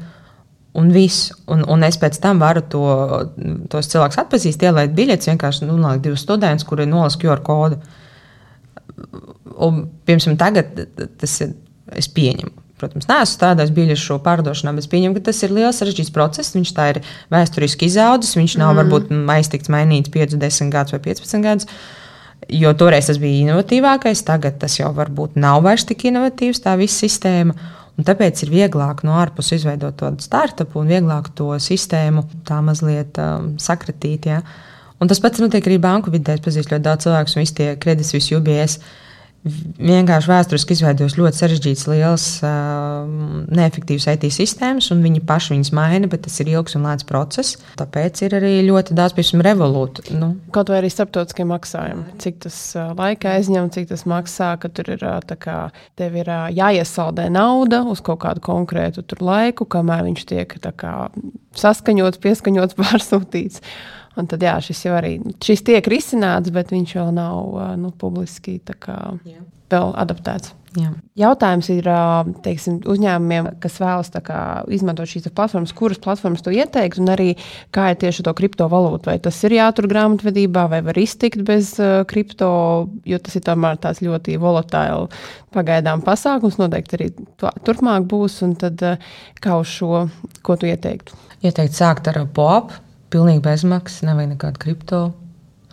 Un 0.78 0.92
viss. 0.94 1.32
Un, 1.50 1.64
un 1.66 1.82
es 1.82 1.98
pēc 1.98 2.20
tam 2.22 2.38
varu 2.42 2.62
to, 2.70 2.84
tos 3.72 3.90
cilvēkus 3.90 4.20
atpazīt, 4.22 4.62
ielikt 4.62 4.94
biļetes, 4.94 5.32
vienkārši 5.32 5.66
nolikt 5.66 6.04
divus 6.04 6.22
studentus, 6.22 6.66
kuri 6.68 6.86
nolasa 6.86 7.18
QR 7.18 7.42
kodu. 7.46 7.80
Un, 9.60 9.84
piemēram, 10.06 10.38
tagad 10.40 10.86
tas 11.18 11.40
ir. 11.44 11.56
Es 11.90 12.06
pieņemu. 12.14 12.52
Protams, 12.80 13.08
neesmu 13.10 13.34
strādājis 13.34 13.72
biļešu 13.76 14.16
pārdošanā, 14.24 14.72
bet 14.76 14.86
es 14.86 14.90
pieņemu, 14.92 15.16
ka 15.16 15.24
tas 15.26 15.40
ir 15.42 15.52
liels 15.52 15.80
sarežģīts 15.80 16.12
process. 16.14 16.54
Viņš 16.54 16.70
tā 16.76 16.86
ir 16.92 17.00
vēsturiski 17.32 17.88
izaudzis. 17.90 18.36
Viņš 18.38 18.54
nav 18.60 18.72
mm. 18.72 18.78
varbūt 18.80 19.10
aiztikts 19.34 19.72
mainīts 19.72 20.12
5, 20.14 20.38
10 20.40 20.70
gadus 20.72 20.94
vai 20.94 21.02
15 21.08 21.44
gadus. 21.44 21.68
Jo 22.48 22.72
toreiz 22.78 23.10
tas 23.10 23.20
bija 23.20 23.42
inovatīvākais, 23.44 24.22
tagad 24.26 24.56
tas 24.62 24.78
jau 24.78 24.88
varbūt 24.96 25.36
nav 25.38 25.60
vairs 25.66 25.84
tik 25.86 26.06
inovatīvs, 26.08 26.62
tā 26.64 26.72
visa 26.80 27.02
sistēma. 27.02 27.58
Un 27.98 28.06
tāpēc 28.06 28.44
ir 28.44 28.52
vieglāk 28.52 29.02
no 29.04 29.16
ārpuses 29.20 29.60
izveidot 29.60 29.98
tādu 30.00 30.24
startup 30.24 30.76
un 30.78 30.88
vieglāk 30.88 31.32
to 31.36 31.52
sistēmu 31.60 32.24
tā 32.48 32.60
mazliet 32.64 33.18
um, 33.20 33.52
sakratīt. 33.60 34.30
Ja? 34.30 34.40
Un 35.00 35.10
tas 35.10 35.20
pats 35.20 35.42
notiek 35.42 35.66
arī 35.66 35.78
banku 35.82 36.12
vidē. 36.12 36.38
Es 36.38 36.44
pazīstu 36.44 36.76
ļoti 36.76 36.86
daudz 36.86 37.06
cilvēku, 37.06 37.34
un 37.34 37.44
visi 37.44 37.56
tie 37.60 37.70
kredīti, 37.80 38.16
visi 38.16 38.36
UBS 38.38 38.78
vienkārši 39.44 40.28
vēsturiski 40.28 40.74
izveidojas 40.76 41.16
ļoti 41.16 41.38
sarežģīts, 41.38 41.86
liels, 41.88 42.24
uh, 42.44 43.08
neefektīvs 43.56 44.06
IT 44.12 44.26
sistēmas, 44.36 44.90
un 44.92 45.00
viņi 45.04 45.22
paši 45.26 45.54
viņas 45.54 45.70
maina, 45.76 46.10
bet 46.12 46.26
tas 46.26 46.36
ir 46.42 46.50
ilgs 46.52 46.76
un 46.76 46.84
lēns 46.84 47.06
process. 47.08 47.56
Tāpēc 47.80 48.20
ir 48.26 48.36
arī 48.36 48.52
ļoti 48.66 48.96
daudz, 48.98 49.16
piemēram, 49.16 49.44
revolūtu. 49.48 50.04
Nu. 50.20 50.32
Kaut 50.54 50.72
vai 50.72 50.82
arī 50.82 50.90
starptautiskie 50.92 51.46
maksājumi. 51.48 52.18
Cik 52.20 52.42
tas 52.44 52.58
uh, 52.76 52.90
laika 52.98 53.36
aizņem, 53.38 53.70
cik 53.76 53.88
tas 53.94 54.04
maksā, 54.10 54.52
ka 54.60 54.72
tur 54.76 54.92
ir, 54.96 55.06
uh, 55.08 55.36
kā, 55.40 55.58
tev 56.00 56.18
ir 56.20 56.28
uh, 56.28 56.50
jāiesaldē 56.52 57.30
nauda 57.32 57.82
uz 57.88 58.04
kaut 58.04 58.20
kādu 58.26 58.44
konkrētu 58.44 59.06
laiku, 59.24 59.64
kamēr 59.68 60.04
viņš 60.10 60.26
tiek 60.28 60.52
kā, 60.76 60.94
saskaņots, 61.56 62.20
pieskaņots, 62.20 62.76
pārsūtīts. 62.82 63.64
Un 64.18 64.26
tad 64.30 64.42
jā, 64.42 64.56
šis 64.64 64.84
jau 64.88 64.96
arī 64.98 65.16
šis 65.44 65.62
tiek 65.66 65.86
risināts, 65.90 66.50
bet 66.54 66.72
viņš 66.74 66.96
vēl 66.98 67.12
nav 67.14 67.60
nu, 67.78 67.92
publiski 67.96 68.58
kā, 68.66 68.96
vēl 69.70 69.92
adaptēts. 70.02 70.56
Jā. 70.78 70.92
Jautājums 71.18 71.66
ir 71.72 71.86
teiksim, 72.44 72.76
uzņēmumiem, 72.86 73.48
kas 73.62 73.78
vēlas 73.82 74.12
kā, 74.22 74.40
izmantot 74.70 75.10
šīs 75.10 75.26
platformas, 75.34 75.72
kuras 75.74 75.98
platformas 76.02 76.44
to 76.46 76.52
ieteikt, 76.54 77.00
un 77.02 77.10
arī 77.10 77.32
kā 77.74 77.88
ir 77.90 77.98
tieši 77.98 78.22
to 78.26 78.34
kriptovalūtu. 78.38 79.10
Vai 79.10 79.16
tas 79.22 79.40
ir 79.46 79.56
jātur 79.56 79.88
grāmatvedībā, 79.90 80.68
vai 80.70 80.78
var 80.86 81.00
iztikt 81.00 81.42
bez 81.46 81.72
uh, 81.82 82.04
kripto, 82.10 82.50
jo 83.02 83.18
tas 83.18 83.34
ir 83.34 83.44
tomēr 83.48 83.80
tāds 83.82 84.02
ļoti 84.04 84.38
volatiļs 84.38 85.26
pagaidām 85.56 86.04
pasākums. 86.06 86.60
Noteikti 86.62 86.98
arī 86.98 87.10
turpmāk 87.66 88.06
būs. 88.10 88.38
Tad, 88.62 88.86
uh, 88.86 89.18
kā 89.42 89.58
uz 89.58 89.74
šo, 89.74 90.04
ko 90.46 90.54
tu 90.54 90.70
ieteiktu? 90.70 91.18
Ieteikt 91.42 91.74
sākt 91.74 92.12
ar 92.12 92.22
POP 92.30 92.76
Pilnīgi 93.10 93.42
bezmaksas, 93.42 94.04
nevajag 94.06 94.36
nekādu 94.36 94.62
kripto, 94.62 95.00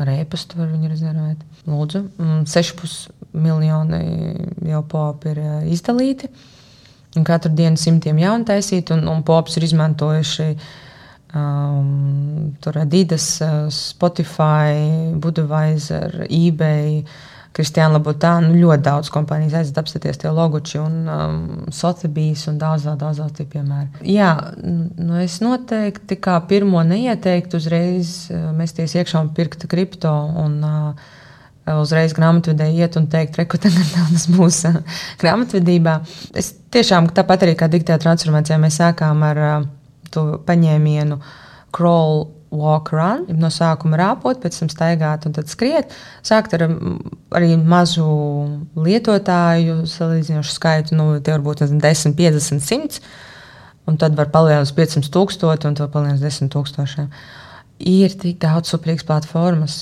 ar 0.02 0.10
e-pastu 0.16 0.58
var 0.58 0.72
viņu 0.72 0.90
rezervēt. 0.90 1.44
Lūdzu, 1.68 2.04
6,5 2.50 2.82
mm, 2.82 3.42
miljoni 3.44 4.02
jau 4.72 4.84
popi 4.90 5.34
ir 5.34 5.42
eh, 5.44 5.56
izdalīti. 5.76 6.32
Katru 7.26 7.52
dienu 7.58 7.80
simtiem 7.82 8.20
jaunu 8.22 8.46
taisīt, 8.46 8.92
un, 8.94 9.06
un 9.10 9.24
pops 9.26 9.58
ir 9.58 9.66
izmantojuši 9.68 10.48
um, 11.38 12.54
Adidas, 12.74 13.30
eh, 13.42 13.56
Spotify, 13.74 15.14
Budweiser, 15.18 16.24
eBay. 16.30 17.02
Kristiāna 17.58 17.98
Labutāna, 17.98 18.52
nu, 18.52 18.60
ļoti 18.62 18.86
daudz 18.86 19.10
kompānijas 19.10 19.56
aiziet 19.58 19.80
apstāties 19.82 20.20
tie 20.22 20.30
logoči 20.30 20.78
un 20.78 20.98
um, 21.10 21.38
Sotheby's 21.74 22.46
un 22.52 22.60
daudz, 22.62 22.86
daudz, 22.86 23.18
daudz 23.18 23.40
citu 23.40 23.48
piemēru. 23.56 24.04
Jā, 24.06 24.30
nu 24.62 25.18
es 25.24 25.40
noteikti 25.42 26.20
kā 26.22 26.36
pirmo 26.50 26.84
neieteiktu 26.86 27.58
uzreiz 27.58 28.12
uh, 28.30 28.52
mesties 28.58 28.94
iekšā 29.00 29.24
un 29.26 29.32
pirkt 29.34 29.66
kripto 29.72 30.14
un 30.44 30.60
uh, 30.62 31.10
uzreiz 31.82 32.14
grāmatvedē 32.18 32.70
iet 32.78 32.96
un 33.02 33.10
teikt, 33.12 33.42
ka 33.50 33.60
tas 33.66 34.30
būs 34.38 34.62
uh, 34.70 34.78
grāmatvedībā. 35.24 35.98
Es 36.38 36.54
tiešām 36.74 37.10
tāpat 37.18 37.48
arī 37.48 37.58
kā 37.58 37.72
digitālajā 37.74 38.06
transformācijā 38.06 38.62
mēs 38.62 38.78
sākām 38.84 39.26
ar 39.26 39.44
uh, 39.48 39.60
to 40.14 40.30
paņēmienu 40.46 41.18
crawl 41.74 42.28
walk 42.52 42.92
run, 42.96 43.26
no 43.36 43.50
sākuma 43.52 44.00
rāpot, 44.00 44.40
pēc 44.42 44.60
tam 44.62 44.70
staigāt 44.72 45.26
un 45.28 45.36
tad 45.36 45.50
skriet. 45.52 45.94
Sākt 46.26 46.56
ar 46.56 46.68
arī 47.36 47.56
mazu 47.60 48.08
lietotāju, 48.76 49.82
salīdzinošu 49.92 50.54
skaitu, 50.56 50.98
nu, 51.00 51.10
tie 51.20 51.36
var 51.36 51.44
būt 51.46 51.66
10, 51.68 52.16
50, 52.18 52.64
100. 52.64 53.02
Un 53.88 53.96
tad 54.00 54.18
var 54.20 54.32
palielināt 54.32 54.68
uz 54.68 54.74
500 54.76 55.12
tūkstoši 55.16 55.70
un 55.70 55.78
to 55.80 55.88
palielināt 55.92 56.20
uz 56.20 56.40
10 56.40 56.52
tūkstošiem. 56.56 57.12
Ir 57.78 58.10
tik 58.18 58.40
daudz 58.42 58.72
suprīgas 58.72 59.06
platformas, 59.06 59.74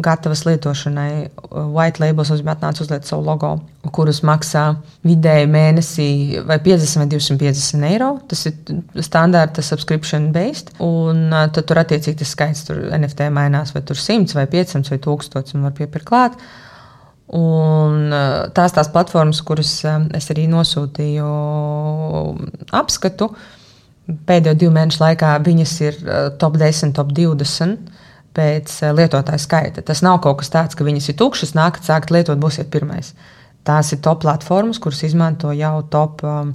gatavas 0.00 0.46
lietošanai. 0.46 1.10
White 1.74 2.00
labels 2.00 2.30
nozīmē, 2.32 2.54
atnāc 2.54 2.80
uzliek 2.80 3.04
savu 3.04 3.26
logo, 3.26 3.50
kurus 3.92 4.22
maksā 4.24 4.62
vidēji 5.04 5.50
mēnesī 5.52 6.08
vai 6.48 6.56
50 6.64 7.02
vai 7.02 7.06
250 7.12 7.86
eiro. 7.90 8.10
Tas 8.30 8.46
ir 8.48 8.56
standarta 9.04 9.64
subscription 9.66 10.30
based. 10.32 10.72
Un 10.80 11.28
tad 11.28 11.68
tur 11.68 11.82
attiecīgi 11.82 12.22
tas 12.22 12.32
skaits 12.32 12.64
tur 12.70 12.80
NFT 12.96 13.28
mainās, 13.36 13.76
vai 13.76 13.84
tur 13.84 14.00
100 14.00 14.32
vai 14.38 14.48
500 14.48 14.94
vai 14.94 15.02
1000 15.04 15.56
un 15.58 15.68
var 15.68 15.76
piepirkt 15.76 16.08
klāt. 16.08 16.40
Un 17.36 18.12
tās 18.56 18.72
tās 18.76 18.88
platformas, 18.92 19.44
kuras 19.44 19.76
es 20.16 20.32
arī 20.32 20.48
nosūtīju 20.52 21.28
apskatu, 22.80 23.28
pēdējo 24.08 24.58
divu 24.58 24.74
mēnešu 24.74 25.02
laikā 25.02 25.32
viņas 25.46 25.74
ir 25.86 25.98
top 26.42 26.58
10, 26.60 26.94
top 26.96 27.12
20 27.16 27.90
pēc 28.36 28.74
lietotāja 28.96 29.40
skaita. 29.42 29.84
Tas 29.86 30.02
nav 30.04 30.20
kaut 30.24 30.40
kas 30.40 30.52
tāds, 30.52 30.76
ka 30.78 30.86
viņas 30.86 31.10
ir 31.12 31.18
tukšas, 31.20 31.54
nākat, 31.58 31.86
sākat 31.88 32.14
lietot, 32.14 32.40
būsiet 32.40 32.70
pirmais. 32.72 33.12
Tās 33.66 33.92
ir 33.94 34.00
top 34.02 34.22
platformas, 34.24 34.80
kuras 34.82 35.04
izmanto 35.06 35.52
jau 35.56 35.80
top. 35.90 36.24
Um, 36.26 36.54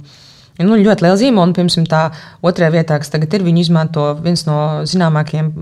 Nu, 0.58 0.74
ļoti 0.74 1.04
liela 1.04 1.14
zīme, 1.14 1.38
un 1.38 1.52
pirms 1.54 1.76
tā 1.86 2.08
otrajā 2.42 2.72
vietā, 2.74 2.96
kas 2.98 3.12
tagad 3.12 3.36
ir, 3.36 3.44
viņi 3.46 3.60
izmanto 3.62 4.08
viens 4.18 4.42
no 4.48 4.56
zināmākajiem 4.90 5.52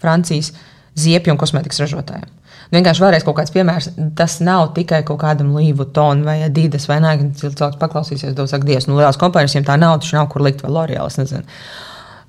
Francijas 0.00 0.54
ziepju 0.98 1.34
un 1.34 1.40
kosmētikas 1.40 1.82
ražotājiem. 1.84 2.28
Vienkārši 2.74 3.00
vēlreiz 3.04 3.24
kaut 3.24 3.38
kāds 3.38 3.52
piemērs. 3.54 3.90
Tas 4.18 4.38
nav 4.44 4.72
tikai 4.76 5.00
kaut 5.08 5.20
kādam 5.22 5.54
līvu 5.56 5.86
tonam 5.96 6.26
vai 6.28 6.42
Adidas 6.44 6.88
vai 6.90 6.98
nē, 7.04 7.14
cilvēks 7.40 7.78
paklausīsies, 7.80 8.34
dos, 8.36 8.52
ak, 8.56 8.66
Dievs, 8.68 8.88
nu, 8.90 8.98
lielās 8.98 9.20
kompānijas 9.20 9.56
viņam 9.56 9.68
tā 9.70 9.78
nav, 9.80 9.96
taču 10.02 10.18
nav 10.18 10.28
kur 10.32 10.44
likt 10.44 10.64
vēl 10.64 10.76
L'Oreal. 10.76 11.08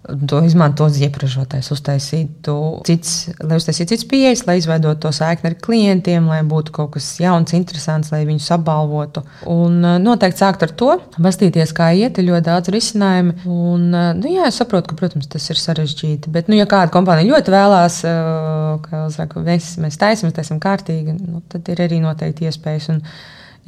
To 0.09 0.39
izmanto 0.45 0.87
iepriekšētais, 0.89 1.67
uztaisītu 1.73 2.53
cits, 2.87 3.13
lai 3.45 3.59
uztaisītu 3.59 3.93
cits 3.93 4.07
pieejas, 4.09 4.41
lai 4.47 4.55
izveidotu 4.59 5.03
to 5.05 5.11
saikni 5.13 5.51
ar 5.51 5.55
klientiem, 5.61 6.29
lai 6.29 6.39
būtu 6.47 6.73
kaut 6.75 6.93
kas 6.95 7.07
jauns, 7.21 7.53
interesants, 7.57 8.09
lai 8.13 8.23
viņus 8.27 8.49
apbalvotu. 8.57 9.23
Un 9.49 9.77
eh, 9.85 9.97
noteikti 10.01 10.41
sākt 10.41 10.65
ar 10.65 10.73
to, 10.81 10.95
bastīties, 11.21 11.73
kā 11.77 11.91
iet, 11.97 12.17
ir 12.17 12.29
ļoti 12.31 12.47
daudz 12.47 12.73
risinājumu. 12.73 13.35
Un, 13.45 13.85
eh, 13.93 14.07
nu, 14.17 14.33
jā, 14.33 14.47
es 14.49 14.57
saprotu, 14.61 14.91
ka, 14.91 14.99
protams, 15.03 15.29
tas 15.29 15.45
ir 15.51 15.61
sarežģīti. 15.61 16.33
Bet, 16.33 16.49
nu, 16.49 16.57
ja 16.57 16.65
kāda 16.69 16.93
kompānija 16.95 17.35
ļoti 17.35 17.53
vēlās, 17.53 17.99
eh, 18.09 18.71
ka 18.87 19.03
saka, 19.13 19.45
mēs, 19.45 19.75
mēs 19.83 19.99
taisam, 20.01 20.29
mēs 20.29 20.39
taisam 20.39 20.63
kārtīgi, 20.63 21.19
nu, 21.19 21.43
tad 21.53 21.69
ir 21.69 21.85
arī 21.85 22.01
noteikti 22.01 22.49
iespējas. 22.49 22.89
Un 22.95 23.03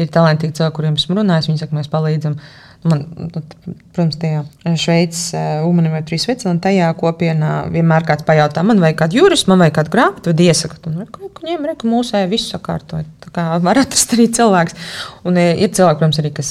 ir 0.01 0.09
talantīgi 0.09 0.57
cilvēki, 0.57 0.77
kuriem 0.79 0.97
esmu 0.97 1.21
runājis, 1.21 1.51
viņi 1.51 1.65
saka, 1.65 1.77
mēs 1.77 1.91
palīdzam. 1.91 2.39
Man, 2.81 3.03
nu, 3.13 3.27
protams, 3.93 4.15
tajā 4.17 4.39
Šveices 4.81 5.35
universitātē, 5.67 6.17
Svitzerlandē, 6.23 6.63
tajā 6.65 6.87
kopienā 6.97 7.51
vienmēr 7.69 8.07
kāds 8.07 8.25
pajautā, 8.25 8.63
man 8.65 8.81
vajag 8.81 8.97
kādu 9.03 9.19
juristu, 9.19 9.51
man 9.51 9.61
vajag 9.61 9.75
kādu 9.75 9.93
grāmatu, 9.93 10.31
vai 10.33 10.47
iesaka, 10.47 10.79
un 10.89 11.03
viņiem 11.41 11.67
ir 11.67 11.85
mūsu 11.91 12.23
visu 12.31 12.55
sakārtot. 12.55 13.05
Tā 13.21 13.33
kā 13.35 13.45
var 13.67 13.81
atrast 13.83 14.15
arī 14.17 14.25
cilvēks. 14.33 14.77
Un 15.29 15.37
ir 15.37 15.69
cilvēki, 15.69 15.99
protams, 15.99 16.21
arī, 16.23 16.33
kas 16.39 16.49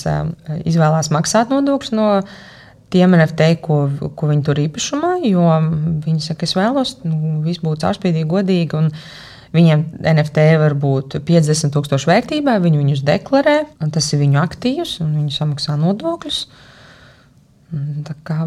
izvēlās 0.71 1.11
maksāt 1.15 1.51
nodokļus 1.51 1.95
no 1.99 2.13
tiem 2.95 3.19
NFT, 3.19 3.51
ko, 3.65 3.81
ko 4.19 4.31
viņi 4.31 4.47
tur 4.47 4.63
īpašumā, 4.63 5.17
jo 5.27 5.49
viņi 6.07 6.25
saka, 6.25 6.47
es 6.47 6.55
vēlos, 6.59 6.97
nu, 7.07 7.41
viss 7.43 7.63
būtu 7.63 7.85
caurspīdīgi, 7.89 8.31
godīgi. 8.31 8.79
Un, 8.79 8.91
Viņiem 9.55 9.85
NFT 10.07 10.45
var 10.63 10.77
būt 10.79 11.19
50 11.27 11.75
tūkstoši 11.75 12.11
vērtībā, 12.11 12.59
viņi 12.63 12.83
viņus 12.83 13.05
deklarē, 13.07 13.57
un 13.83 13.95
tas 13.95 14.13
ir 14.15 14.23
viņu 14.23 14.39
aktīvs, 14.43 14.99
un 15.03 15.17
viņi 15.19 15.35
samaksā 15.35 15.75
nodokļus. 15.81 16.45
Tā 18.07 18.15
kā 18.27 18.45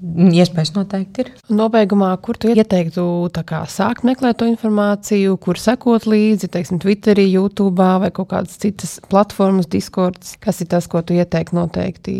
Iespējas 0.00 0.70
noteikti 0.72 1.20
ir. 1.20 1.28
Nobeigumā, 1.52 2.08
kur 2.24 2.38
tu 2.40 2.48
ieteiktu 2.48 3.02
kā, 3.44 3.58
sākt 3.68 4.06
meklēt 4.08 4.38
to 4.40 4.46
informāciju, 4.48 5.34
kur 5.44 5.60
sekot 5.60 6.06
līdzi, 6.08 6.48
teiksim, 6.54 6.78
Twitterī, 6.80 7.26
YouTube 7.28 7.84
vai 8.00 8.08
kaut 8.08 8.30
kādas 8.30 8.56
citas 8.62 8.96
platformas, 9.12 9.68
Discords? 9.68 10.38
Kas 10.40 10.62
ir 10.64 10.70
tas, 10.72 10.88
ko 10.88 11.04
tu 11.04 11.18
ieteiktu 11.18 11.58
noteikti? 11.58 12.14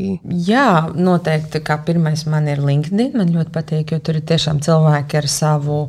Jā, 0.44 0.92
noteikti. 0.92 1.62
Kā 1.64 1.78
pirmais 1.86 2.26
man 2.28 2.52
ir 2.52 2.60
LinkedIn. 2.60 3.14
Man 3.16 3.32
ļoti 3.32 3.54
patīk, 3.54 3.94
jo 3.94 4.04
tur 4.04 4.20
ir 4.20 4.28
tiešām 4.28 4.60
cilvēki 4.66 5.22
ar 5.22 5.30
savu 5.32 5.86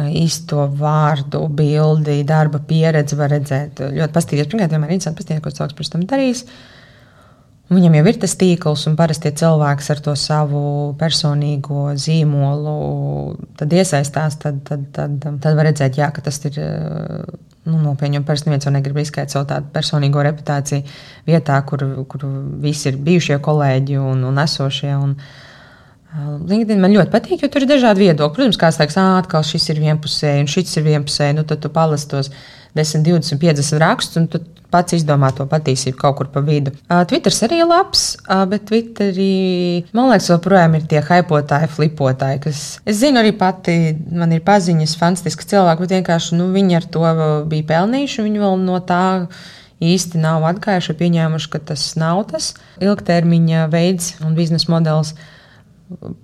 īsto 0.00 0.66
vārdu, 0.72 1.42
bildi, 1.52 2.22
darba 2.24 2.62
pieredzi 2.64 3.16
var 3.18 3.32
redzēt. 3.34 3.82
Ļoti 3.92 4.14
patīkami. 4.14 4.48
Pirmkārt, 4.48 4.72
vienmēr 4.72 4.92
ir 4.92 4.96
interesanti 4.96 5.20
paskatīties, 5.20 5.44
ko 5.44 5.56
cilvēks 5.58 5.78
pēc 5.78 5.90
tam 5.92 6.06
darīs. 6.08 6.44
Viņam 7.72 7.94
jau 7.96 8.04
ir 8.08 8.18
tas 8.20 8.34
tīkls, 8.36 8.86
un 8.88 8.96
parasti 8.98 9.32
cilvēks 9.36 9.86
ar 9.94 10.00
to 10.04 10.14
savu 10.18 10.62
personīgo 11.00 11.92
zīmolu 11.96 12.74
iesaistās. 13.64 14.36
Tad, 14.40 14.60
tad, 14.68 14.88
tad, 14.96 15.22
tad 15.24 15.56
var 15.56 15.68
redzēt, 15.68 15.96
jā, 16.00 16.10
ka 16.12 16.24
tas 16.24 16.40
ir 16.48 16.58
nu, 16.58 17.78
nopietni. 17.78 18.18
Jo 18.18 18.26
parasti 18.28 18.50
neviens 18.50 18.68
negrib 18.72 19.00
riskēt 19.00 19.32
savu 19.32 19.48
tādu 19.52 19.72
personīgo 19.72 20.24
reputāciju 20.24 20.84
vietā, 21.28 21.60
kur, 21.68 21.84
kur 22.08 22.26
visi 22.64 22.90
ir 22.90 23.00
bijušie 23.00 23.40
kolēģi 23.44 24.00
un, 24.00 24.24
un 24.28 24.44
esošie. 24.44 24.92
Un, 24.96 25.16
LinkedIn 26.12 26.80
man 26.82 26.92
ļoti 26.92 27.12
patīk, 27.12 27.44
jo 27.44 27.48
tur 27.52 27.64
ir 27.64 27.70
dažādi 27.70 28.06
viedokļi. 28.06 28.36
Protams, 28.36 28.60
kāds 28.60 28.80
teiks, 28.80 28.98
atkal 29.00 29.44
šis 29.46 29.70
ir 29.72 29.80
vienpusēji, 29.80 30.42
un 30.44 30.50
šis 30.50 30.76
ir 30.76 30.88
vienpusēji. 30.90 31.38
Nu, 31.38 31.46
tad 31.48 31.62
tu 31.64 31.70
palasi 31.72 32.10
tos 32.10 32.28
10, 32.76 33.06
20, 33.06 33.40
50 33.40 33.80
rakstus, 33.80 34.20
un 34.20 34.28
tu 34.32 34.42
pats 34.72 34.96
izdomā 34.96 35.30
to 35.36 35.44
patiesību 35.48 35.98
kaut 36.00 36.16
kur 36.18 36.28
pa 36.32 36.42
vidu. 36.44 36.72
Twitter 37.08 37.34
arī 37.46 37.60
ir 37.60 37.68
labs, 37.68 38.04
bet 38.48 38.64
Twitterī 38.70 39.32
man 39.92 40.08
liekas, 40.10 40.30
joprojām 40.32 40.78
ir 40.78 40.86
tie 40.88 41.02
hypotāji, 41.04 41.70
flipotāji, 41.76 42.40
kas. 42.46 42.62
Es 42.88 43.02
zinu, 43.02 43.20
arī 43.20 43.34
pati 43.36 43.76
man 44.12 44.32
ir 44.32 44.44
paziņas, 44.46 44.96
fantastiski 45.00 45.48
cilvēki, 45.52 45.84
bet 45.84 45.96
vienkārši 45.98 46.40
nu, 46.40 46.48
viņi 46.54 46.78
ar 46.80 46.88
to 46.96 47.04
bija 47.50 47.68
pelnījuši. 47.74 48.24
Viņi 48.28 48.44
vēl 48.44 48.56
no 48.64 48.80
tā 48.88 49.02
īsti 49.82 50.20
nav 50.22 50.46
atgājuši, 50.52 50.96
pieņēmuši, 51.00 51.52
ka 51.52 51.60
tas 51.72 51.84
nav 52.00 52.24
tas 52.32 52.52
ilgtermiņa 52.82 53.68
veids 53.72 54.14
un 54.24 54.36
biznesa 54.38 54.72
modelis. 54.72 55.16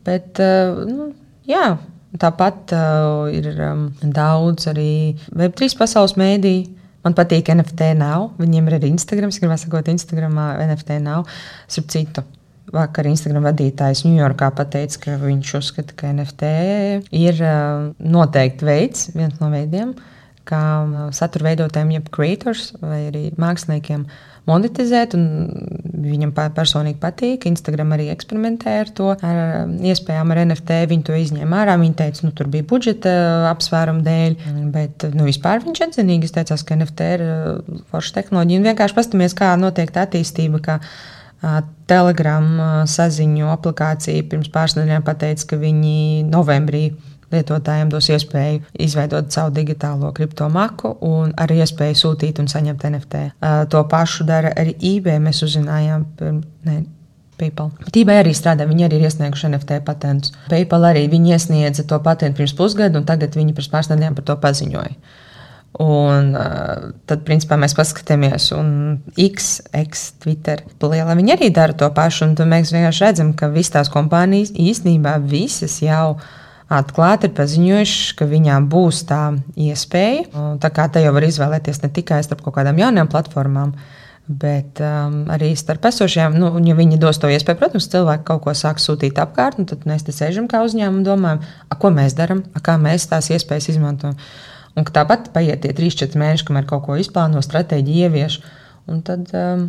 Bet, 0.06 0.40
uh, 0.40 0.82
nu, 0.88 1.10
jā, 1.48 1.76
tāpat 2.20 2.72
uh, 2.76 3.28
ir 3.34 3.50
um, 3.66 3.88
daudz 4.02 4.70
arī 4.72 4.90
Web3 5.36 5.76
pasaules 5.80 6.16
mēdīju. 6.20 6.74
Man 7.06 7.14
patīk 7.14 7.48
NFT 7.54 7.92
nav. 7.96 8.32
Viņiem 8.40 8.66
ir 8.68 8.78
arī 8.80 8.90
Instagram. 8.90 9.30
Es 9.30 9.38
gribēju 9.40 9.64
sakot, 9.64 9.86
Instagramā 9.92 10.50
NFT 10.66 10.98
nav. 11.04 11.28
Starp 11.70 11.92
citu, 11.94 12.24
Vakar 12.74 13.06
Instagram 13.08 13.46
vadītājs 13.48 14.02
Ņujorkā 14.04 14.50
pateica, 14.56 15.00
ka 15.04 15.16
viņš 15.22 15.52
uzskata, 15.56 15.94
ka 15.96 16.10
NFT 16.12 16.50
ir 17.16 17.40
uh, 17.40 17.86
noteikti 17.96 18.68
veids, 18.68 19.06
viens 19.14 19.38
no 19.40 19.48
veidiem, 19.52 19.94
kā 20.48 20.60
satura 21.16 21.50
veidotājiem, 21.50 21.94
jeb 21.96 22.10
creators 22.12 22.70
vai 22.82 23.06
arī 23.08 23.22
māksliniekiem 23.40 24.04
monetizēt. 24.48 25.14
Viņam 25.98 26.32
personīgi 26.36 26.98
patīk. 27.02 27.46
Instagram 27.50 27.92
arī 27.96 28.08
eksperimentē 28.12 28.78
ar 28.82 28.92
to, 28.94 29.10
ar 29.14 29.40
um, 29.64 29.74
iespējām 29.90 30.32
ar 30.32 30.42
NFT. 30.46 30.80
Viņi 30.92 31.06
to 31.08 31.18
izņēma 31.18 31.62
ārā. 31.62 31.76
Viņi 31.80 31.98
teica, 31.98 32.24
nu, 32.26 32.32
tur 32.36 32.50
bija 32.52 32.66
budžeta 32.68 33.12
apsvērumu 33.50 34.04
dēļ, 34.06 34.38
bet 34.74 35.08
nu, 35.14 35.26
vispār 35.28 35.62
viņš 35.66 35.84
atzinīgi 35.88 36.32
teica, 36.34 36.58
ka 36.68 36.78
NFT 36.78 37.12
ir 37.18 37.26
uh, 37.26 37.78
forša 37.92 38.18
tehnoloģija. 38.20 38.62
Un 38.62 38.72
vienkārši 38.72 38.98
paskatīties, 38.98 39.38
kā 39.38 39.52
notiek 39.60 39.92
tā 39.94 40.06
attīstība. 40.08 40.62
Kā 40.64 40.80
uh, 40.80 41.60
Telegram 41.90 42.48
uh, 42.56 42.72
saziņu 42.88 43.52
aplikācija 43.52 44.26
pirms 44.30 44.50
pāris 44.54 44.78
nedēļām 44.78 45.06
pateica, 45.06 45.52
ka 45.52 45.60
viņi 45.60 46.26
novembrī 46.28 46.88
lietotājiem 47.32 47.90
dos 47.92 48.08
iespēju 48.12 48.62
izveidot 48.80 49.32
savu 49.32 49.52
digitālo 49.56 50.10
kriptomaku 50.16 50.94
un 51.04 51.34
arī 51.40 51.60
iespēju 51.64 52.00
sūtīt 52.02 52.40
un 52.42 52.48
saņemt 52.50 52.86
NFT. 52.88 53.24
Uh, 53.36 53.64
to 53.70 53.82
pašu 53.90 54.26
dara 54.28 54.54
arī 54.56 54.74
eBay. 54.94 55.20
Mēs 55.22 55.42
uzzinājām, 55.44 56.06
ne, 56.68 56.78
PayPal. 57.38 57.70
eBay 57.94 58.22
arī 58.24 58.34
strādā, 58.34 58.66
viņi 58.66 58.88
arī 58.88 58.98
ir 58.98 59.06
iesnieguši 59.06 59.52
NFT 59.52 59.80
patentus. 59.86 60.34
PayPal 60.50 60.88
arī 60.90 61.06
viņi 61.12 61.36
iesniedza 61.36 61.86
to 61.86 62.00
patentu 62.02 62.40
pirms 62.40 62.56
pusgada, 62.58 62.98
un 62.98 63.06
tagad 63.06 63.36
viņi 63.38 63.54
pirms 63.54 63.70
pāris 63.72 63.92
nedēļām 63.92 64.18
par 64.18 64.26
to 64.26 64.38
paziņoja. 64.42 64.96
Un 65.84 66.32
uh, 66.34 66.88
tad, 67.06 67.22
principā, 67.28 67.58
mēs 67.60 67.76
paskatāmies, 67.78 68.48
un 68.56 68.72
X, 69.20 69.60
X, 69.76 70.08
Twitter, 70.24 70.64
liela 70.82 71.14
viņi 71.14 71.36
arī 71.36 71.52
dara 71.54 71.76
to 71.76 71.86
pašu. 71.94 72.32
Un 72.32 72.50
mēs 72.50 72.72
vienkārši 72.74 73.04
redzam, 73.04 73.32
ka 73.38 73.52
visas 73.52 73.76
tās 73.76 73.92
kompānijas 73.92 74.50
īstenībā 74.56 75.18
visas 75.28 75.78
jau 75.84 76.16
ir 76.16 76.37
atklāti 76.68 77.28
ir 77.28 77.36
paziņojuši, 77.36 78.16
ka 78.18 78.28
viņām 78.28 78.68
būs 78.72 79.04
tā 79.08 79.22
iespēja. 79.56 80.26
Tā 80.62 80.70
kā 80.74 80.88
te 80.92 81.02
jau 81.04 81.14
var 81.16 81.26
izvēlēties 81.28 81.82
ne 81.84 81.92
tikai 81.94 82.20
starp 82.26 82.44
kaut 82.44 82.58
kādām 82.58 82.80
jaunām 82.80 83.08
platformām. 83.10 83.72
Bet 84.28 84.76
um, 84.84 85.22
arī 85.32 85.54
starp 85.56 85.86
esošajām, 85.88 86.34
nu, 86.36 86.50
ja 86.68 86.74
viņi 86.76 86.98
dos 87.00 87.16
to 87.16 87.30
iespēju, 87.32 87.56
protams, 87.62 87.86
cilvēki 87.88 88.26
kaut 88.28 88.42
ko 88.44 88.52
sāk 88.52 88.76
sūtīt 88.82 89.16
apkārt, 89.22 89.62
tad 89.70 89.86
mēs 89.88 90.04
te 90.04 90.12
sēžam 90.12 90.50
kā 90.52 90.60
uzņēmumi 90.66 91.00
un 91.00 91.06
domājam, 91.06 91.40
ko 91.80 91.90
mēs 91.96 92.16
darām, 92.18 92.42
kā 92.60 92.74
mēs 92.76 93.08
tās 93.08 93.30
iespējas 93.32 93.70
izmantojam. 93.72 94.18
Un 94.76 94.84
tāpat 94.84 95.30
paiet 95.32 95.64
tie 95.64 95.72
3-4 95.72 96.20
mēneši, 96.20 96.44
kamēr 96.44 96.68
kaut 96.68 96.84
ko 96.84 96.98
izplāno, 97.00 97.40
stratēģiju 97.42 98.04
ievieš. 98.04 98.36
Un 98.88 99.02
tad, 99.04 99.26
um, 99.36 99.66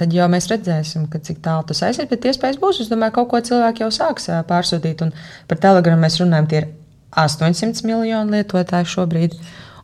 tad 0.00 0.14
jau 0.16 0.26
mēs 0.32 0.46
redzēsim, 0.48 1.04
cik 1.12 1.42
tālu 1.44 1.66
tas 1.68 1.82
aiziet. 1.84 2.08
Bet 2.08 2.24
iespējas 2.28 2.60
būs. 2.60 2.80
Es 2.80 2.92
domāju, 2.92 3.12
ka 3.12 3.20
kaut 3.20 3.32
ko 3.32 3.40
cilvēki 3.50 3.84
jau 3.84 3.90
sāks 3.92 4.30
pārsūtīt. 4.48 5.02
Un 5.04 5.12
par 5.50 5.60
telegramu 5.60 6.00
mēs 6.06 6.16
runājam, 6.22 6.48
tie 6.48 6.62
ir 6.62 6.70
800 7.12 7.84
miljoni 7.84 8.38
lietotāji 8.38 8.88
šobrīd. 8.94 9.36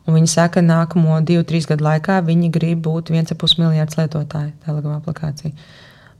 Un 0.07 0.17
viņi 0.17 0.31
saka, 0.31 0.57
ka 0.57 0.65
nākamo 0.65 1.19
2-3 1.21 1.69
gadu 1.69 1.85
laikā 1.85 2.17
viņi 2.25 2.49
grib 2.55 2.81
būt 2.87 3.11
1,5 3.13 3.59
miljards 3.61 3.99
lietotāju 3.99 4.55
telegramu 4.65 4.97
aplikāciju. 5.03 5.53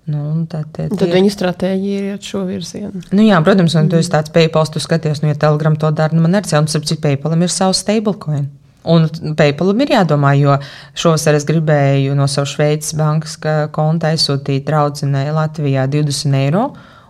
Nu, 0.10 0.22
tad, 0.50 0.70
tie, 0.74 0.88
tad 0.90 1.10
viņa 1.14 1.34
stratēģija 1.34 1.98
ir 1.98 2.06
iet 2.14 2.26
šo 2.26 2.44
virzienu. 2.48 3.02
Nu, 3.14 3.26
jā, 3.26 3.38
protams, 3.46 3.76
un 3.78 3.90
tu 3.92 3.98
esi 4.00 4.10
tāds 4.14 4.34
PayPal, 4.34 4.70
tu 4.74 4.82
skaties, 4.82 5.22
nu, 5.22 5.30
ja 5.30 5.38
Telegram 5.38 5.76
to 5.78 5.92
dara, 5.94 6.16
nu, 6.18 6.24
man 6.26 6.38
arī 6.38 6.50
cēlums, 6.50 6.78
ap 6.78 6.88
cik 6.90 7.02
PayPalam 7.04 7.46
ir 7.46 7.54
savs 7.54 7.84
stablecoin. 7.84 8.48
Un 8.90 9.06
PayPalam 9.38 9.84
ir 9.84 9.94
jādomā, 9.94 10.34
jo 10.40 10.56
šovasar 10.98 11.38
es 11.38 11.46
gribēju 11.48 12.16
no 12.18 12.26
savas 12.32 12.56
Šveices 12.56 12.96
bankas 12.98 13.38
konta 13.76 14.14
aizsūtīt 14.14 14.66
draudzenei 14.68 15.30
Latvijā 15.36 15.86
20 15.92 16.38
eiro, 16.40 16.70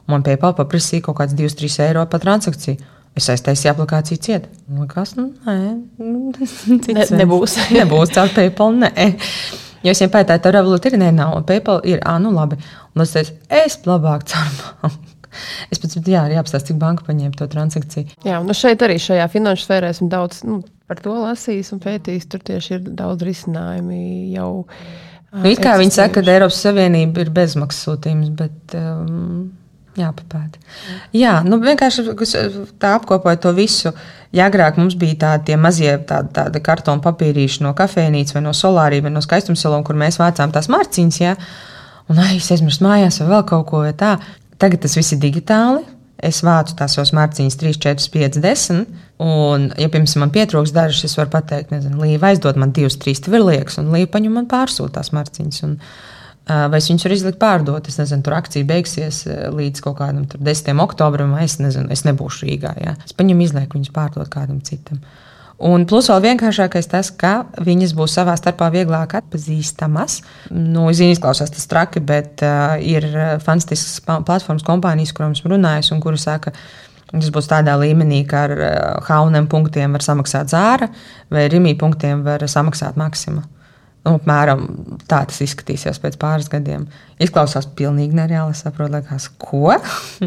man 0.09 0.25
PayPal 0.25 0.57
paprasīja 0.57 1.05
kaut 1.07 1.21
kāds 1.21 1.37
2-3 1.39 1.85
eiro 1.87 2.05
par 2.11 2.23
transakciju. 2.25 2.79
Es 3.17 3.27
aiztaisīju 3.31 3.73
aplikāciju 3.73 4.21
ciet. 4.23 4.45
Kas? 4.91 5.15
Nu, 5.17 5.31
nē, 5.47 5.55
ne, 6.95 7.07
nebūs. 7.19 7.57
nebūs 7.77 8.13
caur 8.15 8.31
PayPal. 8.35 8.77
Nē. 8.85 9.09
Jo 9.83 9.93
es 9.93 10.01
viņiem 10.01 10.13
pētāju, 10.13 10.43
tā 10.43 10.53
Revolut 10.55 10.87
ir 10.87 10.97
nē, 10.99 11.11
nav. 11.15 11.37
Un 11.39 11.45
PayPal 11.47 11.81
ir, 11.87 12.03
ah, 12.07 12.19
nu 12.21 12.31
labi. 12.35 12.59
Un 12.95 13.05
es 13.05 13.15
teicu, 13.15 13.35
es 13.61 13.79
labāk 13.87 14.27
caur 14.29 14.51
banku. 14.81 15.15
Es 15.69 15.81
tam 15.81 16.03
jā, 16.09 16.23
arī 16.25 16.39
apstāstu, 16.39 16.71
cik 16.71 16.79
banka 16.81 17.05
paņēma 17.07 17.37
to 17.37 17.47
transakciju. 17.51 18.17
Jā, 18.25 18.39
nu 18.43 18.55
šeit 18.57 18.81
arī 18.85 18.97
šajā 19.01 19.27
finanšu 19.31 19.67
sfērā 19.67 19.91
esmu 19.93 20.09
daudz 20.11 20.41
nu, 20.47 20.63
par 20.89 21.03
to 21.03 21.13
lasījis 21.21 21.71
un 21.75 21.83
pētījis. 21.83 22.27
Tur 22.31 22.43
tieši 22.49 22.75
ir 22.77 22.89
daudz 22.97 23.25
risinājumu 23.27 24.01
jau. 24.33 24.51
Nu, 25.29 25.45
it 25.51 25.61
kā 25.61 25.75
viņi 25.77 25.93
saka, 25.93 26.23
ka 26.23 26.33
Eiropas 26.33 26.57
Savienība 26.65 27.21
ir 27.21 27.29
bezmaksas 27.33 27.85
sūtījums, 27.85 28.31
bet 28.33 28.73
um, 28.79 29.51
jāpapēta. 29.99 30.61
Jā, 31.15 31.39
nu 31.45 31.59
vienkārši 31.61 32.05
tā 32.81 32.95
apkopot 32.97 33.43
to 33.43 33.53
visu. 33.57 33.93
Ja 34.35 34.49
agrāk 34.49 34.77
mums 34.77 34.97
bija 34.97 35.17
tādi 35.23 35.57
mazie 35.57 35.91
tādi, 36.09 36.33
tādi 36.35 36.61
kartona 36.65 37.01
papīrīši 37.05 37.63
no 37.65 37.73
kafejnīcas 37.77 38.35
vai 38.35 38.43
no 38.45 38.53
solārija 38.53 39.05
vai 39.05 39.13
no 39.13 39.23
skaistumsalona, 39.25 39.85
kur 39.85 39.97
mēs 39.97 40.19
vācām 40.21 40.53
tās 40.53 40.69
marciņas, 40.69 41.21
ja? 41.21 41.37
un 42.09 42.21
ai, 42.21 42.35
es 42.37 42.49
aizmirsu 42.53 42.85
mājās 42.85 43.21
vai 43.21 43.31
vēl 43.35 43.47
kaut 43.49 43.65
ko 43.69 43.85
tādu. 43.97 44.37
Tagad 44.59 44.83
tas 44.83 44.97
viss 44.97 45.15
ir 45.15 45.21
digitāli. 45.23 45.85
Es 46.25 46.41
vācu 46.43 46.75
tās 46.75 46.97
savas 46.97 47.13
marciņas, 47.15 47.55
3, 47.61 47.79
4, 47.79 48.09
5, 48.11 48.39
10. 48.43 48.85
Un, 49.23 49.69
ja 49.79 49.87
pirms 49.91 50.15
man 50.19 50.31
pietrūks 50.35 50.73
dažas, 50.75 51.05
es 51.07 51.15
varu 51.19 51.31
pateikt, 51.31 51.71
nezinu, 51.71 51.99
Līva 52.03 52.33
aizdod 52.33 52.59
man 52.59 52.73
divas, 52.75 52.97
trīs 52.99 53.23
tvirliekas, 53.23 53.79
un 53.79 53.91
Līva 53.95 54.11
paņem 54.15 54.39
man 54.39 54.47
pārsūtās 54.51 55.13
marciņas. 55.15 55.65
Un, 55.67 55.77
Vai 56.49 56.79
es 56.79 56.87
viņus 56.89 57.03
varu 57.05 57.13
izlikt 57.13 57.37
pārdot? 57.37 57.87
Es 57.91 57.99
nezinu, 57.99 58.23
tur 58.25 58.33
akcija 58.33 58.65
beigsies 58.65 59.19
līdz 59.53 59.83
kaut 59.85 59.99
kādam 59.99 60.23
10. 60.31 60.71
oktobrim, 60.81 61.35
vai 61.37 61.43
es 61.45 61.59
nezinu, 61.61 61.91
es 61.93 62.01
nebūšu 62.07 62.47
Rīgā. 62.47 62.71
Jā. 62.81 62.95
Es 63.05 63.13
paņemu 63.13 63.45
izlieku 63.45 63.77
viņus 63.77 63.91
pārdot 63.93 64.31
kādam 64.33 64.57
citam. 64.65 64.97
Un 65.59 65.83
plus 65.83 66.07
vēl 66.07 66.21
vienkāršākais 66.23 66.87
tas, 66.87 67.09
ka 67.11 67.49
viņas 67.65 67.91
būs 67.97 68.13
savā 68.15 68.37
starpā 68.39 68.69
vieglāk 68.71 69.17
atpazīstamas. 69.19 70.21
Nu, 70.55 70.85
Zinu, 70.95 71.11
izklausās 71.11 71.51
tas 71.51 71.67
traki, 71.67 71.99
bet 71.99 72.43
uh, 72.47 72.77
ir 72.79 73.07
fantastisks 73.43 73.99
platformas 74.07 74.63
kompānijas, 74.63 75.11
kurām 75.15 75.35
esmu 75.35 75.57
runājis 75.57 75.91
un 75.95 75.99
kuras 76.05 76.29
saka, 76.29 76.55
Tas 77.09 77.31
būs 77.33 77.47
tādā 77.49 77.73
līmenī, 77.81 78.19
ka 78.29 78.43
ar 78.45 78.51
hauniem 79.07 79.47
punktiem 79.49 79.95
var 79.97 80.03
samaksāt 80.05 80.51
zāra, 80.51 80.91
vai 81.33 81.47
ar 81.47 81.55
rīmī 81.55 81.73
punktiem 81.79 82.21
var 82.21 82.45
samaksāt 82.45 82.99
maksimumu. 83.01 83.47
Nu, 83.99 84.13
apmēram 84.15 84.61
tā 85.11 85.19
tas 85.27 85.41
izskatīsies 85.43 85.97
pēc 85.99 86.15
pāris 86.21 86.47
gadiem. 86.49 86.85
Izklausās 87.19 87.65
pilnīgi 87.75 88.15
nereāli. 88.15 88.55
Saprotu, 88.55 88.93
liekas, 88.95 89.25
ko. 89.41 89.73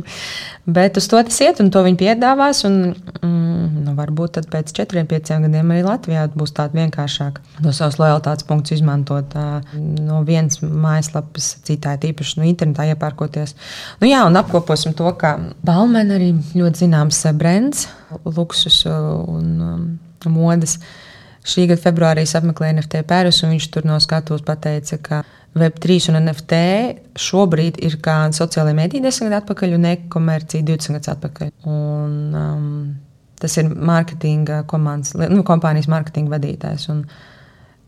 Bet 0.77 0.99
uz 1.01 1.07
to 1.09 1.21
tas 1.25 1.39
iet, 1.41 1.63
un 1.65 1.71
to 1.73 1.81
viņi 1.87 1.97
piedāvās. 2.03 2.61
Un, 2.69 2.77
mm, 2.93 3.63
nu, 3.87 3.95
varbūt 3.97 4.43
pēc 4.53 4.75
četriem, 4.77 5.09
pieciem 5.09 5.47
gadiem 5.47 5.73
arī 5.73 5.87
Latvijā 5.87 6.27
būs 6.37 6.53
tāda 6.59 6.83
vienkāršāka. 6.83 7.41
No 7.65 7.73
savas 7.73 7.97
lojalitātes 8.01 8.47
punktus 8.49 8.77
izmantot 8.77 9.33
uh, 9.41 9.63
no 9.81 10.21
vienas 10.29 10.61
mājaslapas 10.61 11.55
citai, 11.65 11.97
tīpaši 12.03 12.43
no 12.43 12.49
internetā 12.51 12.91
iepērkoties. 12.93 13.57
Nu, 14.03 14.11
jā, 14.11 14.21
un 14.29 14.37
apkoposim 14.37 14.93
to, 14.99 15.09
ka 15.17 15.39
Balmēna 15.65 16.21
arī 16.21 16.35
ļoti 16.53 16.85
zināms 16.85 17.25
brands, 17.41 17.87
luksus 18.29 18.83
un 18.85 19.49
um, 19.65 19.89
modes. 20.29 20.77
Šī 21.43 21.67
gada 21.71 21.83
februārī 21.83 22.23
es 22.27 22.37
apmeklēju 22.39 22.77
NFT 22.77 23.03
pērus, 23.09 23.43
un 23.43 23.55
viņš 23.57 23.69
tur 23.75 23.87
no 23.89 23.99
skatuves 24.03 24.45
pateica, 24.47 24.99
ka 25.03 25.23
Web3 25.59 26.13
un 26.13 26.21
NFT 26.23 26.61
šobrīd 27.19 27.81
ir 27.85 27.99
kā 28.05 28.21
sociālajā 28.33 28.79
mēdī 28.79 29.03
desmit 29.05 29.29
gadu 29.29 29.41
atpakaļ 29.43 29.75
un 29.77 29.89
e-komercija 29.91 30.65
20 30.71 30.97
gadus 30.97 31.13
atpakaļ. 31.13 31.51
Un, 31.69 32.15
um, 32.39 32.71
tas 33.43 33.59
ir 33.59 33.69
mārketinga 33.69 34.63
komandas, 34.71 35.17
nu, 35.19 35.43
kompānijas 35.47 35.91
mārketinga 35.93 36.37
vadītājs. 36.37 36.89
Un, 36.95 37.03
uh, 37.05 37.29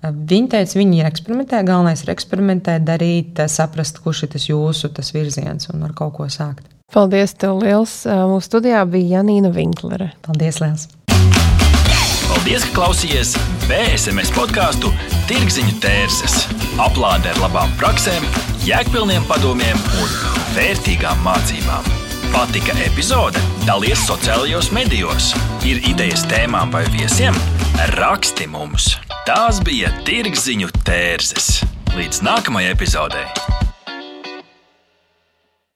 Viņi 0.04 0.50
teica, 0.52 0.76
viņi 0.76 0.98
ir 1.00 1.06
eksperimentējuši. 1.08 1.66
Galvenais 1.70 2.02
ir 2.04 2.12
eksperimentēt, 2.12 2.84
darīt, 2.84 3.40
saprast, 3.48 4.02
kurš 4.04 4.26
ir 4.26 4.34
tas 4.34 4.48
jūsu 4.50 4.90
tas 4.92 5.14
virziens 5.16 5.70
un 5.72 5.86
ar 5.86 5.94
kaut 5.96 6.18
ko 6.18 6.28
sākt. 6.28 6.66
Paldies, 6.92 7.32
tev 7.40 7.62
liels! 7.62 8.02
Uh, 8.04 8.26
mūsu 8.28 8.50
studijā 8.50 8.84
bija 8.90 9.20
Janīna 9.20 9.54
Vinklere. 9.54 10.12
Paldies, 10.26 10.60
liels! 10.60 10.90
Paldies, 12.28 12.64
ka 12.68 12.74
klausījāties 12.78 13.34
BSMS 13.68 14.32
podkāstu 14.36 14.90
Tirziņu 15.28 15.78
tērses. 15.82 16.44
Aplāde 16.82 17.30
ar 17.32 17.40
labām 17.42 17.72
praktiskām, 17.80 18.26
jēgpilniem 18.66 19.24
padomiem 19.28 19.80
un 20.02 20.14
vērtīgām 20.56 21.22
mācībām. 21.24 21.88
Patika 22.34 22.74
epizode? 22.84 23.40
Dalies 23.64 24.02
sociālajos 24.08 24.72
medijos. 24.74 25.32
Ir 25.64 25.84
idejas 25.86 26.26
tēmām 26.30 26.74
vai 26.74 26.84
viesiem? 26.94 27.36
Raksti 27.94 28.48
mums! 28.50 28.94
Tās 29.24 29.62
bija 29.64 29.92
Tirziņu 30.04 30.72
tērses. 30.84 31.62
Līdz 31.94 32.24
nākamajai 32.26 32.74
epizodei! 32.74 33.28